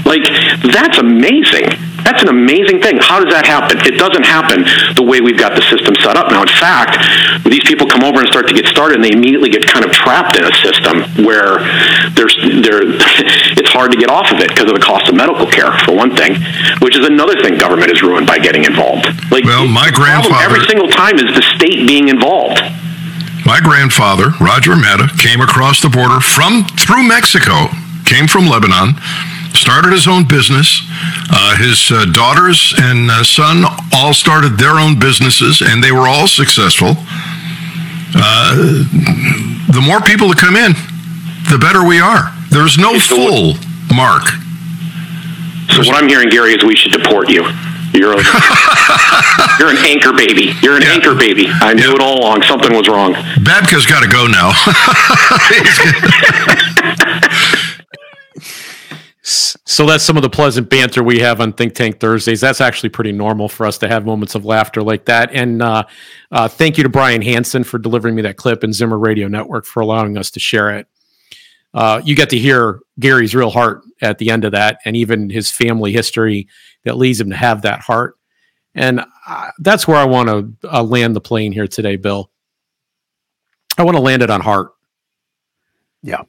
Like, 0.04 0.26
that's 0.74 0.98
amazing. 0.98 1.70
That's 2.08 2.24
an 2.24 2.30
amazing 2.30 2.80
thing. 2.80 3.04
How 3.04 3.20
does 3.20 3.34
that 3.36 3.44
happen? 3.44 3.84
It 3.84 4.00
doesn't 4.00 4.24
happen 4.24 4.64
the 4.96 5.04
way 5.04 5.20
we've 5.20 5.38
got 5.38 5.60
the 5.60 5.66
system 5.68 5.92
set 6.00 6.16
up 6.16 6.32
now. 6.32 6.40
In 6.40 6.48
fact, 6.48 6.96
these 7.44 7.68
people 7.68 7.84
come 7.84 8.00
over 8.08 8.24
and 8.24 8.30
start 8.32 8.48
to 8.48 8.56
get 8.56 8.64
started, 8.72 8.96
and 8.96 9.04
they 9.04 9.12
immediately 9.12 9.52
get 9.52 9.68
kind 9.68 9.84
of 9.84 9.92
trapped 9.92 10.40
in 10.40 10.48
a 10.48 10.56
system 10.64 11.04
where 11.28 11.60
there's 12.16 12.32
there 12.64 12.80
it's 13.60 13.70
hard 13.76 13.92
to 13.92 14.00
get 14.00 14.08
off 14.08 14.32
of 14.32 14.40
it 14.40 14.56
because 14.56 14.72
of 14.72 14.76
the 14.78 14.84
cost 14.84 15.12
of 15.12 15.20
medical 15.20 15.52
care, 15.52 15.76
for 15.84 15.92
one 16.00 16.16
thing, 16.16 16.40
which 16.80 16.96
is 16.96 17.04
another 17.04 17.36
thing 17.44 17.60
government 17.60 17.92
is 17.92 18.00
ruined 18.00 18.26
by 18.26 18.40
getting 18.40 18.64
involved. 18.64 19.12
Like, 19.28 19.44
well, 19.44 19.68
my 19.68 19.92
grandfather 19.92 20.48
every 20.48 20.64
single 20.64 20.88
time 20.88 21.20
is 21.20 21.28
the 21.36 21.44
state 21.60 21.84
being 21.84 22.08
involved. 22.08 22.64
My 23.48 23.62
grandfather, 23.64 24.36
Roger 24.42 24.76
Mehta, 24.76 25.08
came 25.18 25.40
across 25.40 25.80
the 25.82 25.88
border 25.88 26.20
from 26.20 26.66
through 26.76 27.08
Mexico, 27.08 27.72
came 28.04 28.28
from 28.28 28.46
Lebanon, 28.46 29.00
started 29.56 29.94
his 29.94 30.06
own 30.06 30.28
business. 30.28 30.84
Uh, 31.32 31.56
his 31.56 31.90
uh, 31.90 32.04
daughters 32.12 32.76
and 32.78 33.10
uh, 33.10 33.24
son 33.24 33.64
all 33.94 34.14
started 34.14 34.60
their 34.60 34.76
own 34.76 35.00
businesses, 35.00 35.62
and 35.64 35.82
they 35.82 35.94
were 35.94 36.12
all 36.12 36.28
successful. 36.28 37.00
Uh, 38.12 38.84
the 39.72 39.80
more 39.80 40.02
people 40.02 40.28
that 40.28 40.38
come 40.38 40.58
in, 40.58 40.76
the 41.48 41.58
better 41.58 41.88
we 41.88 42.02
are. 42.04 42.36
There's 42.52 42.78
no 42.78 43.00
full 43.00 43.56
mark. 43.96 44.28
So 45.72 45.88
what 45.88 45.96
I'm 45.96 46.10
hearing, 46.10 46.28
Gary, 46.28 46.52
is 46.52 46.64
we 46.66 46.76
should 46.76 46.92
deport 46.92 47.30
you. 47.30 47.48
You're 47.98 48.14
a, 48.14 48.18
you're 49.60 49.70
an 49.70 49.78
anchor 49.78 50.14
baby. 50.14 50.54
You're 50.62 50.76
an 50.76 50.84
yeah. 50.84 50.94
anchor 50.94 51.16
baby. 51.16 51.48
I 51.50 51.74
knew 51.74 51.88
yeah. 51.88 51.96
it 51.96 52.02
all 52.02 52.20
along. 52.20 52.44
Something 52.44 52.76
was 52.76 52.88
wrong. 52.88 53.14
Babka's 53.44 53.86
got 53.86 54.04
to 54.04 54.10
go 54.10 54.28
now. 54.28 54.54
so 59.22 59.86
that's 59.86 60.04
some 60.04 60.16
of 60.16 60.24
the 60.24 60.30
pleasant 60.30 60.70
banter 60.70 61.04
we 61.04 61.20
have 61.20 61.42
on 61.42 61.54
Think 61.54 61.74
Tank 61.74 62.00
Thursdays. 62.00 62.40
That's 62.40 62.62
actually 62.62 62.90
pretty 62.90 63.12
normal 63.12 63.50
for 63.50 63.66
us 63.66 63.78
to 63.80 63.88
have 63.88 64.06
moments 64.06 64.36
of 64.36 64.46
laughter 64.46 64.82
like 64.82 65.06
that. 65.06 65.32
And 65.34 65.62
uh, 65.62 65.84
uh, 66.32 66.48
thank 66.48 66.78
you 66.78 66.84
to 66.84 66.90
Brian 66.90 67.22
Hanson 67.22 67.64
for 67.64 67.78
delivering 67.78 68.16
me 68.16 68.22
that 68.22 68.38
clip 68.38 68.64
and 68.64 68.74
Zimmer 68.74 68.98
Radio 68.98 69.28
Network 69.28 69.66
for 69.66 69.82
allowing 69.82 70.18
us 70.18 70.32
to 70.32 70.40
share 70.40 70.72
it. 70.72 70.88
Uh, 71.74 72.02
you 72.04 72.16
get 72.16 72.30
to 72.30 72.38
hear 72.38 72.80
Gary's 73.00 73.36
real 73.36 73.50
heart 73.50 73.84
at 74.02 74.18
the 74.18 74.32
end 74.32 74.46
of 74.46 74.54
that, 74.54 74.80
and 74.86 74.96
even 74.96 75.30
his 75.30 75.52
family 75.52 75.92
history 75.92 76.48
that 76.86 76.98
leads 76.98 77.20
him 77.20 77.30
to 77.30 77.36
have 77.36 77.62
that 77.62 77.82
heart. 77.82 78.16
And 78.74 79.02
uh, 79.28 79.52
that's 79.60 79.88
where 79.88 79.98
I 79.98 80.06
want 80.06 80.30
to 80.30 80.70
uh, 80.72 80.84
land 80.84 81.16
the 81.16 81.22
plane 81.22 81.52
here 81.52 81.68
today, 81.68 81.96
Bill. 81.96 82.32
I 83.78 83.84
want 83.84 83.98
to 83.98 84.02
land 84.02 84.24
it 84.24 84.30
on 84.30 84.42
heart. 84.42 84.72
Yeah. 86.02 86.22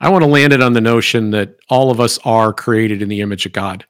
I 0.00 0.10
want 0.10 0.24
to 0.24 0.30
land 0.30 0.52
it 0.52 0.60
on 0.60 0.72
the 0.72 0.80
notion 0.80 1.30
that 1.30 1.56
all 1.70 1.90
of 1.90 2.00
us 2.00 2.18
are 2.24 2.52
created 2.52 3.02
in 3.02 3.08
the 3.08 3.22
image 3.22 3.46
of 3.46 3.52
God. 3.52 3.86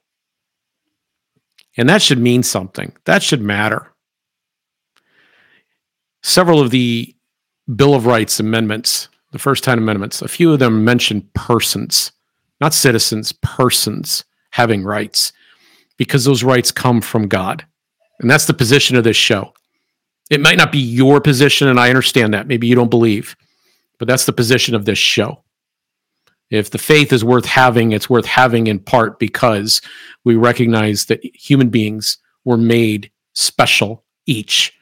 And 1.77 1.89
that 1.89 2.01
should 2.01 2.19
mean 2.19 2.43
something. 2.43 2.93
That 3.05 3.23
should 3.23 3.43
matter. 3.43 3.93
Several 6.23 6.61
of 6.61 6.71
the 6.71 7.15
Bill 7.75 7.95
of 7.95 8.07
Rights 8.07 8.41
amendments, 8.41 9.09
the 9.37 9.43
first 9.43 9.65
10 9.65 9.77
amendments, 9.77 10.23
a 10.23 10.29
few 10.29 10.51
of 10.51 10.59
them 10.59 10.83
mention 10.83 11.29
persons, 11.35 12.11
not 12.59 12.73
citizens, 12.73 13.33
persons 13.43 14.25
having 14.53 14.83
rights 14.83 15.33
because 15.99 16.25
those 16.25 16.43
rights 16.43 16.71
come 16.73 17.03
from 17.03 17.29
God. 17.29 17.67
And 18.19 18.31
that's 18.31 18.47
the 18.47 18.55
position 18.55 18.97
of 18.97 19.05
this 19.05 19.17
show. 19.17 19.53
It 20.31 20.41
might 20.41 20.57
not 20.57 20.73
be 20.73 20.79
your 20.79 21.21
position, 21.21 21.69
and 21.69 21.79
I 21.79 21.91
understand 21.91 22.33
that. 22.33 22.47
Maybe 22.47 22.67
you 22.67 22.75
don't 22.75 22.89
believe, 22.89 23.37
but 23.99 24.09
that's 24.09 24.25
the 24.25 24.33
position 24.33 24.75
of 24.75 24.87
this 24.87 24.99
show. 24.99 25.45
If 26.49 26.71
the 26.71 26.79
faith 26.79 27.13
is 27.13 27.23
worth 27.23 27.45
having, 27.45 27.93
it's 27.93 28.09
worth 28.09 28.25
having 28.25 28.69
in 28.69 28.79
part 28.79 29.19
because 29.19 29.83
we 30.25 30.35
recognize 30.35 31.05
that 31.07 31.21
human 31.23 31.69
beings 31.69 32.17
were 32.45 32.57
made 32.57 33.11
special 33.35 34.03
each, 34.25 34.73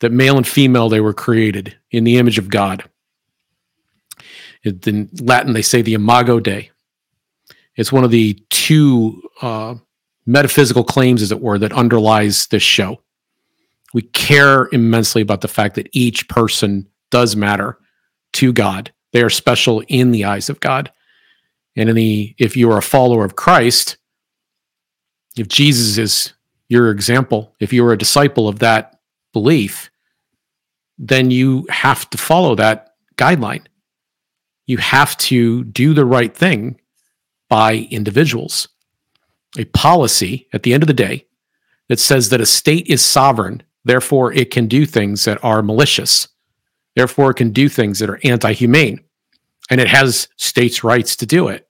that 0.00 0.10
male 0.10 0.36
and 0.36 0.48
female 0.48 0.88
they 0.88 1.00
were 1.00 1.14
created 1.14 1.76
in 1.92 2.02
the 2.02 2.18
image 2.18 2.38
of 2.38 2.48
God. 2.48 2.84
In 4.64 5.10
Latin, 5.20 5.52
they 5.52 5.62
say 5.62 5.82
the 5.82 5.94
imago 5.94 6.40
Dei. 6.40 6.70
It's 7.76 7.92
one 7.92 8.04
of 8.04 8.10
the 8.10 8.38
two 8.50 9.22
uh, 9.42 9.74
metaphysical 10.26 10.84
claims, 10.84 11.22
as 11.22 11.32
it 11.32 11.40
were, 11.40 11.58
that 11.58 11.72
underlies 11.72 12.46
this 12.46 12.62
show. 12.62 13.00
We 13.92 14.02
care 14.02 14.68
immensely 14.72 15.22
about 15.22 15.40
the 15.40 15.48
fact 15.48 15.74
that 15.74 15.88
each 15.92 16.28
person 16.28 16.88
does 17.10 17.36
matter 17.36 17.78
to 18.34 18.52
God. 18.52 18.92
They 19.12 19.22
are 19.22 19.30
special 19.30 19.82
in 19.88 20.10
the 20.10 20.24
eyes 20.24 20.48
of 20.48 20.60
God. 20.60 20.90
And 21.76 21.88
in 21.88 21.96
the 21.96 22.34
if 22.38 22.56
you 22.56 22.70
are 22.70 22.78
a 22.78 22.82
follower 22.82 23.24
of 23.24 23.36
Christ, 23.36 23.96
if 25.36 25.48
Jesus 25.48 25.98
is 25.98 26.32
your 26.68 26.90
example, 26.90 27.54
if 27.60 27.72
you 27.72 27.84
are 27.84 27.92
a 27.92 27.98
disciple 27.98 28.48
of 28.48 28.60
that 28.60 28.98
belief, 29.32 29.90
then 30.98 31.30
you 31.30 31.66
have 31.70 32.08
to 32.10 32.18
follow 32.18 32.54
that 32.54 32.94
guideline. 33.16 33.64
You 34.66 34.78
have 34.78 35.16
to 35.18 35.64
do 35.64 35.94
the 35.94 36.04
right 36.04 36.34
thing 36.34 36.80
by 37.48 37.88
individuals. 37.90 38.68
A 39.58 39.64
policy 39.66 40.48
at 40.52 40.62
the 40.62 40.74
end 40.74 40.82
of 40.82 40.86
the 40.86 40.94
day 40.94 41.26
that 41.88 42.00
says 42.00 42.30
that 42.30 42.40
a 42.40 42.46
state 42.46 42.86
is 42.88 43.02
sovereign, 43.02 43.62
therefore 43.84 44.32
it 44.32 44.50
can 44.50 44.66
do 44.66 44.86
things 44.86 45.24
that 45.24 45.42
are 45.44 45.62
malicious, 45.62 46.28
therefore 46.96 47.30
it 47.30 47.34
can 47.34 47.50
do 47.50 47.68
things 47.68 47.98
that 47.98 48.10
are 48.10 48.20
anti 48.24 48.52
humane, 48.52 49.00
and 49.70 49.80
it 49.80 49.88
has 49.88 50.28
states' 50.36 50.82
rights 50.82 51.14
to 51.16 51.26
do 51.26 51.48
it. 51.48 51.68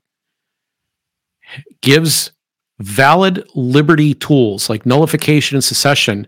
Gives 1.82 2.30
valid 2.78 3.46
liberty 3.54 4.14
tools 4.14 4.70
like 4.70 4.86
nullification 4.86 5.56
and 5.56 5.64
secession 5.64 6.26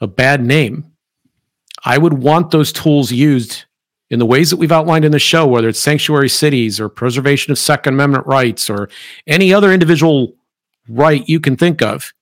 a 0.00 0.06
bad 0.06 0.44
name. 0.44 0.92
I 1.84 1.98
would 1.98 2.14
want 2.14 2.50
those 2.50 2.72
tools 2.72 3.10
used 3.10 3.64
in 4.12 4.18
the 4.18 4.26
ways 4.26 4.50
that 4.50 4.58
we've 4.58 4.70
outlined 4.70 5.06
in 5.06 5.10
the 5.10 5.18
show, 5.18 5.46
whether 5.46 5.70
it's 5.70 5.80
sanctuary 5.80 6.28
cities 6.28 6.78
or 6.78 6.90
preservation 6.90 7.50
of 7.50 7.58
Second 7.58 7.94
Amendment 7.94 8.26
rights 8.26 8.68
or 8.68 8.90
any 9.26 9.54
other 9.54 9.72
individual 9.72 10.34
right 10.86 11.26
you 11.26 11.40
can 11.40 11.56
think 11.56 11.80
of, 11.80 12.12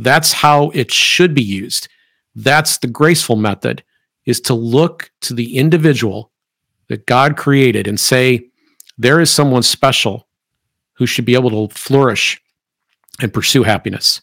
that's 0.00 0.32
how 0.32 0.70
it 0.70 0.92
should 0.92 1.34
be 1.34 1.42
used. 1.42 1.86
That's 2.34 2.78
the 2.78 2.88
graceful 2.88 3.36
method 3.36 3.84
is 4.26 4.40
to 4.42 4.54
look 4.54 5.12
to 5.20 5.32
the 5.32 5.56
individual 5.56 6.32
that 6.88 7.06
God 7.06 7.36
created 7.36 7.86
and 7.86 8.00
say, 8.00 8.48
there 8.98 9.20
is 9.20 9.30
someone 9.30 9.62
special 9.62 10.26
who 10.94 11.06
should 11.06 11.24
be 11.24 11.34
able 11.34 11.68
to 11.68 11.72
flourish 11.72 12.42
and 13.22 13.32
pursue 13.32 13.62
happiness. 13.62 14.22